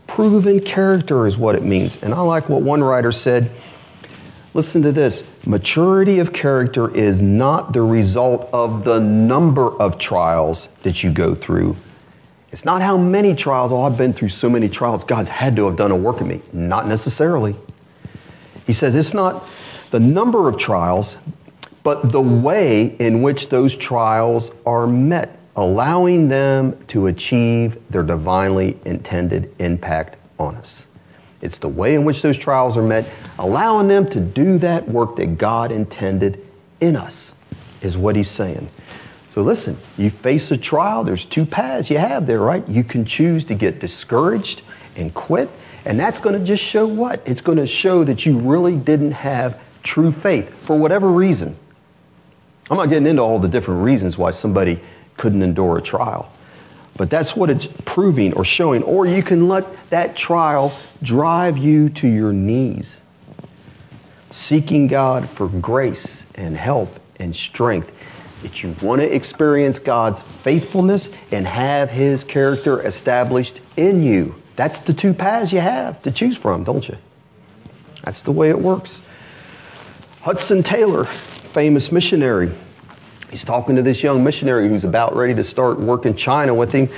Proven 0.08 0.58
character 0.58 1.24
is 1.24 1.38
what 1.38 1.54
it 1.54 1.62
means. 1.62 1.96
And 2.02 2.12
I 2.12 2.20
like 2.20 2.48
what 2.48 2.62
one 2.62 2.82
writer 2.82 3.12
said. 3.12 3.48
Listen 4.54 4.82
to 4.82 4.90
this 4.90 5.22
maturity 5.46 6.18
of 6.18 6.32
character 6.32 6.92
is 6.92 7.22
not 7.22 7.72
the 7.72 7.82
result 7.82 8.48
of 8.52 8.82
the 8.82 8.98
number 8.98 9.70
of 9.80 9.96
trials 9.98 10.68
that 10.82 11.04
you 11.04 11.12
go 11.12 11.32
through. 11.32 11.76
It's 12.50 12.64
not 12.64 12.82
how 12.82 12.96
many 12.96 13.36
trials, 13.36 13.70
oh, 13.70 13.82
I've 13.82 13.96
been 13.96 14.12
through 14.12 14.30
so 14.30 14.50
many 14.50 14.68
trials, 14.68 15.04
God's 15.04 15.28
had 15.28 15.54
to 15.54 15.66
have 15.66 15.76
done 15.76 15.92
a 15.92 15.96
work 15.96 16.20
in 16.20 16.26
me. 16.26 16.42
Not 16.52 16.88
necessarily. 16.88 17.54
He 18.66 18.72
says 18.72 18.96
it's 18.96 19.14
not 19.14 19.48
the 19.92 20.00
number 20.00 20.48
of 20.48 20.58
trials, 20.58 21.16
but 21.84 22.10
the 22.10 22.20
way 22.20 22.96
in 22.98 23.22
which 23.22 23.48
those 23.48 23.76
trials 23.76 24.50
are 24.66 24.88
met 24.88 25.38
allowing 25.56 26.28
them 26.28 26.76
to 26.88 27.06
achieve 27.06 27.78
their 27.90 28.02
divinely 28.02 28.78
intended 28.84 29.54
impact 29.58 30.16
on 30.38 30.56
us. 30.56 30.88
It's 31.40 31.58
the 31.58 31.68
way 31.68 31.94
in 31.94 32.04
which 32.04 32.22
those 32.22 32.36
trials 32.36 32.76
are 32.76 32.82
met, 32.82 33.08
allowing 33.38 33.88
them 33.88 34.08
to 34.10 34.20
do 34.20 34.58
that 34.58 34.88
work 34.88 35.16
that 35.16 35.38
God 35.38 35.70
intended 35.70 36.44
in 36.80 36.96
us, 36.96 37.34
is 37.82 37.96
what 37.96 38.16
he's 38.16 38.30
saying. 38.30 38.68
So 39.34 39.42
listen, 39.42 39.76
you 39.96 40.10
face 40.10 40.50
a 40.50 40.56
trial, 40.56 41.04
there's 41.04 41.24
two 41.24 41.44
paths 41.44 41.90
you 41.90 41.98
have 41.98 42.26
there, 42.26 42.40
right? 42.40 42.66
You 42.68 42.82
can 42.82 43.04
choose 43.04 43.44
to 43.46 43.54
get 43.54 43.78
discouraged 43.78 44.62
and 44.96 45.12
quit, 45.12 45.50
and 45.84 46.00
that's 46.00 46.18
going 46.18 46.38
to 46.38 46.44
just 46.44 46.62
show 46.62 46.86
what? 46.86 47.22
It's 47.26 47.40
going 47.40 47.58
to 47.58 47.66
show 47.66 48.04
that 48.04 48.24
you 48.24 48.38
really 48.38 48.76
didn't 48.76 49.12
have 49.12 49.60
true 49.82 50.12
faith 50.12 50.52
for 50.64 50.78
whatever 50.78 51.10
reason. 51.10 51.56
I'm 52.70 52.78
not 52.78 52.88
getting 52.88 53.06
into 53.06 53.22
all 53.22 53.38
the 53.38 53.48
different 53.48 53.84
reasons 53.84 54.16
why 54.16 54.30
somebody 54.30 54.80
couldn't 55.16 55.42
endure 55.42 55.78
a 55.78 55.82
trial. 55.82 56.30
But 56.96 57.10
that's 57.10 57.34
what 57.34 57.50
it's 57.50 57.66
proving 57.84 58.34
or 58.34 58.44
showing. 58.44 58.82
Or 58.82 59.06
you 59.06 59.22
can 59.22 59.48
let 59.48 59.66
that 59.90 60.16
trial 60.16 60.76
drive 61.02 61.58
you 61.58 61.88
to 61.90 62.08
your 62.08 62.32
knees, 62.32 63.00
seeking 64.30 64.86
God 64.86 65.28
for 65.30 65.48
grace 65.48 66.24
and 66.34 66.56
help 66.56 67.00
and 67.18 67.34
strength. 67.34 67.92
That 68.42 68.62
you 68.62 68.76
want 68.82 69.00
to 69.00 69.12
experience 69.12 69.78
God's 69.78 70.20
faithfulness 70.42 71.10
and 71.30 71.46
have 71.46 71.90
His 71.90 72.22
character 72.22 72.86
established 72.86 73.60
in 73.76 74.02
you. 74.02 74.34
That's 74.56 74.78
the 74.78 74.92
two 74.92 75.14
paths 75.14 75.50
you 75.50 75.60
have 75.60 76.00
to 76.02 76.10
choose 76.10 76.36
from, 76.36 76.62
don't 76.62 76.86
you? 76.86 76.98
That's 78.04 78.20
the 78.20 78.32
way 78.32 78.50
it 78.50 78.60
works. 78.60 79.00
Hudson 80.20 80.62
Taylor, 80.62 81.04
famous 81.04 81.90
missionary, 81.90 82.52
He's 83.30 83.44
talking 83.44 83.76
to 83.76 83.82
this 83.82 84.02
young 84.02 84.22
missionary 84.22 84.68
who's 84.68 84.84
about 84.84 85.16
ready 85.16 85.34
to 85.34 85.44
start 85.44 85.80
working 85.80 86.14
China 86.14 86.54
with 86.54 86.72
him. 86.72 86.88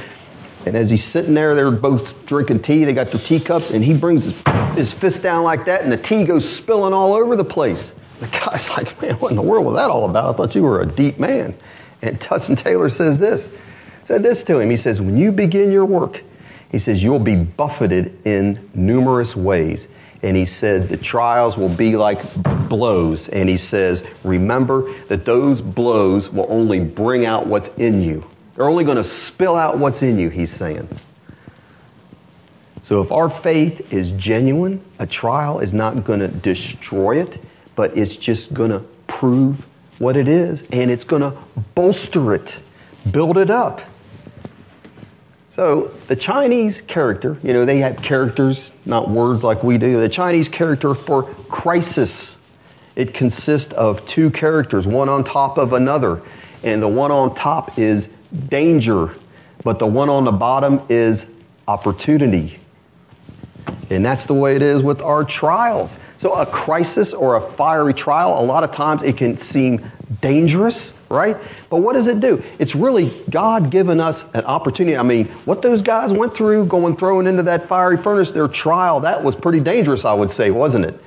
And 0.66 0.76
as 0.76 0.90
he's 0.90 1.04
sitting 1.04 1.34
there, 1.34 1.54
they're 1.54 1.70
both 1.70 2.26
drinking 2.26 2.62
tea. 2.62 2.84
They 2.84 2.92
got 2.92 3.12
their 3.12 3.20
teacups, 3.20 3.70
and 3.70 3.84
he 3.84 3.94
brings 3.94 4.24
his, 4.24 4.42
his 4.74 4.92
fist 4.92 5.22
down 5.22 5.44
like 5.44 5.64
that, 5.66 5.82
and 5.82 5.92
the 5.92 5.96
tea 5.96 6.24
goes 6.24 6.48
spilling 6.48 6.92
all 6.92 7.14
over 7.14 7.36
the 7.36 7.44
place. 7.44 7.92
The 8.20 8.26
guy's 8.26 8.68
like, 8.76 9.00
Man, 9.00 9.14
what 9.14 9.30
in 9.30 9.36
the 9.36 9.42
world 9.42 9.64
was 9.64 9.76
that 9.76 9.90
all 9.90 10.08
about? 10.08 10.34
I 10.34 10.36
thought 10.36 10.54
you 10.54 10.62
were 10.62 10.80
a 10.80 10.86
deep 10.86 11.18
man. 11.18 11.56
And 12.02 12.22
Hudson 12.22 12.56
Taylor 12.56 12.88
says 12.88 13.18
this, 13.18 13.50
said 14.04 14.22
this 14.22 14.42
to 14.44 14.58
him. 14.58 14.68
He 14.68 14.76
says, 14.76 15.00
When 15.00 15.16
you 15.16 15.32
begin 15.32 15.70
your 15.70 15.84
work, 15.84 16.22
he 16.70 16.78
says, 16.78 17.02
you'll 17.02 17.18
be 17.18 17.36
buffeted 17.36 18.18
in 18.26 18.70
numerous 18.74 19.36
ways 19.36 19.88
and 20.26 20.36
he 20.36 20.44
said 20.44 20.88
the 20.88 20.96
trials 20.96 21.56
will 21.56 21.68
be 21.68 21.96
like 21.96 22.20
blows. 22.68 23.28
And 23.28 23.48
he 23.48 23.56
says, 23.56 24.02
remember 24.24 24.92
that 25.04 25.24
those 25.24 25.60
blows 25.60 26.30
will 26.30 26.48
only 26.48 26.80
bring 26.80 27.24
out 27.24 27.46
what's 27.46 27.68
in 27.76 28.02
you. 28.02 28.28
They're 28.56 28.68
only 28.68 28.82
going 28.82 28.96
to 28.96 29.04
spill 29.04 29.54
out 29.54 29.78
what's 29.78 30.02
in 30.02 30.18
you, 30.18 30.28
he's 30.28 30.50
saying. 30.50 30.88
So 32.82 33.00
if 33.00 33.12
our 33.12 33.30
faith 33.30 33.92
is 33.92 34.10
genuine, 34.12 34.84
a 34.98 35.06
trial 35.06 35.60
is 35.60 35.72
not 35.72 36.02
going 36.02 36.18
to 36.18 36.28
destroy 36.28 37.22
it, 37.22 37.40
but 37.76 37.96
it's 37.96 38.16
just 38.16 38.52
going 38.52 38.72
to 38.72 38.80
prove 39.06 39.64
what 39.98 40.16
it 40.16 40.26
is 40.26 40.64
and 40.72 40.90
it's 40.90 41.04
going 41.04 41.22
to 41.22 41.38
bolster 41.76 42.34
it, 42.34 42.58
build 43.12 43.38
it 43.38 43.48
up. 43.48 43.80
So 45.57 45.90
the 46.07 46.16
Chinese 46.16 46.82
character, 46.82 47.38
you 47.42 47.54
know, 47.54 47.64
they 47.64 47.78
have 47.78 47.96
characters, 48.02 48.72
not 48.84 49.09
words 49.09 49.42
like 49.42 49.64
we 49.64 49.78
do. 49.78 49.98
The 49.98 50.09
Chinese 50.09 50.50
character 50.50 50.94
for 50.94 51.22
crisis, 51.48 52.36
it 52.94 53.14
consists 53.14 53.72
of 53.72 54.07
two 54.07 54.30
characters, 54.30 54.86
one 54.86 55.09
on 55.09 55.24
top 55.24 55.57
of 55.57 55.72
another. 55.72 56.20
And 56.62 56.82
the 56.82 56.88
one 56.88 57.11
on 57.11 57.34
top 57.34 57.78
is 57.78 58.11
danger, 58.50 59.16
but 59.64 59.78
the 59.78 59.86
one 59.86 60.11
on 60.11 60.24
the 60.24 60.32
bottom 60.32 60.82
is 60.90 61.24
opportunity. 61.66 62.61
And 63.88 64.04
that's 64.04 64.26
the 64.26 64.34
way 64.34 64.57
it 64.57 64.62
is 64.62 64.82
with 64.82 65.00
our 65.00 65.24
trials. 65.24 65.96
So, 66.18 66.34
a 66.34 66.44
crisis 66.44 67.14
or 67.14 67.36
a 67.36 67.52
fiery 67.52 67.94
trial, 67.94 68.38
a 68.38 68.44
lot 68.44 68.62
of 68.62 68.72
times 68.72 69.02
it 69.02 69.16
can 69.16 69.38
seem 69.38 69.90
dangerous, 70.20 70.92
right? 71.09 71.36
But 71.70 71.78
what 71.78 71.94
does 71.94 72.07
it 72.07 72.20
do? 72.20 72.42
It's 72.59 72.74
really 72.74 73.24
God 73.30 73.70
giving 73.70 74.00
us 74.00 74.24
an 74.34 74.44
opportunity. 74.44 74.96
I 74.96 75.02
mean, 75.02 75.26
what 75.44 75.62
those 75.62 75.82
guys 75.82 76.12
went 76.12 76.34
through 76.34 76.66
going 76.66 76.96
thrown 76.96 77.26
into 77.26 77.42
that 77.44 77.68
fiery 77.68 77.96
furnace, 77.96 78.32
their 78.32 78.48
trial, 78.48 79.00
that 79.00 79.22
was 79.22 79.34
pretty 79.34 79.61
dangerous, 79.61 80.04
I 80.04 80.14
would 80.14 80.30
say, 80.30 80.50
wasn't 80.50 80.86
it? 80.86 81.00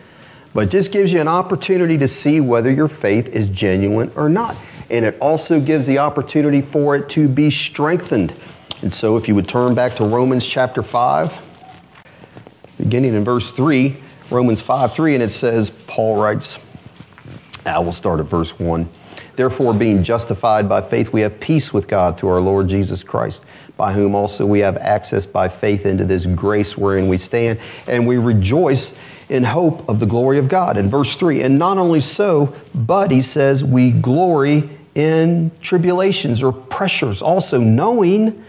But 0.54 0.66
it 0.66 0.72
just 0.72 0.92
gives 0.92 1.12
you 1.12 1.22
an 1.22 1.28
opportunity 1.28 1.98
to 1.98 2.08
see 2.08 2.40
whether 2.40 2.72
your 2.72 2.88
faith 2.88 3.28
is 3.30 3.50
genuine 3.50 4.12
or 4.16 4.30
not. 4.30 4.56
And 4.90 5.06
it 5.06 5.18
also 5.20 5.60
gives 5.60 5.86
the 5.86 6.00
opportunity 6.00 6.62
for 6.62 6.96
it 6.96 7.10
to 7.10 7.28
be 7.28 7.52
strengthened. 7.52 8.34
And 8.82 8.92
so, 8.92 9.18
if 9.18 9.28
you 9.28 9.36
would 9.36 9.48
turn 9.48 9.76
back 9.76 9.96
to 9.98 10.06
Romans 10.06 10.46
chapter 10.46 10.82
5, 10.82 11.38
beginning 12.78 13.14
in 13.14 13.24
verse 13.24 13.52
3, 13.52 13.98
Romans 14.32 14.62
5 14.62 14.94
3, 14.94 15.16
and 15.16 15.24
it 15.24 15.30
says, 15.30 15.70
Paul 15.70 16.20
writes, 16.20 16.58
I 17.66 17.80
will 17.80 17.92
start 17.92 18.20
at 18.20 18.28
verse 18.28 18.58
1. 18.58 18.90
Therefore, 19.40 19.74
being 19.74 20.04
justified 20.04 20.68
by 20.68 20.82
faith, 20.82 21.14
we 21.14 21.22
have 21.22 21.40
peace 21.40 21.72
with 21.72 21.88
God 21.88 22.20
through 22.20 22.28
our 22.28 22.42
Lord 22.42 22.68
Jesus 22.68 23.04
Christ, 23.04 23.46
by 23.78 23.94
whom 23.94 24.14
also 24.14 24.46
we 24.46 24.60
have 24.60 24.76
access 24.76 25.26
by 25.26 25.48
faith 25.48 25.86
into 25.86 26.04
this 26.04 26.26
grace 26.26 26.78
wherein 26.78 27.08
we 27.08 27.18
stand, 27.18 27.58
and 27.88 28.06
we 28.06 28.18
rejoice 28.18 28.94
in 29.30 29.46
hope 29.46 29.88
of 29.88 30.02
the 30.02 30.06
glory 30.06 30.40
of 30.40 30.50
God. 30.50 30.76
In 30.76 30.90
verse 30.90 31.16
3, 31.16 31.44
and 31.44 31.58
not 31.58 31.78
only 31.78 32.02
so, 32.02 32.54
but 32.76 33.12
he 33.12 33.22
says, 33.22 33.64
we 33.64 33.92
glory 33.92 34.78
in 34.94 35.52
tribulations 35.62 36.44
or 36.44 36.52
pressures, 36.52 37.22
also 37.22 37.62
knowing 37.62 38.44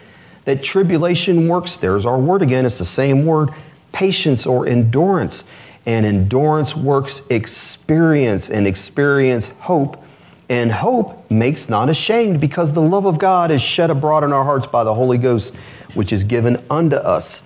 that 0.44 0.64
tribulation 0.64 1.46
works, 1.46 1.76
there's 1.76 2.04
our 2.04 2.18
word 2.18 2.42
again, 2.42 2.66
it's 2.66 2.78
the 2.78 2.84
same 2.84 3.24
word, 3.24 3.50
patience 3.92 4.44
or 4.44 4.66
endurance. 4.66 5.44
And 5.86 6.04
endurance 6.04 6.74
works 6.74 7.22
experience, 7.30 8.50
and 8.50 8.66
experience 8.66 9.52
hope 9.60 10.04
and 10.50 10.72
hope 10.72 11.30
makes 11.30 11.68
not 11.68 11.88
ashamed 11.88 12.40
because 12.40 12.72
the 12.72 12.82
love 12.82 13.06
of 13.06 13.18
God 13.18 13.52
is 13.52 13.62
shed 13.62 13.88
abroad 13.88 14.24
in 14.24 14.32
our 14.32 14.44
hearts 14.44 14.66
by 14.66 14.82
the 14.82 14.92
Holy 14.92 15.16
Ghost, 15.16 15.54
which 15.94 16.12
is 16.12 16.24
given 16.24 16.62
unto 16.68 16.96
us. 16.96 17.44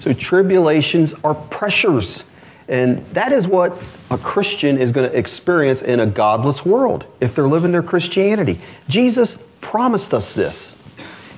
So 0.00 0.14
tribulations 0.14 1.14
are 1.22 1.34
pressures. 1.34 2.24
And 2.66 3.04
that 3.12 3.30
is 3.30 3.46
what 3.46 3.76
a 4.10 4.16
Christian 4.16 4.78
is 4.78 4.90
going 4.90 5.08
to 5.08 5.16
experience 5.16 5.82
in 5.82 6.00
a 6.00 6.06
godless 6.06 6.64
world 6.64 7.04
if 7.20 7.34
they're 7.34 7.46
living 7.46 7.72
their 7.72 7.82
Christianity. 7.82 8.58
Jesus 8.88 9.36
promised 9.60 10.14
us 10.14 10.32
this. 10.32 10.76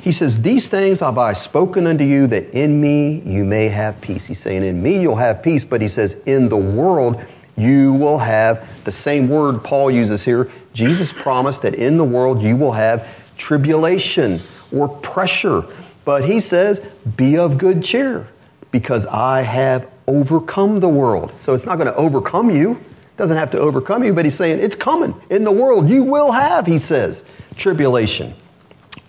He 0.01 0.13
says, 0.13 0.41
These 0.41 0.69
things 0.69 1.01
have 1.01 1.19
I 1.19 1.33
spoken 1.33 1.89
unto 1.89 2.05
you 2.05 2.29
that 2.29 2.51
in 2.51 2.81
me 2.81 3.23
you 3.27 3.45
may 3.45 3.69
have 3.69 4.01
peace. 4.01 4.27
He's 4.27 4.39
saying, 4.39 4.63
In 4.63 4.81
me 4.81 5.01
you'll 5.01 5.17
have 5.17 5.43
peace, 5.43 5.65
but 5.65 5.83
he 5.83 5.89
says, 5.89 6.17
In 6.27 6.49
the 6.49 6.57
world 6.57 7.21
you 7.59 7.93
will 7.93 8.19
have 8.19 8.69
the 8.85 8.93
same 8.93 9.29
word 9.29 9.65
Paul 9.65 9.91
uses 9.91 10.23
here. 10.23 10.51
Jesus 10.73 11.13
promised 11.13 11.63
that 11.63 11.75
in 11.75 11.97
the 11.97 12.05
world 12.05 12.43
you 12.43 12.57
will 12.57 12.73
have 12.73 13.07
tribulation 13.37 14.41
or 14.73 14.89
pressure. 14.89 15.65
But 16.05 16.25
he 16.25 16.41
says, 16.41 16.81
be 17.17 17.37
of 17.37 17.59
good 17.59 17.83
cheer 17.83 18.29
because 18.71 19.07
I 19.07 19.43
have 19.43 19.89
overcome 20.07 20.81
the 20.81 20.89
world. 20.89 21.33
So 21.39 21.55
it's 21.55 21.67
not 21.67 21.77
going 21.77 21.87
to 21.87 21.97
overcome 21.97 22.51
you. 22.51 22.73
It 22.73 23.17
doesn't 23.17 23.37
have 23.37 23.51
to 23.53 23.59
overcome 23.59 24.05
you, 24.05 24.13
but 24.15 24.25
he's 24.25 24.35
saying 24.35 24.61
it's 24.61 24.77
coming. 24.77 25.15
In 25.31 25.45
the 25.45 25.53
world 25.53 25.89
you 25.89 26.03
will 26.03 26.33
have, 26.33 26.67
he 26.67 26.79
says, 26.79 27.25
tribulation, 27.57 28.35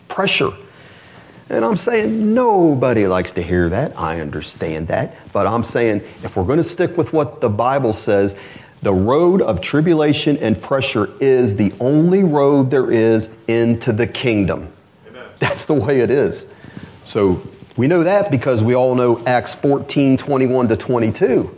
pressure. 0.08 0.52
And 1.50 1.66
I'm 1.66 1.78
saying 1.78 2.34
nobody 2.34 3.08
likes 3.08 3.32
to 3.34 3.42
hear 3.42 3.70
that. 3.70 3.98
I 3.98 4.20
understand 4.20 4.88
that. 4.90 5.16
But 5.34 5.48
I'm 5.48 5.64
saying 5.64 6.04
if 6.24 6.36
we're 6.36 6.44
going 6.44 6.58
to 6.58 6.64
stick 6.64 6.96
with 6.96 7.12
what 7.12 7.42
the 7.42 7.50
Bible 7.50 7.94
says, 7.94 8.36
the 8.82 8.94
road 8.94 9.42
of 9.42 9.62
tribulation 9.62 10.38
and 10.38 10.62
pressure 10.62 11.10
is 11.20 11.56
the 11.56 11.74
only 11.80 12.24
road 12.24 12.72
there 12.72 12.92
is 12.92 13.30
into 13.48 13.92
the 13.92 14.08
kingdom. 14.08 14.72
Amen. 15.08 15.28
That's 15.40 15.66
the 15.66 15.74
way 15.74 16.00
it 16.00 16.10
is. 16.10 16.46
So 17.04 17.42
we 17.76 17.88
know 17.88 18.04
that 18.04 18.32
because 18.32 18.64
we 18.64 18.76
all 18.76 18.96
know 18.96 19.24
Acts 19.26 19.54
14 19.56 20.18
21 20.18 20.68
to 20.70 20.78
22. 20.78 21.56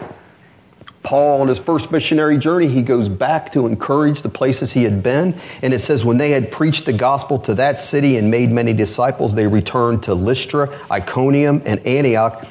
Paul, 1.04 1.42
on 1.42 1.48
his 1.48 1.58
first 1.58 1.92
missionary 1.92 2.38
journey, 2.38 2.68
he 2.68 2.84
goes 2.84 3.10
back 3.10 3.52
to 3.54 3.66
encourage 3.66 4.22
the 4.22 4.30
places 4.30 4.72
he 4.72 4.84
had 4.84 5.02
been. 5.02 5.40
And 5.64 5.74
it 5.74 5.80
says, 5.80 6.06
when 6.06 6.18
they 6.18 6.30
had 6.30 6.52
preached 6.52 6.86
the 6.86 6.94
gospel 6.94 7.40
to 7.40 7.56
that 7.56 7.80
city 7.80 8.18
and 8.18 8.30
made 8.30 8.52
many 8.52 8.74
disciples, 8.74 9.34
they 9.34 9.48
returned 9.48 10.04
to 10.04 10.14
Lystra, 10.14 10.80
Iconium, 10.92 11.64
and 11.66 11.80
Antioch, 11.88 12.46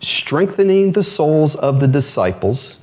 strengthening 0.00 0.92
the 0.92 1.02
souls 1.02 1.56
of 1.56 1.80
the 1.80 1.88
disciples, 1.88 2.77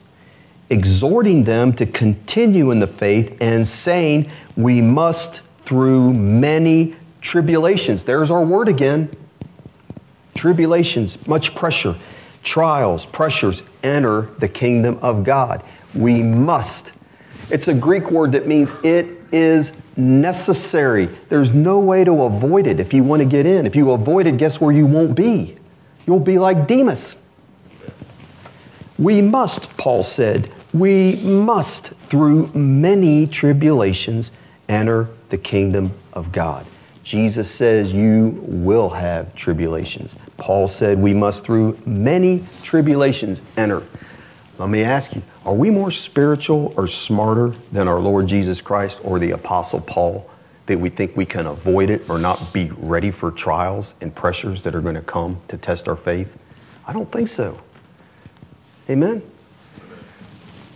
exhorting 0.70 1.43
them 1.43 1.74
to 1.74 1.86
continue 1.86 2.72
in 2.72 2.80
the 2.80 2.88
faith, 2.88 3.38
and 3.41 3.68
saying, 3.68 4.32
We 4.55 4.82
must 4.82 5.41
through 5.63 6.13
many 6.13 6.95
tribulations. 7.22 8.03
There's 8.03 8.32
our 8.32 8.43
word 8.43 8.68
again. 8.68 9.16
Tribulations, 10.36 11.18
much 11.28 11.55
pressure 11.55 11.95
trials, 12.45 13.05
pressures 13.07 13.63
enter 13.84 14.30
the 14.39 14.47
kingdom 14.47 14.97
of 15.01 15.26
God. 15.26 15.63
We 15.93 16.24
must. 16.24 16.93
It's 17.49 17.68
a 17.68 17.74
Greek 17.74 18.11
word 18.11 18.32
that 18.32 18.47
means 18.47 18.72
it 18.84 19.07
is 19.34 19.74
necessary. 19.97 21.07
There's 21.30 21.51
no 21.51 21.80
way 21.80 22.03
to 22.03 22.24
avoid 22.24 22.68
it 22.68 22.80
if 22.80 22.93
you 22.93 23.03
want 23.03 23.22
to 23.22 23.28
get 23.28 23.45
in. 23.45 23.66
If 23.66 23.76
you 23.76 23.91
avoid 23.91 24.28
it, 24.28 24.38
guess 24.38 24.61
where 24.61 24.72
you 24.72 24.86
won't 24.86 25.16
be? 25.16 25.57
You'll 26.05 26.20
be 26.20 26.38
like 26.38 26.68
Demas. 26.68 27.18
We 28.98 29.22
must, 29.22 29.76
Paul 29.78 30.04
said, 30.04 30.52
we 30.74 31.18
must, 31.18 31.91
through 32.10 32.48
many 32.54 33.28
tribulations, 33.28 34.32
enter 34.70 35.10
the 35.30 35.38
kingdom 35.38 35.93
of 36.14 36.32
God. 36.32 36.66
Jesus 37.04 37.52
says 37.52 37.93
you 37.93 38.39
will 38.41 38.89
have 38.89 39.36
tribulations. 39.36 40.16
Paul 40.38 40.68
said 40.68 40.98
we 40.98 41.14
must 41.14 41.43
through 41.43 41.80
many 41.86 42.43
tribulations 42.64 43.41
enter. 43.58 43.84
Let 44.58 44.70
me 44.70 44.84
ask 44.84 45.14
you, 45.14 45.22
are 45.43 45.54
we 45.54 45.70
more 45.70 45.91
spiritual 45.91 46.74
or 46.78 46.88
smarter 46.88 47.54
than 47.72 47.88
our 47.88 48.00
Lord 48.00 48.28
Jesus 48.28 48.62
Christ 48.62 49.00
or 49.04 49.20
the 49.20 49.32
Apostle 49.32 49.82
Paul 49.82 50.30
that 50.66 50.80
we 50.80 50.89
think 50.89 51.16
we 51.16 51.26
can 51.26 51.46
avoid 51.46 51.89
it 51.89 52.10
or 52.10 52.18
not 52.18 52.52
be 52.52 52.72
ready 52.78 53.12
for 53.12 53.30
trials 53.30 53.93
and 54.02 54.16
pressures 54.16 54.64
that 54.64 54.74
are 54.74 54.82
going 54.82 54.96
to 54.96 55.02
come 55.02 55.39
to 55.50 55.58
test 55.58 55.88
our 55.88 55.96
faith? 55.96 56.36
I 56.88 56.93
don't 56.93 57.12
think 57.12 57.28
so. 57.28 57.60
Amen? 58.89 59.21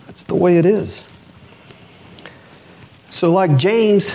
That's 0.08 0.24
the 0.24 0.36
way 0.36 0.58
it 0.58 0.66
is. 0.66 1.04
So, 3.10 3.32
like 3.32 3.58
James, 3.58 4.10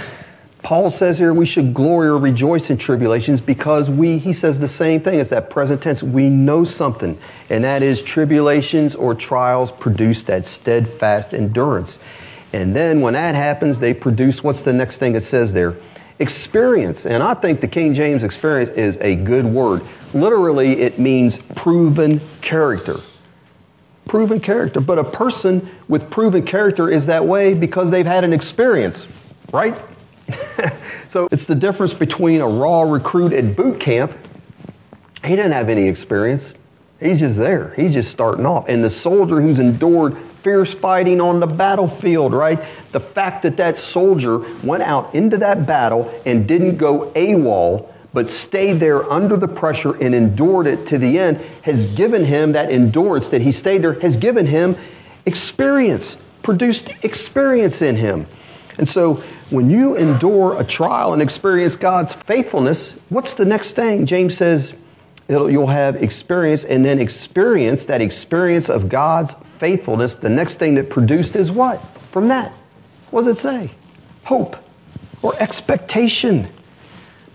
Paul 0.62 0.90
says 0.90 1.18
here 1.18 1.34
we 1.34 1.45
should 1.45 1.74
glory 1.74 2.09
or 2.09 2.18
rejoice 2.18 2.70
in 2.70 2.78
tribulations 2.78 3.40
because 3.40 3.90
we, 3.90 4.18
he 4.18 4.32
says 4.32 4.59
the 4.59 4.66
same 4.66 5.03
thing 5.03 5.20
as 5.20 5.28
that 5.28 5.51
present 5.51 5.82
tense. 5.82 6.03
We 6.03 6.30
know 6.30 6.64
something, 6.64 7.18
and 7.51 7.64
that 7.64 7.82
is 7.82 8.01
tribulations 8.01 8.95
or 8.95 9.14
trials 9.14 9.70
produce 9.70 10.22
that 10.22 10.47
steadfast 10.47 11.34
endurance. 11.34 11.99
And 12.55 12.74
then 12.74 13.01
when 13.03 13.12
that 13.14 13.34
happens, 13.34 13.78
they 13.78 13.92
produce 13.92 14.42
what's 14.42 14.62
the 14.62 14.72
next 14.72 14.99
thing 14.99 15.14
it 15.14 15.22
says 15.24 15.53
there? 15.53 15.76
Experience. 16.18 17.05
And 17.05 17.22
I 17.22 17.34
think 17.34 17.61
the 17.61 17.68
King 17.68 17.92
James 17.92 18.22
experience 18.22 18.70
is 18.70 18.97
a 19.03 19.16
good 19.16 19.45
word. 19.45 19.82
Literally, 20.14 20.80
it 20.80 20.99
means 20.99 21.36
proven 21.57 22.20
character. 22.40 23.01
Proven 24.07 24.41
character. 24.41 24.81
But 24.81 24.99
a 24.99 25.05
person 25.05 25.69
with 25.89 26.11
proven 26.11 26.45
character 26.45 26.91
is 26.91 27.07
that 27.07 27.25
way 27.25 27.55
because 27.55 27.91
they've 27.91 28.07
had 28.07 28.25
an 28.25 28.33
experience, 28.33 29.07
right? 29.53 29.79
so 31.09 31.29
it's 31.31 31.45
the 31.45 31.55
difference 31.55 31.95
between 31.95 32.41
a 32.41 32.49
raw 32.49 32.83
recruit 32.83 33.33
at 33.33 33.57
boot 33.57 33.81
camp. 33.81 34.13
He 35.25 35.31
didn't 35.37 35.53
have 35.53 35.69
any 35.69 35.89
experience. 35.89 36.55
He's 37.01 37.19
just 37.19 37.37
there. 37.37 37.73
He's 37.77 37.93
just 37.93 38.11
starting 38.11 38.47
off. 38.47 38.69
And 38.69 38.85
the 38.85 38.91
soldier 38.91 39.41
who's 39.41 39.59
endured 39.59 40.17
fierce 40.43 40.75
fighting 40.75 41.21
on 41.21 41.41
the 41.41 41.47
battlefield, 41.47 42.35
right? 42.35 42.63
The 42.93 43.01
fact 43.01 43.43
that 43.43 43.57
that 43.57 43.79
soldier 43.79 44.39
went 44.63 44.83
out 44.83 45.15
into 45.15 45.39
that 45.39 45.67
battle 45.67 46.13
and 46.27 46.47
didn't 46.47 46.77
go 46.77 47.11
AWOL, 47.13 47.89
but 48.15 48.31
stayed 48.31 48.81
there 48.81 49.11
under 49.12 49.37
the 49.37 49.49
pressure 49.49 49.95
and 50.01 50.15
endured 50.15 50.67
it 50.67 50.87
to 50.87 50.97
the 50.97 51.19
end 51.19 51.37
has 51.62 51.85
given 51.85 52.25
him 52.25 52.53
that 52.53 52.71
endurance 52.71 53.29
that 53.29 53.43
he 53.43 53.53
stayed 53.53 53.83
there, 53.83 54.01
has 54.01 54.17
given 54.17 54.47
him 54.47 54.77
experience, 55.27 56.17
produced 56.43 56.91
experience 57.03 57.83
in 57.83 57.97
him. 57.97 58.27
And 58.79 58.89
so 58.89 59.23
when 59.51 59.69
you 59.69 59.97
endure 59.97 60.59
a 60.59 60.65
trial 60.65 61.12
and 61.12 61.21
experience 61.21 61.77
God's 61.77 62.12
faithfulness, 62.12 62.95
what's 63.09 63.35
the 63.35 63.45
next 63.45 63.73
thing? 63.73 64.07
James 64.07 64.37
says 64.37 64.73
you'll 65.29 65.67
have 65.67 65.97
experience, 65.97 66.65
and 66.65 66.85
then 66.85 67.01
experience, 67.01 67.85
that 67.85 68.01
experience 68.01 68.69
of 68.69 68.89
God's 68.89 69.35
faithfulness, 69.59 70.17
the 70.17 70.29
next 70.29 70.57
thing 70.59 70.75
that 70.75 70.91
produced 70.91 71.35
is 71.35 71.51
what? 71.51 71.83
From 72.12 72.29
that. 72.29 72.53
What 73.11 73.25
does 73.25 73.39
it 73.39 73.41
say? 73.41 73.71
Hope 74.25 74.57
or 75.23 75.35
expectation. 75.41 76.49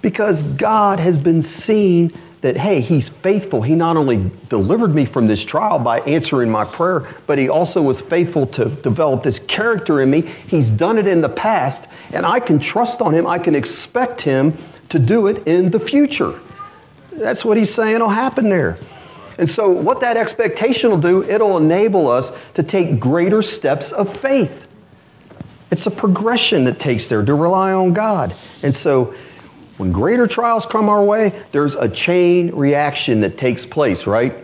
Because 0.01 0.43
God 0.43 0.99
has 0.99 1.17
been 1.17 1.41
seen 1.41 2.13
that, 2.41 2.55
hey, 2.55 2.79
He's 2.79 3.09
faithful. 3.09 3.61
He 3.61 3.75
not 3.75 3.97
only 3.97 4.31
delivered 4.47 4.95
me 4.95 5.05
from 5.05 5.27
this 5.27 5.43
trial 5.43 5.79
by 5.79 5.99
answering 6.01 6.49
my 6.49 6.65
prayer, 6.65 7.07
but 7.27 7.37
He 7.37 7.49
also 7.49 7.81
was 7.81 7.99
faithful 7.99 8.47
to 8.47 8.65
develop 8.65 9.23
this 9.23 9.39
character 9.39 10.01
in 10.01 10.09
me. 10.09 10.21
He's 10.47 10.71
done 10.71 10.97
it 10.97 11.07
in 11.07 11.21
the 11.21 11.29
past, 11.29 11.87
and 12.11 12.25
I 12.25 12.39
can 12.39 12.59
trust 12.59 13.01
on 13.01 13.13
Him. 13.13 13.27
I 13.27 13.39
can 13.39 13.55
expect 13.55 14.21
Him 14.21 14.57
to 14.89 14.99
do 14.99 15.27
it 15.27 15.45
in 15.47 15.71
the 15.71 15.79
future. 15.79 16.39
That's 17.11 17.43
what 17.43 17.57
He's 17.57 17.73
saying 17.73 17.99
will 17.99 18.09
happen 18.09 18.49
there. 18.49 18.77
And 19.37 19.49
so, 19.49 19.69
what 19.69 20.01
that 20.01 20.17
expectation 20.17 20.89
will 20.89 20.97
do, 20.97 21.23
it'll 21.23 21.57
enable 21.57 22.09
us 22.09 22.31
to 22.55 22.63
take 22.63 22.99
greater 22.99 23.41
steps 23.41 23.91
of 23.91 24.15
faith. 24.15 24.67
It's 25.71 25.85
a 25.85 25.91
progression 25.91 26.65
that 26.65 26.79
takes 26.79 27.07
there 27.07 27.23
to 27.23 27.33
rely 27.33 27.71
on 27.71 27.93
God. 27.93 28.35
And 28.63 28.75
so, 28.75 29.13
when 29.79 29.93
greater 29.93 30.27
trials 30.27 30.65
come 30.65 30.89
our 30.89 31.01
way, 31.01 31.41
there's 31.53 31.73
a 31.75 31.87
chain 31.87 32.53
reaction 32.53 33.21
that 33.21 33.37
takes 33.37 33.65
place, 33.65 34.05
right? 34.05 34.35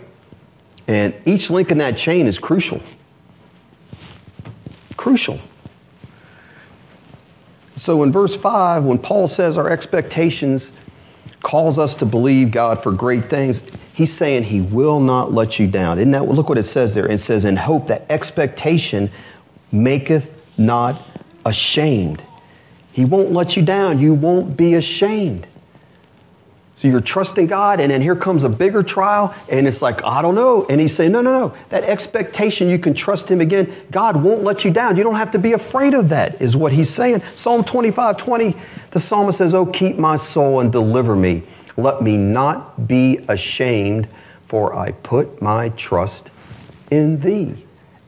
And 0.87 1.13
each 1.25 1.49
link 1.49 1.71
in 1.71 1.79
that 1.79 1.97
chain 1.97 2.25
is 2.25 2.39
crucial. 2.39 2.81
Crucial. 4.95 5.41
So 7.75 8.01
in 8.03 8.13
verse 8.13 8.33
5, 8.33 8.85
when 8.85 8.97
Paul 8.97 9.27
says 9.27 9.57
our 9.57 9.69
expectations 9.69 10.71
calls 11.43 11.77
us 11.77 11.95
to 11.95 12.05
believe 12.05 12.51
God 12.51 12.81
for 12.81 12.93
great 12.93 13.29
things, 13.29 13.61
he's 13.93 14.13
saying 14.13 14.43
he 14.43 14.61
will 14.61 15.01
not 15.01 15.33
let 15.33 15.59
you 15.59 15.67
down. 15.67 15.99
Isn't 15.99 16.11
that 16.11 16.29
look 16.29 16.47
what 16.47 16.57
it 16.57 16.63
says 16.63 16.93
there? 16.93 17.11
It 17.11 17.19
says, 17.19 17.43
in 17.43 17.57
hope 17.57 17.87
that 17.87 18.05
expectation 18.09 19.11
maketh 19.73 20.29
not 20.57 21.01
ashamed. 21.45 22.23
He 22.95 23.03
won't 23.03 23.33
let 23.33 23.57
you 23.57 23.61
down. 23.61 23.99
You 23.99 24.13
won't 24.13 24.55
be 24.55 24.75
ashamed. 24.75 25.45
So 26.77 26.87
you're 26.87 27.01
trusting 27.01 27.47
God, 27.47 27.81
and 27.81 27.91
then 27.91 28.01
here 28.01 28.15
comes 28.15 28.43
a 28.43 28.47
bigger 28.47 28.83
trial, 28.83 29.35
and 29.49 29.67
it's 29.67 29.81
like, 29.81 30.01
I 30.05 30.21
don't 30.21 30.33
know. 30.33 30.65
And 30.69 30.79
he's 30.79 30.95
saying, 30.95 31.11
No, 31.11 31.19
no, 31.19 31.37
no. 31.37 31.57
That 31.71 31.83
expectation, 31.83 32.69
you 32.69 32.79
can 32.79 32.93
trust 32.93 33.27
him 33.27 33.41
again. 33.41 33.75
God 33.91 34.23
won't 34.23 34.43
let 34.43 34.63
you 34.63 34.71
down. 34.71 34.95
You 34.95 35.03
don't 35.03 35.15
have 35.15 35.31
to 35.31 35.39
be 35.39 35.51
afraid 35.51 35.93
of 35.93 36.07
that, 36.07 36.41
is 36.41 36.55
what 36.55 36.71
he's 36.71 36.89
saying. 36.89 37.21
Psalm 37.35 37.65
25 37.65 38.15
20, 38.15 38.55
the 38.91 39.01
psalmist 39.01 39.39
says, 39.39 39.53
Oh, 39.53 39.65
keep 39.65 39.97
my 39.97 40.15
soul 40.15 40.61
and 40.61 40.71
deliver 40.71 41.17
me. 41.17 41.43
Let 41.75 42.01
me 42.01 42.15
not 42.15 42.87
be 42.87 43.25
ashamed, 43.27 44.07
for 44.47 44.73
I 44.73 44.91
put 44.91 45.41
my 45.41 45.67
trust 45.69 46.31
in 46.91 47.19
thee. 47.19 47.64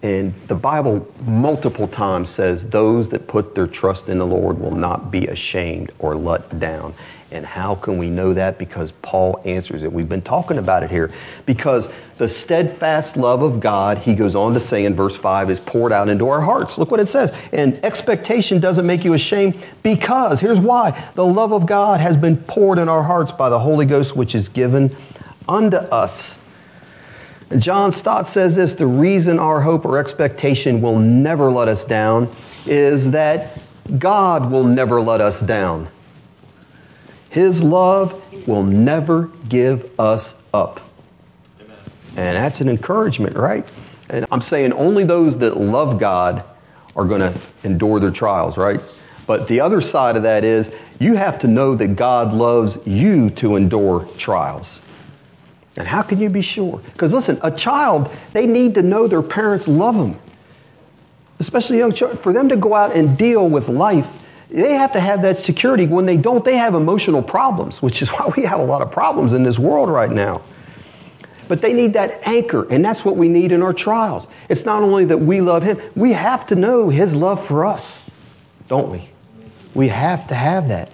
And 0.07 0.33
the 0.47 0.55
Bible 0.55 1.05
multiple 1.25 1.85
times 1.85 2.29
says 2.29 2.69
those 2.69 3.09
that 3.09 3.27
put 3.27 3.53
their 3.53 3.67
trust 3.67 4.07
in 4.07 4.19
the 4.19 4.25
Lord 4.25 4.57
will 4.57 4.71
not 4.71 5.11
be 5.11 5.27
ashamed 5.27 5.91
or 5.99 6.15
let 6.15 6.59
down. 6.59 6.93
And 7.31 7.45
how 7.45 7.75
can 7.75 7.97
we 7.97 8.09
know 8.09 8.33
that? 8.33 8.57
Because 8.57 8.93
Paul 9.01 9.41
answers 9.43 9.83
it. 9.83 9.91
We've 9.91 10.07
been 10.07 10.21
talking 10.21 10.59
about 10.59 10.81
it 10.81 10.89
here. 10.89 11.13
Because 11.45 11.89
the 12.15 12.29
steadfast 12.29 13.17
love 13.17 13.41
of 13.41 13.59
God, 13.59 13.97
he 13.97 14.13
goes 14.15 14.33
on 14.33 14.53
to 14.53 14.61
say 14.61 14.85
in 14.85 14.95
verse 14.95 15.17
5, 15.17 15.49
is 15.49 15.59
poured 15.59 15.91
out 15.91 16.07
into 16.07 16.29
our 16.29 16.39
hearts. 16.39 16.77
Look 16.77 16.89
what 16.89 17.01
it 17.01 17.09
says. 17.09 17.33
And 17.51 17.83
expectation 17.83 18.61
doesn't 18.61 18.87
make 18.87 19.03
you 19.03 19.13
ashamed 19.13 19.61
because, 19.83 20.39
here's 20.39 20.61
why 20.61 21.11
the 21.15 21.25
love 21.25 21.51
of 21.51 21.65
God 21.65 21.99
has 21.99 22.15
been 22.15 22.37
poured 22.37 22.79
in 22.79 22.87
our 22.87 23.03
hearts 23.03 23.33
by 23.33 23.49
the 23.49 23.59
Holy 23.59 23.85
Ghost, 23.85 24.15
which 24.15 24.35
is 24.35 24.47
given 24.47 24.95
unto 25.49 25.75
us. 25.75 26.35
John 27.57 27.91
Stott 27.91 28.27
says 28.27 28.55
this 28.55 28.73
the 28.73 28.87
reason 28.87 29.39
our 29.39 29.61
hope 29.61 29.85
or 29.85 29.97
expectation 29.97 30.81
will 30.81 30.99
never 30.99 31.49
let 31.49 31.67
us 31.67 31.85
down 31.85 32.33
is 32.65 33.11
that 33.11 33.59
God 33.97 34.51
will 34.51 34.65
never 34.65 34.99
let 34.99 35.21
us 35.21 35.39
down. 35.39 35.87
His 37.29 37.63
love 37.63 38.21
will 38.47 38.63
never 38.63 39.27
give 39.47 39.89
us 39.99 40.35
up. 40.53 40.81
Amen. 41.61 41.77
And 42.17 42.37
that's 42.37 42.59
an 42.59 42.67
encouragement, 42.67 43.37
right? 43.37 43.67
And 44.09 44.25
I'm 44.31 44.41
saying 44.41 44.73
only 44.73 45.05
those 45.05 45.37
that 45.37 45.57
love 45.57 45.99
God 45.99 46.43
are 46.95 47.05
going 47.05 47.21
to 47.21 47.39
endure 47.63 47.99
their 47.99 48.11
trials, 48.11 48.57
right? 48.57 48.81
But 49.25 49.47
the 49.47 49.61
other 49.61 49.81
side 49.81 50.15
of 50.15 50.23
that 50.23 50.43
is 50.43 50.71
you 50.99 51.15
have 51.15 51.39
to 51.39 51.47
know 51.47 51.75
that 51.75 51.95
God 51.95 52.33
loves 52.33 52.77
you 52.85 53.29
to 53.31 53.55
endure 53.55 54.07
trials. 54.17 54.79
And 55.77 55.87
how 55.87 56.01
can 56.01 56.19
you 56.19 56.29
be 56.29 56.41
sure? 56.41 56.81
Because 56.93 57.13
listen, 57.13 57.39
a 57.43 57.51
child, 57.51 58.09
they 58.33 58.47
need 58.47 58.73
to 58.75 58.81
know 58.81 59.07
their 59.07 59.21
parents 59.21 59.67
love 59.67 59.95
them. 59.95 60.19
Especially 61.39 61.77
young 61.77 61.93
children. 61.93 62.19
For 62.19 62.33
them 62.33 62.49
to 62.49 62.57
go 62.57 62.73
out 62.73 62.95
and 62.95 63.15
deal 63.15 63.47
with 63.47 63.69
life, 63.69 64.07
they 64.49 64.73
have 64.73 64.91
to 64.93 64.99
have 64.99 65.21
that 65.21 65.37
security. 65.37 65.85
When 65.85 66.07
they 66.07 66.17
don't, 66.17 66.43
they 66.43 66.57
have 66.57 66.73
emotional 66.73 67.21
problems, 67.21 67.81
which 67.81 68.01
is 68.01 68.09
why 68.13 68.31
we 68.35 68.43
have 68.43 68.59
a 68.59 68.63
lot 68.63 68.81
of 68.81 68.91
problems 68.91 69.33
in 69.33 69.43
this 69.43 69.59
world 69.59 69.89
right 69.89 70.11
now. 70.11 70.41
But 71.47 71.61
they 71.61 71.73
need 71.73 71.93
that 71.93 72.27
anchor, 72.27 72.67
and 72.69 72.83
that's 72.83 73.05
what 73.05 73.15
we 73.15 73.29
need 73.29 73.51
in 73.51 73.61
our 73.61 73.71
trials. 73.71 74.27
It's 74.49 74.65
not 74.65 74.83
only 74.83 75.05
that 75.05 75.19
we 75.19 75.39
love 75.39 75.63
Him, 75.63 75.79
we 75.95 76.11
have 76.13 76.45
to 76.47 76.55
know 76.55 76.89
His 76.89 77.15
love 77.15 77.45
for 77.45 77.65
us, 77.65 77.99
don't 78.67 78.91
we? 78.91 79.09
We 79.73 79.87
have 79.89 80.27
to 80.27 80.35
have 80.35 80.67
that. 80.69 80.91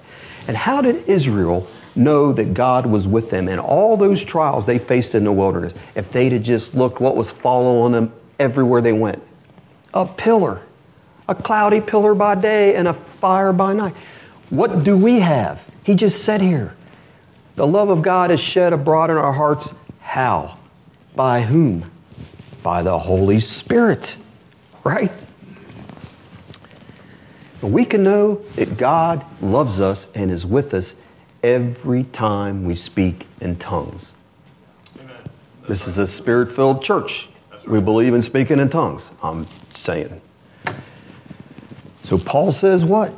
And 0.48 0.58
how 0.58 0.82
did 0.82 1.08
Israel 1.08 1.68
know 1.96 2.34
that 2.34 2.54
God 2.54 2.86
was 2.86 3.08
with 3.08 3.30
them 3.30 3.48
in 3.48 3.60
all 3.60 3.98
those 3.98 4.24
trials 4.24 4.66
they 4.66 4.80
faced 4.80 5.16
in 5.16 5.24
the 5.24 5.32
wilderness. 5.32 5.74
If 5.96 6.12
they'd 6.12 6.32
have 6.32 6.44
just 6.44 6.74
looked 6.74 7.00
what 7.00 7.16
was 7.16 7.30
following 7.30 7.94
them 7.94 8.14
everywhere 8.40 8.82
they 8.82 8.94
went 8.94 9.22
a 9.94 10.06
pillar, 10.06 10.62
a 11.30 11.36
cloudy 11.36 11.80
pillar 11.80 12.16
by 12.16 12.36
day 12.36 12.76
and 12.76 12.88
a 12.88 12.94
fire 12.94 13.54
by 13.54 13.74
night. 13.74 13.96
What 14.50 14.84
do 14.84 14.98
we 14.98 15.20
have? 15.20 15.62
He 15.84 15.96
just 15.96 16.24
said 16.24 16.42
here 16.42 16.76
the 17.56 17.68
love 17.68 17.90
of 17.90 18.02
God 18.02 18.32
is 18.32 18.40
shed 18.40 18.74
abroad 18.74 19.12
in 19.12 19.18
our 19.18 19.34
hearts. 19.34 19.72
How? 20.00 20.58
By 21.16 21.42
whom? 21.42 21.92
By 22.64 22.82
the 22.82 22.98
Holy 22.98 23.40
Spirit, 23.40 24.16
right? 24.84 25.12
We 27.62 27.86
can 27.86 28.04
know 28.04 28.44
that 28.56 28.78
God 28.78 29.26
loves 29.42 29.80
us 29.80 30.08
and 30.16 30.32
is 30.32 30.46
with 30.46 30.74
us 30.74 30.96
every 31.44 32.04
time 32.06 32.64
we 32.64 32.76
speak 32.76 33.28
in 33.42 33.58
tongues. 33.58 34.14
This 35.68 35.88
is 35.88 35.98
a 35.98 36.08
spirit 36.08 36.54
filled 36.54 36.84
church. 36.84 37.30
We 37.68 37.80
believe 37.80 38.14
in 38.14 38.22
speaking 38.22 38.60
in 38.60 38.70
tongues, 38.70 39.10
I'm 39.22 39.48
saying. 39.74 40.22
So 42.04 42.18
Paul 42.18 42.52
says 42.52 42.84
what? 42.84 43.14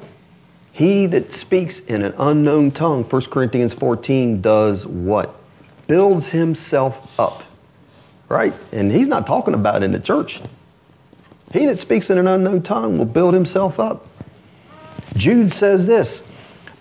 He 0.72 1.06
that 1.08 1.34
speaks 1.34 1.80
in 1.80 2.02
an 2.04 2.14
unknown 2.18 2.72
tongue, 2.72 3.04
1 3.04 3.22
Corinthians 3.24 3.74
14, 3.74 4.42
does 4.42 4.86
what? 4.86 5.36
Builds 5.88 6.28
himself 6.28 7.10
up. 7.18 7.44
Right? 8.28 8.54
And 8.72 8.92
he's 8.92 9.08
not 9.08 9.26
talking 9.26 9.54
about 9.54 9.84
in 9.84 9.92
the 9.92 10.00
church. 10.00 10.42
He 11.54 11.66
that 11.68 11.80
speaks 11.80 12.10
in 12.10 12.18
an 12.18 12.28
unknown 12.28 12.64
tongue 12.64 12.98
will 12.98 13.06
build 13.06 13.34
himself 13.34 13.80
up. 13.80 14.08
Jude 15.16 15.54
says 15.54 15.86
this 15.86 16.22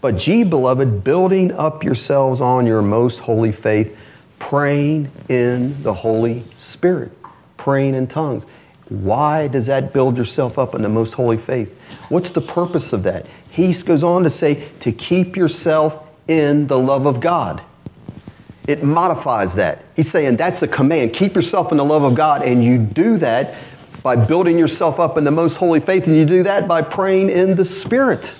but 0.04 0.26
ye, 0.26 0.44
beloved, 0.44 1.02
building 1.02 1.50
up 1.52 1.82
yourselves 1.82 2.42
on 2.42 2.66
your 2.66 2.82
most 2.82 3.20
holy 3.20 3.52
faith, 3.52 3.96
praying 4.38 5.10
in 5.30 5.82
the 5.82 5.94
Holy 5.94 6.44
Spirit, 6.56 7.10
praying 7.56 7.94
in 7.94 8.06
tongues. 8.06 8.44
Why 8.90 9.48
does 9.48 9.64
that 9.64 9.94
build 9.94 10.18
yourself 10.18 10.58
up 10.58 10.74
in 10.74 10.82
the 10.82 10.90
most 10.90 11.14
holy 11.14 11.38
faith? 11.38 11.74
What's 12.10 12.28
the 12.28 12.42
purpose 12.42 12.92
of 12.92 13.02
that? 13.04 13.24
He 13.50 13.72
goes 13.72 14.04
on 14.04 14.24
to 14.24 14.28
say, 14.28 14.68
to 14.80 14.92
keep 14.92 15.38
yourself 15.38 16.06
in 16.28 16.66
the 16.66 16.78
love 16.78 17.06
of 17.06 17.20
God. 17.20 17.62
It 18.68 18.84
modifies 18.84 19.54
that. 19.54 19.86
He's 19.96 20.10
saying 20.10 20.36
that's 20.36 20.60
a 20.60 20.68
command. 20.68 21.14
Keep 21.14 21.34
yourself 21.34 21.72
in 21.72 21.78
the 21.78 21.84
love 21.84 22.02
of 22.02 22.14
God, 22.14 22.42
and 22.42 22.62
you 22.62 22.76
do 22.76 23.16
that 23.16 23.54
by 24.02 24.16
building 24.16 24.58
yourself 24.58 25.00
up 25.00 25.16
in 25.16 25.24
the 25.24 25.30
most 25.30 25.56
holy 25.56 25.80
faith, 25.80 26.06
and 26.06 26.14
you 26.14 26.26
do 26.26 26.42
that 26.42 26.68
by 26.68 26.82
praying 26.82 27.30
in 27.30 27.56
the 27.56 27.64
Spirit. 27.64 28.30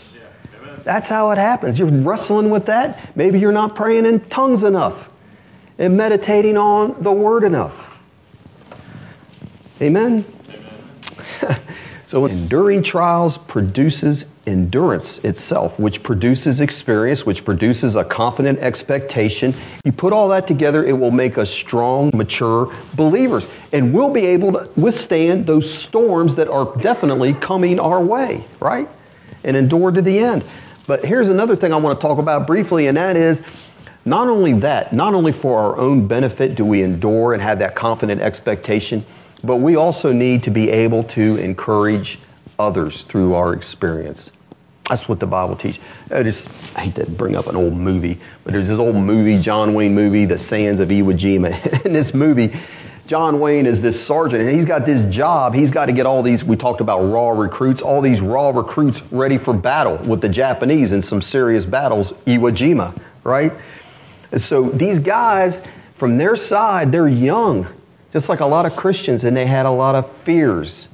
That's 0.85 1.09
how 1.09 1.31
it 1.31 1.39
happens. 1.39 1.79
You're 1.79 1.89
wrestling 1.89 2.51
with 2.51 2.67
that. 2.67 3.17
Maybe 3.17 3.39
you're 3.39 3.53
not 3.53 3.75
praying 3.75 4.07
in 4.07 4.21
tongues 4.29 4.63
enough 4.63 5.09
and 5.79 5.97
meditating 5.97 6.57
on 6.57 7.03
the 7.03 7.13
Word 7.13 7.43
enough. 7.43 7.75
Amen? 9.81 10.25
Amen. 11.43 11.61
so, 12.07 12.27
enduring 12.27 12.83
trials 12.83 13.39
produces 13.39 14.27
endurance 14.47 15.19
itself, 15.21 15.79
which 15.79 16.03
produces 16.03 16.61
experience, 16.61 17.25
which 17.25 17.47
produces 17.47 17.97
a 17.97 18.05
confident 18.05 18.59
expectation. 18.59 19.55
You 19.85 19.93
put 19.93 20.13
all 20.13 20.29
that 20.29 20.47
together, 20.47 20.85
it 20.85 20.93
will 20.93 21.11
make 21.11 21.39
us 21.39 21.51
strong, 21.51 22.11
mature 22.15 22.73
believers. 22.95 23.49
And 23.73 23.93
we'll 23.95 24.13
be 24.13 24.27
able 24.27 24.53
to 24.53 24.71
withstand 24.77 25.47
those 25.47 25.73
storms 25.73 26.37
that 26.37 26.49
are 26.49 26.77
definitely 26.77 27.33
coming 27.33 27.81
our 27.81 28.05
way, 28.05 28.45
right? 28.61 28.89
and 29.45 29.57
endure 29.57 29.91
to 29.93 30.03
the 30.03 30.19
end. 30.19 30.45
But 30.87 31.05
here's 31.05 31.29
another 31.29 31.57
thing 31.57 31.73
I 31.73 31.77
want 31.77 31.99
to 31.99 32.07
talk 32.07 32.19
about 32.19 32.47
briefly, 32.47 32.87
and 32.87 32.97
that 32.97 33.17
is 33.17 33.43
not 34.05 34.29
only 34.29 34.53
that, 34.55 34.93
not 34.93 35.15
only 35.15 35.33
for 35.33 35.59
our 35.59 35.77
own 35.79 36.07
benefit 36.07 36.55
do 36.55 36.65
we 36.65 36.83
endure 36.83 37.33
and 37.33 37.43
have 37.43 37.59
that 37.61 37.75
confident 37.75 38.21
expectation, 38.21 39.05
but 39.43 39.57
we 39.57 39.77
also 39.77 40.13
need 40.13 40.43
to 40.45 40.51
be 40.51 40.71
able 40.71 41.05
to 41.05 41.37
encourage 41.37 42.19
others 42.59 43.03
through 43.03 43.35
our 43.35 43.55
experience. 43.55 44.31
That's 44.89 45.09
what 45.09 45.19
the 45.19 45.27
Bible 45.27 45.57
teaches. 45.57 45.83
I 46.11 46.23
just 46.23 46.47
I 46.77 46.83
hate 46.83 46.95
to 46.97 47.07
bring 47.07 47.37
up 47.37 47.47
an 47.47 47.57
old 47.57 47.73
movie, 47.73 48.21
but 48.43 48.53
there's 48.53 48.69
this 48.69 48.79
old 48.79 48.97
movie, 48.97 49.41
John 49.41 49.73
Wayne 49.73 49.95
movie, 49.95 50.27
The 50.27 50.37
Sands 50.37 50.79
of 50.81 50.91
Iwo 50.91 51.19
Jima. 51.19 51.85
In 51.87 51.95
this 51.95 52.13
movie, 52.13 52.55
John 53.07 53.39
Wayne 53.39 53.67
is 53.67 53.83
this 53.83 54.03
sergeant, 54.03 54.43
and 54.43 54.51
he's 54.51 54.65
got 54.65 54.87
this 54.87 55.03
job. 55.15 55.55
He's 55.55 55.71
got 55.71 55.87
to 55.87 55.93
get 55.93 56.07
all 56.07 56.23
these, 56.23 56.43
we 56.43 56.57
talked 56.57 56.81
about 56.81 57.01
raw 57.01 57.31
recruits, 57.31 57.83
all 57.83 58.01
these 58.01 58.23
raw 58.23 58.49
recruits 58.49 59.03
ready 59.11 59.37
for 59.37 59.53
battle 59.53 59.99
with 59.99 60.23
the 60.23 60.29
Japanese 60.29 60.91
in 60.91 61.03
some 61.03 61.21
serious 61.21 61.67
battles, 61.67 62.13
Iwo 62.27 62.51
Jima, 62.51 62.99
right? 63.23 63.53
And 64.33 64.41
so 64.41 64.71
these 64.71 64.99
guys, 64.99 65.61
from 65.97 66.17
their 66.17 66.35
side, 66.35 66.93
they're 66.93 67.07
young, 67.07 67.67
just 68.11 68.31
like 68.31 68.41
a 68.41 68.47
lot 68.47 68.65
of 68.65 68.75
Christians, 68.75 69.25
and 69.25 69.37
they 69.37 69.45
had 69.45 69.67
a 69.67 69.71
lot 69.71 69.95
of 69.95 70.11
fears. 70.19 70.89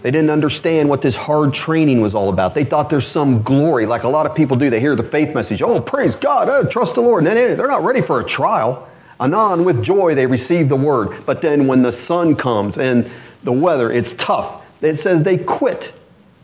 They 0.00 0.10
didn't 0.10 0.30
understand 0.30 0.88
what 0.88 1.02
this 1.02 1.14
hard 1.14 1.52
training 1.52 2.00
was 2.00 2.14
all 2.14 2.30
about. 2.30 2.54
They 2.54 2.64
thought 2.64 2.88
there's 2.88 3.06
some 3.06 3.42
glory, 3.42 3.84
like 3.84 4.04
a 4.04 4.08
lot 4.08 4.24
of 4.24 4.34
people 4.34 4.56
do. 4.56 4.70
They 4.70 4.80
hear 4.80 4.96
the 4.96 5.02
faith 5.02 5.34
message, 5.34 5.60
oh, 5.60 5.82
praise 5.82 6.14
God, 6.14 6.48
oh, 6.48 6.64
trust 6.64 6.94
the 6.94 7.02
Lord. 7.02 7.26
And 7.26 7.26
then 7.26 7.36
eh, 7.36 7.54
they're 7.56 7.68
not 7.68 7.84
ready 7.84 8.00
for 8.00 8.20
a 8.20 8.24
trial. 8.24 8.88
Anon, 9.20 9.64
with 9.64 9.82
joy, 9.82 10.14
they 10.14 10.26
receive 10.26 10.68
the 10.68 10.76
word. 10.76 11.24
But 11.26 11.42
then 11.42 11.66
when 11.66 11.82
the 11.82 11.92
sun 11.92 12.34
comes 12.34 12.78
and 12.78 13.10
the 13.44 13.52
weather, 13.52 13.92
it's 13.92 14.14
tough. 14.14 14.64
It 14.80 14.98
says 14.98 15.22
they 15.22 15.36
quit 15.36 15.92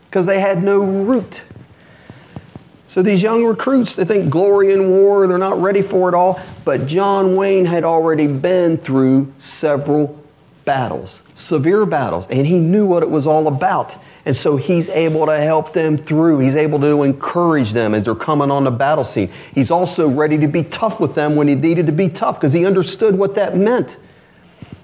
because 0.09 0.25
they 0.25 0.39
had 0.39 0.63
no 0.63 0.79
root. 0.79 1.41
So 2.87 3.01
these 3.01 3.21
young 3.21 3.43
recruits, 3.43 3.93
they 3.95 4.05
think 4.05 4.29
glory 4.29 4.71
in 4.73 4.89
war, 4.89 5.27
they're 5.27 5.37
not 5.37 5.61
ready 5.61 5.81
for 5.81 6.07
it 6.07 6.15
all. 6.15 6.39
But 6.63 6.87
John 6.87 7.35
Wayne 7.35 7.65
had 7.65 7.83
already 7.83 8.27
been 8.27 8.77
through 8.77 9.33
several 9.39 10.23
battles, 10.63 11.21
severe 11.35 11.85
battles, 11.85 12.27
and 12.29 12.45
he 12.47 12.59
knew 12.59 12.85
what 12.85 13.03
it 13.03 13.09
was 13.09 13.27
all 13.27 13.47
about. 13.47 13.95
And 14.27 14.35
so 14.35 14.57
he's 14.57 14.89
able 14.89 15.25
to 15.27 15.39
help 15.39 15.71
them 15.71 15.97
through. 15.97 16.39
He's 16.39 16.57
able 16.57 16.81
to 16.81 17.03
encourage 17.03 17.71
them 17.71 17.93
as 17.93 18.03
they're 18.03 18.13
coming 18.13 18.51
on 18.51 18.65
the 18.65 18.71
battle 18.71 19.05
scene. 19.05 19.31
He's 19.55 19.71
also 19.71 20.09
ready 20.09 20.37
to 20.39 20.47
be 20.47 20.63
tough 20.63 20.99
with 20.99 21.15
them 21.15 21.37
when 21.37 21.47
he 21.47 21.55
needed 21.55 21.85
to 21.85 21.93
be 21.93 22.09
tough 22.09 22.35
because 22.35 22.51
he 22.51 22.65
understood 22.65 23.17
what 23.17 23.35
that 23.35 23.55
meant. 23.55 23.95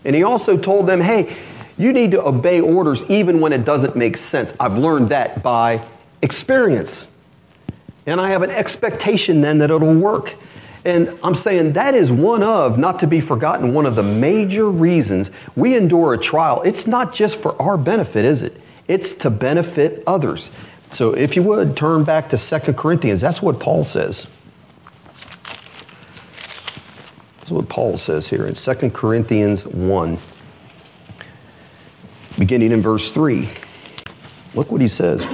And 0.05 0.15
he 0.15 0.23
also 0.23 0.55
told 0.55 0.87
them, 0.87 1.01
hey, 1.01 1.35
you 1.77 1.91
need 1.91 2.11
to 2.11 2.25
obey 2.25 2.61
orders 2.61 3.03
even 3.09 3.41
when 3.41 3.51
it 3.51 3.65
doesn't 3.65 3.97
make 3.97 4.15
sense. 4.15 4.53
I've 4.61 4.77
learned 4.77 5.09
that 5.09 5.43
by 5.43 5.85
experience. 6.21 7.07
And 8.05 8.21
I 8.21 8.29
have 8.29 8.43
an 8.43 8.49
expectation 8.49 9.41
then 9.41 9.57
that 9.57 9.71
it'll 9.71 9.93
work. 9.93 10.35
And 10.85 11.19
I'm 11.21 11.35
saying 11.35 11.73
that 11.73 11.95
is 11.95 12.13
one 12.13 12.43
of, 12.43 12.77
not 12.77 13.01
to 13.01 13.07
be 13.07 13.19
forgotten, 13.19 13.73
one 13.73 13.87
of 13.87 13.95
the 13.95 14.03
major 14.03 14.69
reasons 14.69 15.31
we 15.57 15.75
endure 15.75 16.13
a 16.13 16.17
trial. 16.17 16.61
It's 16.61 16.87
not 16.87 17.13
just 17.13 17.35
for 17.35 17.61
our 17.61 17.75
benefit, 17.75 18.23
is 18.23 18.41
it? 18.41 18.61
It's 18.87 19.13
to 19.13 19.29
benefit 19.29 20.03
others. 20.05 20.51
So 20.91 21.13
if 21.13 21.35
you 21.35 21.43
would, 21.43 21.75
turn 21.75 22.03
back 22.03 22.29
to 22.29 22.37
2 22.37 22.73
Corinthians. 22.73 23.21
That's 23.21 23.41
what 23.41 23.59
Paul 23.59 23.83
says. 23.83 24.27
That's 27.39 27.51
what 27.51 27.67
Paul 27.67 27.97
says 27.97 28.27
here 28.27 28.45
in 28.45 28.55
2 28.55 28.89
Corinthians 28.91 29.65
1, 29.65 30.17
beginning 32.37 32.71
in 32.71 32.81
verse 32.81 33.11
3. 33.11 33.49
Look 34.53 34.71
what 34.71 34.81
he 34.81 34.87
says. 34.87 35.25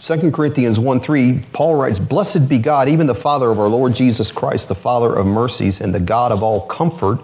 2 0.00 0.30
Corinthians 0.30 0.78
1 0.78 1.00
3, 1.00 1.44
Paul 1.52 1.76
writes, 1.76 1.98
Blessed 1.98 2.48
be 2.48 2.58
God, 2.58 2.88
even 2.88 3.06
the 3.06 3.14
Father 3.14 3.50
of 3.50 3.60
our 3.60 3.68
Lord 3.68 3.94
Jesus 3.94 4.32
Christ, 4.32 4.68
the 4.68 4.74
Father 4.74 5.12
of 5.14 5.26
mercies 5.26 5.80
and 5.80 5.94
the 5.94 6.00
God 6.00 6.32
of 6.32 6.42
all 6.42 6.66
comfort, 6.66 7.20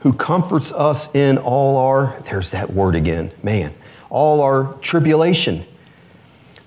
who 0.00 0.12
comforts 0.12 0.72
us 0.72 1.12
in 1.14 1.38
all 1.38 1.76
our, 1.76 2.20
there's 2.24 2.50
that 2.50 2.72
word 2.72 2.94
again, 2.94 3.32
man, 3.42 3.74
all 4.10 4.40
our 4.40 4.74
tribulation. 4.80 5.64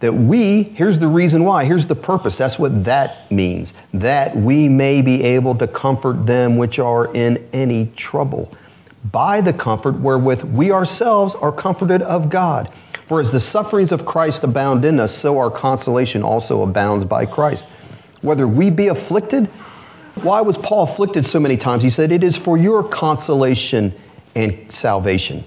That 0.01 0.13
we, 0.13 0.63
here's 0.63 0.97
the 0.97 1.07
reason 1.07 1.43
why, 1.43 1.65
here's 1.65 1.85
the 1.85 1.95
purpose. 1.95 2.35
That's 2.35 2.57
what 2.57 2.85
that 2.85 3.31
means. 3.31 3.73
That 3.93 4.35
we 4.35 4.67
may 4.67 5.01
be 5.01 5.23
able 5.23 5.55
to 5.55 5.67
comfort 5.67 6.25
them 6.25 6.57
which 6.57 6.79
are 6.79 7.13
in 7.13 7.47
any 7.53 7.91
trouble 7.95 8.51
by 9.05 9.41
the 9.41 9.53
comfort 9.53 9.99
wherewith 9.99 10.43
we 10.43 10.71
ourselves 10.71 11.35
are 11.35 11.51
comforted 11.51 12.01
of 12.01 12.29
God. 12.29 12.71
For 13.07 13.19
as 13.19 13.31
the 13.31 13.39
sufferings 13.39 13.91
of 13.91 14.05
Christ 14.05 14.43
abound 14.43 14.85
in 14.85 14.99
us, 14.99 15.15
so 15.15 15.37
our 15.37 15.51
consolation 15.51 16.23
also 16.23 16.61
abounds 16.61 17.03
by 17.05 17.25
Christ. 17.25 17.67
Whether 18.21 18.47
we 18.47 18.69
be 18.69 18.87
afflicted, 18.87 19.49
why 20.15 20.41
was 20.41 20.57
Paul 20.57 20.83
afflicted 20.83 21.25
so 21.25 21.39
many 21.39 21.57
times? 21.57 21.83
He 21.83 21.89
said, 21.89 22.11
It 22.11 22.23
is 22.23 22.35
for 22.35 22.57
your 22.57 22.83
consolation 22.83 23.93
and 24.35 24.71
salvation. 24.71 25.43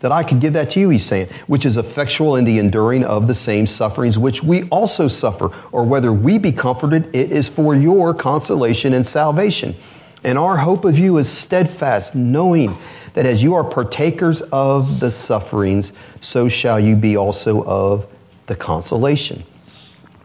That 0.00 0.12
I 0.12 0.22
could 0.22 0.40
give 0.40 0.52
that 0.52 0.70
to 0.72 0.80
you, 0.80 0.90
he's 0.90 1.04
saying, 1.04 1.30
which 1.46 1.64
is 1.64 1.78
effectual 1.78 2.36
in 2.36 2.44
the 2.44 2.58
enduring 2.58 3.04
of 3.04 3.26
the 3.26 3.34
same 3.34 3.66
sufferings 3.66 4.18
which 4.18 4.42
we 4.42 4.64
also 4.64 5.08
suffer, 5.08 5.50
or 5.72 5.84
whether 5.84 6.12
we 6.12 6.36
be 6.36 6.52
comforted, 6.52 7.14
it 7.16 7.32
is 7.32 7.48
for 7.48 7.74
your 7.74 8.12
consolation 8.12 8.92
and 8.92 9.06
salvation. 9.06 9.74
And 10.22 10.38
our 10.38 10.58
hope 10.58 10.84
of 10.84 10.98
you 10.98 11.16
is 11.18 11.30
steadfast, 11.30 12.14
knowing 12.14 12.76
that 13.14 13.24
as 13.24 13.42
you 13.42 13.54
are 13.54 13.64
partakers 13.64 14.42
of 14.52 15.00
the 15.00 15.10
sufferings, 15.10 15.92
so 16.20 16.48
shall 16.48 16.80
you 16.80 16.96
be 16.96 17.16
also 17.16 17.62
of 17.64 18.06
the 18.46 18.56
consolation. 18.56 19.44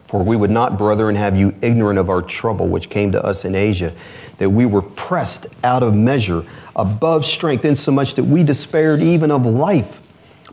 For 0.09 0.23
we 0.23 0.35
would 0.35 0.49
not, 0.49 0.77
brethren, 0.77 1.15
have 1.15 1.37
you 1.37 1.53
ignorant 1.61 1.99
of 1.99 2.09
our 2.09 2.21
trouble 2.21 2.67
which 2.67 2.89
came 2.89 3.11
to 3.11 3.23
us 3.23 3.45
in 3.45 3.53
Asia, 3.53 3.93
that 4.39 4.49
we 4.49 4.65
were 4.65 4.81
pressed 4.81 5.47
out 5.63 5.83
of 5.83 5.93
measure, 5.93 6.45
above 6.75 7.25
strength, 7.25 7.63
insomuch 7.63 8.15
that 8.15 8.23
we 8.23 8.43
despaired 8.43 9.03
even 9.03 9.29
of 9.29 9.45
life. 9.45 9.99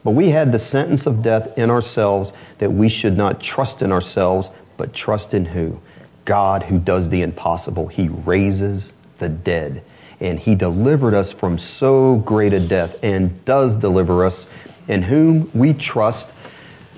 But 0.05 0.11
we 0.11 0.29
had 0.29 0.53
the 0.53 0.59
sentence 0.59 1.07
of 1.07 1.23
death 1.23 1.57
in 1.57 1.71
ourselves, 1.71 2.35
that 2.59 2.71
we 2.71 2.91
should 2.91 3.17
not 3.17 3.41
trust 3.41 3.81
in 3.81 3.93
ourselves, 3.93 4.51
but 4.77 4.93
trust 4.93 5.33
in 5.33 5.47
who? 5.47 5.81
God 6.27 6.65
who 6.65 6.79
does 6.79 7.09
the 7.09 7.23
impossible. 7.23 7.87
He 7.89 8.09
raises 8.09 8.93
the 9.19 9.29
dead 9.31 9.83
and 10.21 10.39
he 10.39 10.55
delivered 10.55 11.15
us 11.15 11.31
from 11.33 11.59
so 11.59 12.17
great 12.17 12.53
a 12.53 12.61
death 12.61 12.97
and 13.03 13.45
does 13.45 13.75
deliver 13.75 14.25
us, 14.25 14.47
in 14.89 15.03
whom 15.03 15.51
we 15.53 15.75
trust 15.75 16.29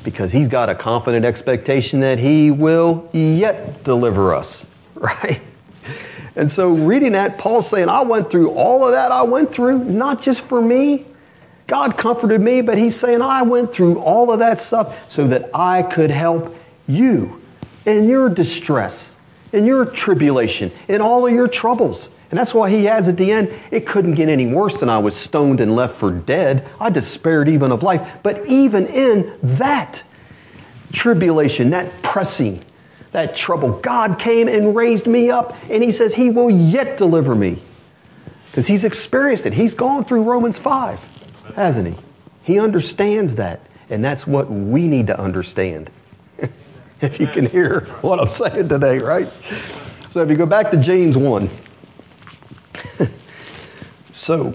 because 0.09 0.33
he's 0.33 0.49
got 0.49 0.71
a 0.71 0.75
confident 0.75 1.23
expectation 1.27 2.01
that 2.01 2.19
he 2.19 2.51
will 2.51 3.07
yet 3.13 3.85
deliver 3.85 4.35
us, 4.35 4.65
right? 4.95 5.43
And 6.35 6.51
so, 6.51 6.71
reading 6.73 7.13
that, 7.13 7.37
Paul's 7.37 7.69
saying, 7.69 7.91
I 7.91 8.01
went 8.01 8.31
through 8.31 8.53
all 8.53 8.87
of 8.87 8.93
that 8.93 9.13
I 9.13 9.23
went 9.23 9.53
through, 9.53 9.85
not 9.85 10.23
just 10.23 10.41
for 10.41 10.63
me. 10.63 11.05
God 11.67 11.99
comforted 11.99 12.41
me, 12.41 12.63
but 12.63 12.79
he's 12.79 12.97
saying, 12.97 13.21
I 13.21 13.43
went 13.43 13.71
through 13.71 13.99
all 13.99 14.33
of 14.33 14.39
that 14.39 14.59
stuff 14.59 14.97
so 15.11 15.27
that 15.27 15.51
I 15.53 15.83
could 15.83 16.11
help 16.11 16.57
you 16.87 17.43
in 17.85 18.09
your 18.09 18.31
distress, 18.31 19.13
in 19.53 19.67
your 19.67 19.85
tribulation, 19.85 20.73
in 20.89 21.03
all 21.03 21.27
of 21.27 21.35
your 21.35 21.49
troubles. 21.49 22.09
And 22.31 22.39
that's 22.39 22.53
why 22.53 22.69
he 22.69 22.89
adds 22.89 23.09
at 23.09 23.17
the 23.17 23.33
end, 23.33 23.51
it 23.71 23.87
couldn't 23.87 24.15
get 24.15 24.29
any 24.29 24.47
worse 24.47 24.81
than 24.81 24.91
I 24.91 24.99
was 24.99 25.17
stoned 25.17 25.61
and 25.61 25.75
left 25.75 25.97
for 25.97 26.11
dead. 26.11 26.69
I 26.79 26.91
despaired 26.91 27.49
even 27.49 27.73
of 27.73 27.83
life. 27.83 28.19
But 28.23 28.47
even 28.47 28.87
in 28.87 29.33
that 29.43 30.03
tribulation, 30.93 31.71
that 31.71 32.03
pressing, 32.03 32.63
that 33.13 33.35
trouble, 33.35 33.73
God 33.81 34.19
came 34.19 34.47
and 34.47 34.77
raised 34.77 35.07
me 35.07 35.31
up, 35.31 35.57
and 35.71 35.83
he 35.83 35.91
says 35.91 36.15
he 36.15 36.29
will 36.29 36.51
yet 36.51 36.99
deliver 36.99 37.35
me. 37.35 37.63
Because 38.51 38.67
he's 38.67 38.85
experienced 38.85 39.47
it. 39.47 39.55
He's 39.55 39.73
gone 39.73 40.05
through 40.05 40.23
Romans 40.23 40.59
5, 40.59 41.01
hasn't 41.55 41.89
he? 41.89 42.05
He 42.43 42.59
understands 42.59 43.37
that. 43.37 43.61
And 43.89 44.05
that's 44.05 44.27
what 44.27 44.51
we 44.51 44.87
need 44.87 45.07
to 45.07 45.19
understand. 45.19 45.91
if 47.01 47.19
you 47.19 47.27
can 47.27 47.47
hear 47.47 47.87
what 48.03 48.21
I'm 48.21 48.29
saying 48.29 48.69
today, 48.69 48.99
right? 48.99 49.33
So 50.11 50.23
if 50.23 50.29
you 50.29 50.37
go 50.37 50.47
back 50.47 50.71
to 50.73 50.77
James 50.77 51.17
1. 51.17 51.49
So, 54.29 54.53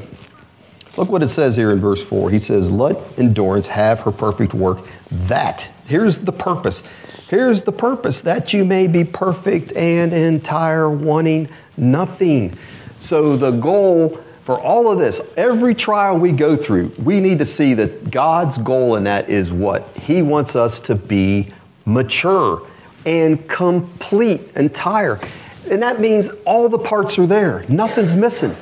look 0.98 1.10
what 1.10 1.24
it 1.24 1.30
says 1.30 1.56
here 1.56 1.72
in 1.72 1.80
verse 1.80 2.00
4. 2.00 2.30
He 2.30 2.38
says, 2.38 2.70
Let 2.70 2.96
endurance 3.18 3.66
have 3.66 4.02
her 4.02 4.12
perfect 4.12 4.54
work. 4.54 4.86
That, 5.10 5.68
here's 5.88 6.20
the 6.20 6.32
purpose. 6.32 6.84
Here's 7.28 7.64
the 7.64 7.72
purpose 7.72 8.22
that 8.22 8.54
you 8.54 8.66
may 8.66 8.86
be 8.86 9.04
perfect 9.04 9.72
and 9.72 10.14
entire, 10.14 10.92
wanting 10.92 11.50
nothing. 11.76 12.56
So, 13.02 13.36
the 13.36 13.50
goal 13.50 14.24
for 14.44 14.60
all 14.60 14.92
of 14.92 15.00
this, 15.00 15.20
every 15.38 15.74
trial 15.74 16.20
we 16.20 16.34
go 16.34 16.56
through, 16.56 16.94
we 17.00 17.20
need 17.20 17.40
to 17.40 17.46
see 17.48 17.74
that 17.74 18.12
God's 18.12 18.60
goal 18.60 18.96
in 18.96 19.06
that 19.06 19.28
is 19.28 19.52
what? 19.52 19.88
He 19.98 20.22
wants 20.22 20.56
us 20.56 20.80
to 20.82 20.94
be 20.94 21.52
mature 21.86 22.68
and 23.08 23.50
complete, 23.50 24.52
entire. 24.56 25.20
And 25.68 25.82
that 25.82 26.00
means 26.00 26.30
all 26.46 26.70
the 26.70 26.78
parts 26.78 27.18
are 27.18 27.26
there, 27.26 27.66
nothing's 27.68 28.16
missing. 28.16 28.56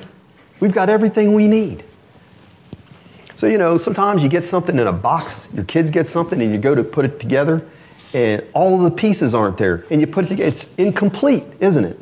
We've 0.62 0.72
got 0.72 0.90
everything 0.90 1.34
we 1.34 1.50
need. 1.50 1.84
So, 3.36 3.48
you 3.48 3.58
know, 3.58 3.78
sometimes 3.78 4.24
you 4.24 4.30
get 4.30 4.46
something 4.46 4.78
in 4.78 4.88
a 4.88 4.94
box, 4.94 5.48
your 5.54 5.66
kids 5.66 5.90
get 5.90 6.08
something, 6.08 6.42
and 6.42 6.54
you 6.54 6.60
go 6.60 6.76
to 6.76 6.84
put 6.84 7.04
it 7.04 7.20
together, 7.20 7.68
and 8.14 8.44
all 8.54 8.78
the 8.78 8.92
pieces 8.92 9.34
aren't 9.34 9.58
there. 9.58 9.86
And 9.90 10.00
you 10.00 10.08
put 10.08 10.26
it 10.26 10.28
together, 10.30 10.48
it's 10.48 10.70
incomplete, 10.78 11.44
isn't 11.60 11.84
it? 11.84 12.00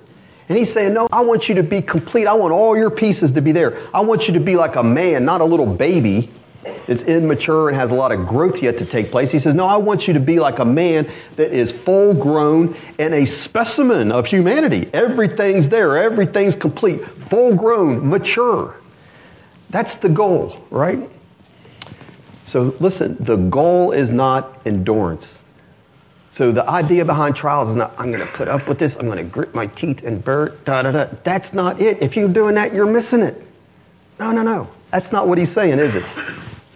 And 0.49 0.57
he's 0.57 0.71
saying, 0.71 0.93
No, 0.93 1.07
I 1.11 1.21
want 1.21 1.47
you 1.47 1.55
to 1.55 1.63
be 1.63 1.81
complete. 1.81 2.27
I 2.27 2.33
want 2.33 2.51
all 2.51 2.75
your 2.75 2.89
pieces 2.89 3.31
to 3.31 3.41
be 3.41 3.51
there. 3.51 3.79
I 3.93 4.01
want 4.01 4.27
you 4.27 4.33
to 4.33 4.39
be 4.39 4.55
like 4.55 4.75
a 4.75 4.83
man, 4.83 5.23
not 5.23 5.41
a 5.41 5.45
little 5.45 5.67
baby 5.67 6.31
that's 6.63 7.03
immature 7.03 7.69
and 7.69 7.77
has 7.77 7.91
a 7.91 7.95
lot 7.95 8.11
of 8.11 8.27
growth 8.27 8.61
yet 8.61 8.77
to 8.79 8.85
take 8.85 9.11
place. 9.11 9.31
He 9.31 9.39
says, 9.39 9.55
No, 9.55 9.65
I 9.65 9.77
want 9.77 10.07
you 10.07 10.13
to 10.13 10.19
be 10.19 10.39
like 10.39 10.59
a 10.59 10.65
man 10.65 11.09
that 11.35 11.53
is 11.53 11.71
full 11.71 12.13
grown 12.13 12.75
and 12.97 13.13
a 13.13 13.25
specimen 13.25 14.11
of 14.11 14.25
humanity. 14.25 14.89
Everything's 14.93 15.69
there, 15.69 15.97
everything's 15.97 16.55
complete, 16.55 17.05
full 17.05 17.55
grown, 17.55 18.09
mature. 18.09 18.75
That's 19.69 19.95
the 19.95 20.09
goal, 20.09 20.65
right? 20.69 21.09
So 22.45 22.75
listen, 22.79 23.15
the 23.19 23.35
goal 23.35 23.91
is 23.91 24.11
not 24.11 24.61
endurance. 24.65 25.41
So 26.31 26.51
the 26.51 26.67
idea 26.67 27.05
behind 27.05 27.35
trials 27.35 27.69
is 27.69 27.75
not, 27.75 27.93
I'm 27.97 28.11
going 28.11 28.25
to 28.25 28.33
put 28.33 28.47
up 28.47 28.67
with 28.67 28.79
this, 28.79 28.95
I'm 28.95 29.05
going 29.05 29.17
to 29.17 29.23
grit 29.23 29.53
my 29.53 29.67
teeth 29.67 30.03
and 30.03 30.23
bear 30.23 30.49
da 30.65 30.81
da 30.83 30.91
da. 30.91 31.07
That's 31.23 31.53
not 31.53 31.81
it. 31.81 32.01
If 32.01 32.15
you're 32.15 32.29
doing 32.29 32.55
that, 32.55 32.73
you're 32.73 32.85
missing 32.85 33.21
it. 33.21 33.45
No, 34.19 34.31
no, 34.31 34.43
no. 34.43 34.69
That's 34.91 35.11
not 35.11 35.27
what 35.27 35.37
he's 35.37 35.51
saying, 35.51 35.79
is 35.79 35.95
it? 35.95 36.03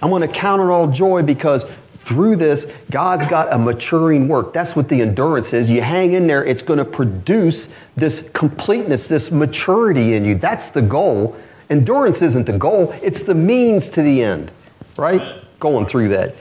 I'm 0.04 0.10
going 0.10 0.22
to 0.22 0.28
count 0.28 0.62
it 0.62 0.66
all 0.66 0.88
joy 0.88 1.22
because 1.22 1.66
through 2.04 2.36
this, 2.36 2.68
God's 2.91 3.26
got 3.28 3.54
a 3.54 3.58
maturing 3.58 4.28
work. 4.28 4.51
That's 4.51 4.76
what 4.76 4.89
the 4.89 5.01
endurance 5.01 5.54
is. 5.54 5.70
You 5.70 5.82
hang 5.82 6.12
in 6.12 6.28
there, 6.28 6.43
it's 6.43 6.62
going 6.62 6.80
to 6.80 6.84
produce 6.84 7.70
this 7.95 8.26
completeness, 8.34 9.08
this 9.08 9.32
maturity 9.32 10.16
in 10.16 10.26
you. 10.26 10.36
That's 10.36 10.68
the 10.68 10.82
goal. 10.82 11.38
Endurance 11.70 12.22
isn't 12.22 12.45
the 12.45 12.58
goal, 12.58 12.93
it's 13.01 13.22
the 13.22 13.34
means 13.34 13.88
to 13.89 14.01
the 14.01 14.22
end, 14.22 14.51
right? 14.97 15.41
Going 15.62 15.86
through 15.86 16.10
that. 16.10 16.36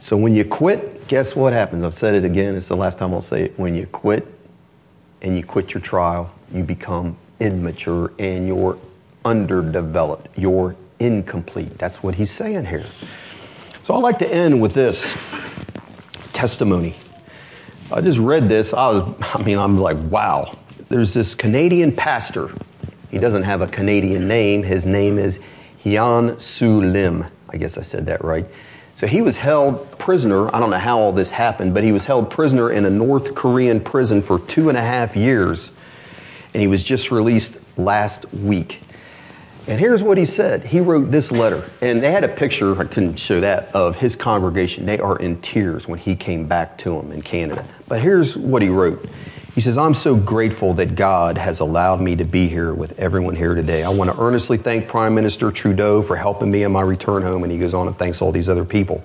So 0.00 0.16
when 0.16 0.34
you 0.34 0.46
quit, 0.46 1.06
guess 1.06 1.36
what 1.36 1.52
happens? 1.52 1.84
I've 1.84 1.92
said 1.92 2.14
it 2.14 2.24
again, 2.24 2.54
it's 2.54 2.68
the 2.68 2.76
last 2.76 2.98
time 2.98 3.12
I'll 3.12 3.20
say 3.20 3.42
it. 3.42 3.58
When 3.58 3.74
you 3.74 3.86
quit 3.88 4.26
and 5.20 5.36
you 5.36 5.44
quit 5.44 5.74
your 5.74 5.82
trial, 5.82 6.32
you 6.50 6.62
become 6.62 7.14
immature 7.40 8.10
and 8.18 8.48
you're 8.48 8.78
underdeveloped. 9.26 10.28
You're 10.38 10.74
incomplete. 11.00 11.76
That's 11.78 12.02
what 12.02 12.14
he's 12.14 12.30
saying 12.30 12.66
here. 12.66 12.86
So 13.84 13.94
I'd 13.94 14.02
like 14.02 14.18
to 14.20 14.32
end 14.32 14.60
with 14.60 14.74
this 14.74 15.12
testimony. 16.32 16.94
I 17.90 18.00
just 18.00 18.18
read 18.18 18.48
this. 18.48 18.72
I 18.72 18.88
was, 18.90 19.14
I 19.34 19.42
mean, 19.42 19.58
I'm 19.58 19.80
like, 19.80 19.96
wow. 20.10 20.56
There's 20.88 21.12
this 21.12 21.34
Canadian 21.34 21.94
pastor. 21.94 22.50
He 23.10 23.18
doesn't 23.18 23.42
have 23.42 23.62
a 23.62 23.66
Canadian 23.66 24.28
name. 24.28 24.62
His 24.62 24.86
name 24.86 25.18
is 25.18 25.40
Hyeon 25.84 26.40
Soo 26.40 26.80
Lim. 26.82 27.24
I 27.48 27.56
guess 27.56 27.78
I 27.78 27.82
said 27.82 28.06
that 28.06 28.24
right. 28.24 28.46
So 28.94 29.06
he 29.06 29.22
was 29.22 29.36
held 29.36 29.98
prisoner. 29.98 30.54
I 30.54 30.60
don't 30.60 30.70
know 30.70 30.78
how 30.78 30.98
all 30.98 31.12
this 31.12 31.30
happened, 31.30 31.74
but 31.74 31.82
he 31.82 31.90
was 31.90 32.04
held 32.04 32.30
prisoner 32.30 32.70
in 32.70 32.84
a 32.84 32.90
North 32.90 33.34
Korean 33.34 33.80
prison 33.80 34.20
for 34.22 34.38
two 34.40 34.68
and 34.68 34.76
a 34.76 34.82
half 34.82 35.16
years. 35.16 35.70
And 36.52 36.60
he 36.60 36.66
was 36.66 36.82
just 36.82 37.10
released 37.10 37.56
last 37.76 38.30
week. 38.32 38.82
And 39.70 39.78
here's 39.78 40.02
what 40.02 40.18
he 40.18 40.24
said. 40.24 40.64
He 40.64 40.80
wrote 40.80 41.12
this 41.12 41.30
letter, 41.30 41.70
and 41.80 42.02
they 42.02 42.10
had 42.10 42.24
a 42.24 42.28
picture, 42.28 42.76
I 42.76 42.86
couldn't 42.86 43.20
show 43.20 43.40
that, 43.40 43.72
of 43.72 43.94
his 43.94 44.16
congregation. 44.16 44.84
They 44.84 44.98
are 44.98 45.16
in 45.16 45.40
tears 45.42 45.86
when 45.86 46.00
he 46.00 46.16
came 46.16 46.48
back 46.48 46.76
to 46.78 46.96
them 46.96 47.12
in 47.12 47.22
Canada. 47.22 47.64
But 47.86 48.00
here's 48.00 48.36
what 48.36 48.62
he 48.62 48.68
wrote. 48.68 49.08
He 49.54 49.60
says, 49.60 49.78
I'm 49.78 49.94
so 49.94 50.16
grateful 50.16 50.74
that 50.74 50.96
God 50.96 51.38
has 51.38 51.60
allowed 51.60 52.00
me 52.00 52.16
to 52.16 52.24
be 52.24 52.48
here 52.48 52.74
with 52.74 52.98
everyone 52.98 53.36
here 53.36 53.54
today. 53.54 53.84
I 53.84 53.90
want 53.90 54.10
to 54.10 54.20
earnestly 54.20 54.58
thank 54.58 54.88
Prime 54.88 55.14
Minister 55.14 55.52
Trudeau 55.52 56.02
for 56.02 56.16
helping 56.16 56.50
me 56.50 56.64
in 56.64 56.72
my 56.72 56.82
return 56.82 57.22
home, 57.22 57.44
and 57.44 57.52
he 57.52 57.58
goes 57.58 57.72
on 57.72 57.86
and 57.86 57.96
thanks 57.96 58.20
all 58.20 58.32
these 58.32 58.48
other 58.48 58.64
people. 58.64 59.00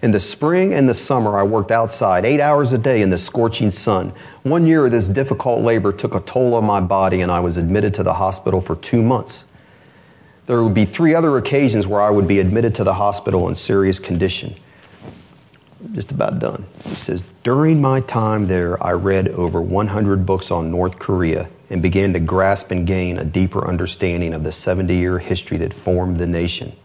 In 0.00 0.10
the 0.10 0.20
spring 0.20 0.74
and 0.74 0.88
the 0.88 0.94
summer, 0.94 1.36
I 1.38 1.42
worked 1.42 1.70
outside 1.70 2.24
eight 2.24 2.40
hours 2.40 2.72
a 2.72 2.78
day 2.78 3.02
in 3.02 3.10
the 3.10 3.18
scorching 3.18 3.70
sun. 3.70 4.12
One 4.42 4.66
year, 4.66 4.86
of 4.86 4.92
this 4.92 5.08
difficult 5.08 5.62
labor 5.62 5.92
took 5.92 6.14
a 6.14 6.20
toll 6.20 6.54
on 6.54 6.64
my 6.64 6.80
body, 6.80 7.20
and 7.20 7.30
I 7.30 7.40
was 7.40 7.56
admitted 7.56 7.94
to 7.94 8.02
the 8.02 8.14
hospital 8.14 8.60
for 8.60 8.76
two 8.76 9.02
months. 9.02 9.44
There 10.46 10.62
would 10.62 10.74
be 10.74 10.86
three 10.86 11.14
other 11.14 11.36
occasions 11.36 11.86
where 11.86 12.02
I 12.02 12.10
would 12.10 12.26
be 12.26 12.40
admitted 12.40 12.74
to 12.76 12.84
the 12.84 12.94
hospital 12.94 13.48
in 13.48 13.54
serious 13.54 14.00
condition. 14.00 14.56
Just 15.92 16.10
about 16.10 16.38
done. 16.38 16.66
He 16.84 16.94
says, 16.96 17.22
During 17.44 17.80
my 17.80 18.00
time 18.00 18.48
there, 18.48 18.82
I 18.82 18.92
read 18.92 19.28
over 19.28 19.60
100 19.60 20.26
books 20.26 20.50
on 20.50 20.70
North 20.70 20.98
Korea 20.98 21.48
and 21.72 21.80
began 21.80 22.12
to 22.12 22.20
grasp 22.20 22.70
and 22.70 22.86
gain 22.86 23.18
a 23.18 23.24
deeper 23.24 23.66
understanding 23.66 24.34
of 24.34 24.44
the 24.44 24.52
70 24.52 24.94
year 24.94 25.18
history 25.18 25.56
that 25.56 25.72
formed 25.72 26.18
the 26.18 26.26
nation. 26.26 26.76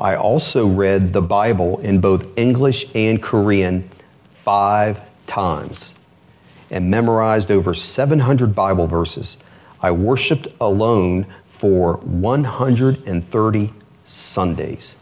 I 0.00 0.16
also 0.16 0.66
read 0.66 1.12
the 1.12 1.22
Bible 1.22 1.78
in 1.78 2.00
both 2.00 2.26
English 2.36 2.86
and 2.94 3.22
Korean 3.22 3.88
five 4.44 5.00
times 5.28 5.94
and 6.70 6.90
memorized 6.90 7.52
over 7.52 7.72
700 7.72 8.54
Bible 8.54 8.88
verses. 8.88 9.38
I 9.80 9.92
worshiped 9.92 10.48
alone 10.60 11.26
for 11.58 11.98
130 11.98 13.72
Sundays. 14.04 14.96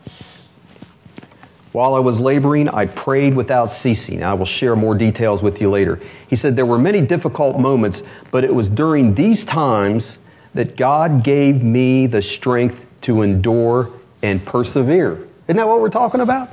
While 1.74 1.96
I 1.96 1.98
was 1.98 2.20
laboring, 2.20 2.68
I 2.68 2.86
prayed 2.86 3.34
without 3.34 3.72
ceasing. 3.72 4.22
I 4.22 4.32
will 4.32 4.46
share 4.46 4.76
more 4.76 4.94
details 4.94 5.42
with 5.42 5.60
you 5.60 5.68
later. 5.68 6.00
He 6.28 6.36
said 6.36 6.54
there 6.54 6.64
were 6.64 6.78
many 6.78 7.00
difficult 7.00 7.58
moments, 7.58 8.04
but 8.30 8.44
it 8.44 8.54
was 8.54 8.68
during 8.68 9.16
these 9.16 9.44
times 9.44 10.18
that 10.54 10.76
God 10.76 11.24
gave 11.24 11.64
me 11.64 12.06
the 12.06 12.22
strength 12.22 12.86
to 13.00 13.22
endure 13.22 13.90
and 14.22 14.46
persevere. 14.46 15.26
Isn't 15.48 15.56
that 15.56 15.66
what 15.66 15.80
we're 15.80 15.90
talking 15.90 16.20
about? 16.20 16.48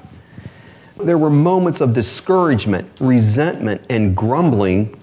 There 0.98 1.20
were 1.20 1.30
moments 1.30 1.82
of 1.82 1.94
discouragement, 1.94 2.90
resentment, 3.00 3.84
and 3.92 4.18
grumbling, 4.18 5.00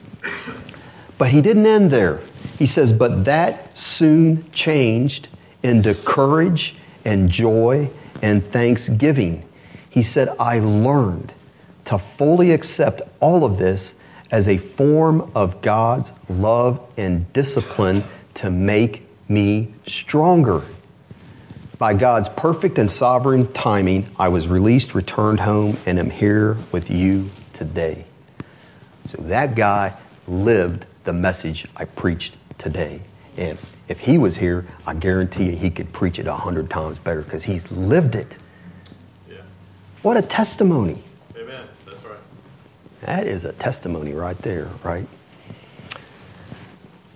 but 1.16 1.28
he 1.28 1.40
didn't 1.40 1.66
end 1.66 1.92
there. 1.92 2.22
He 2.58 2.66
says, 2.66 2.92
but 2.92 3.24
that 3.26 3.78
soon 3.78 4.50
changed 4.50 5.28
into 5.62 5.94
courage 5.94 6.74
and 7.04 7.30
joy 7.30 7.88
and 8.20 8.44
thanksgiving. 8.44 9.47
He 9.98 10.04
said, 10.04 10.28
I 10.38 10.60
learned 10.60 11.32
to 11.86 11.98
fully 11.98 12.52
accept 12.52 13.02
all 13.18 13.44
of 13.44 13.58
this 13.58 13.94
as 14.30 14.46
a 14.46 14.56
form 14.56 15.28
of 15.34 15.60
God's 15.60 16.12
love 16.28 16.80
and 16.96 17.32
discipline 17.32 18.04
to 18.34 18.48
make 18.48 19.08
me 19.28 19.74
stronger. 19.88 20.62
By 21.78 21.94
God's 21.94 22.28
perfect 22.28 22.78
and 22.78 22.88
sovereign 22.88 23.52
timing, 23.54 24.08
I 24.20 24.28
was 24.28 24.46
released, 24.46 24.94
returned 24.94 25.40
home, 25.40 25.76
and 25.84 25.98
am 25.98 26.10
here 26.10 26.56
with 26.70 26.92
you 26.92 27.28
today. 27.52 28.04
So 29.10 29.20
that 29.22 29.56
guy 29.56 29.94
lived 30.28 30.86
the 31.02 31.12
message 31.12 31.66
I 31.74 31.86
preached 31.86 32.36
today. 32.56 33.00
And 33.36 33.58
if 33.88 33.98
he 33.98 34.16
was 34.16 34.36
here, 34.36 34.64
I 34.86 34.94
guarantee 34.94 35.46
you 35.46 35.56
he 35.56 35.70
could 35.70 35.92
preach 35.92 36.20
it 36.20 36.28
a 36.28 36.34
hundred 36.36 36.70
times 36.70 37.00
better 37.00 37.22
because 37.22 37.42
he's 37.42 37.68
lived 37.72 38.14
it. 38.14 38.36
What 40.02 40.16
a 40.16 40.22
testimony. 40.22 41.02
Amen. 41.36 41.66
That's 41.86 42.04
right. 42.04 42.18
That 43.02 43.26
is 43.26 43.44
a 43.44 43.52
testimony 43.52 44.12
right 44.12 44.40
there, 44.42 44.70
right? 44.82 45.08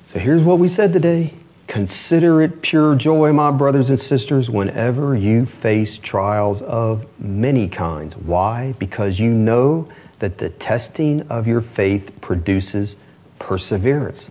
So 0.04 0.18
here's 0.18 0.42
what 0.42 0.58
we 0.58 0.68
said 0.68 0.92
today. 0.92 1.34
Consider 1.68 2.42
it 2.42 2.60
pure 2.60 2.94
joy, 2.94 3.32
my 3.32 3.50
brothers 3.50 3.88
and 3.88 3.98
sisters, 3.98 4.50
whenever 4.50 5.16
you 5.16 5.46
face 5.46 5.96
trials 5.96 6.60
of 6.60 7.06
many 7.18 7.66
kinds. 7.68 8.14
Why? 8.16 8.74
Because 8.78 9.18
you 9.18 9.30
know 9.30 9.88
that 10.18 10.38
the 10.38 10.50
testing 10.50 11.22
of 11.28 11.46
your 11.46 11.62
faith 11.62 12.12
produces 12.20 12.96
perseverance. 13.38 14.30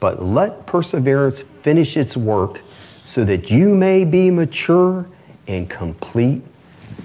But 0.00 0.22
let 0.22 0.66
perseverance 0.66 1.44
finish 1.62 1.96
its 1.96 2.16
work 2.16 2.60
so 3.04 3.24
that 3.24 3.50
you 3.50 3.68
may 3.68 4.04
be 4.04 4.30
mature 4.30 5.06
and 5.46 5.70
complete, 5.70 6.42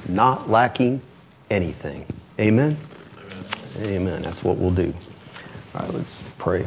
not 0.10 0.50
lacking 0.50 1.02
anything. 1.50 2.06
Amen? 2.40 2.78
Amen. 3.18 3.94
Amen. 3.94 4.22
That's 4.22 4.44
what 4.44 4.58
we'll 4.58 4.72
do. 4.72 4.94
All 5.76 5.86
right, 5.86 5.94
let's 5.94 6.20
pray. 6.38 6.66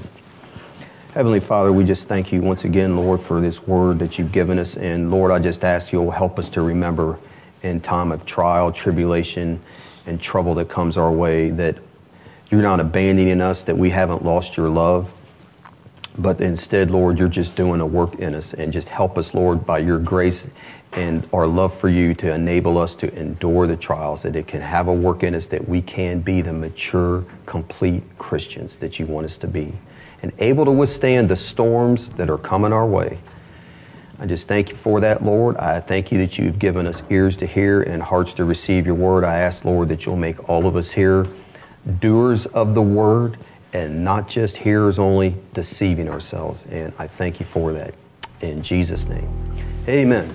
Heavenly 1.15 1.41
Father, 1.41 1.73
we 1.73 1.85
just 1.85 2.07
thank 2.07 2.31
you 2.31 2.41
once 2.41 2.65
again, 2.65 2.97
Lord, 2.97 3.21
for 3.21 3.41
this 3.41 3.67
word 3.67 3.99
that 3.99 4.19
you've 4.19 4.31
given 4.31 4.59
us. 4.61 4.77
And 4.77 5.11
Lord, 5.11 5.33
I 5.33 5.41
just 5.41 5.65
ask 5.65 5.91
you'll 5.91 6.13
help 6.13 6.39
us 6.39 6.49
to 6.51 6.63
remember 6.63 7.19
in 7.63 7.81
time 7.81 8.13
of 8.13 8.25
trial, 8.25 8.71
tribulation, 8.71 9.61
and 10.07 10.21
trouble 10.21 10.55
that 10.55 10.69
comes 10.69 10.97
our 10.97 11.11
way 11.11 11.51
that 11.51 11.77
you're 12.51 12.63
not 12.63 12.79
abandoning 12.79 13.41
us, 13.41 13.65
that 13.65 13.77
we 13.77 13.91
haven't 13.91 14.25
lost 14.25 14.57
your 14.57 14.69
love. 14.69 15.11
But 16.19 16.41
instead, 16.41 16.91
Lord, 16.91 17.19
you're 17.19 17.29
just 17.29 17.55
doing 17.55 17.81
a 17.81 17.87
work 17.87 18.17
in 18.17 18.35
us 18.35 18.55
and 18.55 18.73
just 18.73 18.89
help 18.89 19.19
us, 19.19 19.35
Lord, 19.35 19.67
by 19.67 19.79
your 19.79 19.99
grace 19.99 20.47
and 20.93 21.29
our 21.33 21.47
love 21.47 21.79
for 21.79 21.89
you 21.89 22.15
to 22.15 22.33
enable 22.33 22.77
us 22.77 22.95
to 22.97 23.15
endure 23.17 23.67
the 23.67 23.77
trials, 23.77 24.23
that 24.23 24.35
it 24.35 24.47
can 24.47 24.61
have 24.61 24.89
a 24.89 24.93
work 24.93 25.23
in 25.23 25.35
us, 25.35 25.47
that 25.47 25.69
we 25.69 25.81
can 25.81 26.21
be 26.21 26.43
the 26.43 26.53
mature, 26.53 27.25
complete 27.47 28.03
Christians 28.19 28.77
that 28.79 28.99
you 28.99 29.07
want 29.07 29.25
us 29.25 29.37
to 29.39 29.47
be, 29.47 29.73
and 30.23 30.33
able 30.39 30.65
to 30.65 30.73
withstand 30.73 31.29
the 31.29 31.37
storms 31.37 32.11
that 32.11 32.29
are 32.29 32.39
coming 32.39 32.73
our 32.73 32.87
way. 32.87 33.19
I 34.19 34.27
just 34.27 34.49
thank 34.49 34.69
you 34.69 34.77
for 34.77 35.01
that, 35.01 35.25
Lord. 35.25 35.57
I 35.57 35.81
thank 35.81 36.13
you 36.13 36.19
that 36.19 36.37
you've 36.37 36.59
given 36.59 36.87
us 36.87 37.03
ears 37.09 37.39
to 37.39 37.47
hear 37.47 37.83
and 37.83 38.03
hearts 38.03 38.35
to 38.35 38.45
receive 38.45 38.85
your 38.85 38.97
word. 38.97 39.25
I 39.25 39.39
ask, 39.39 39.65
Lord, 39.65 39.89
that 39.89 40.05
you'll 40.05 40.17
make 40.17 40.49
all 40.49 40.67
of 40.67 40.77
us 40.77 40.91
here 40.91 41.27
doers 42.01 42.45
of 42.47 42.75
the 42.75 42.83
word 42.83 43.39
and 43.73 44.05
not 44.05 44.29
just 44.29 44.59
hearers 44.59 44.99
only, 44.99 45.37
deceiving 45.55 46.09
ourselves. 46.09 46.65
And 46.71 46.93
I 46.99 47.07
thank 47.07 47.41
you 47.41 47.47
for 47.47 47.73
that. 47.73 47.95
In 48.43 48.63
Jesus' 48.63 49.07
name, 49.07 49.29
amen. 49.89 50.35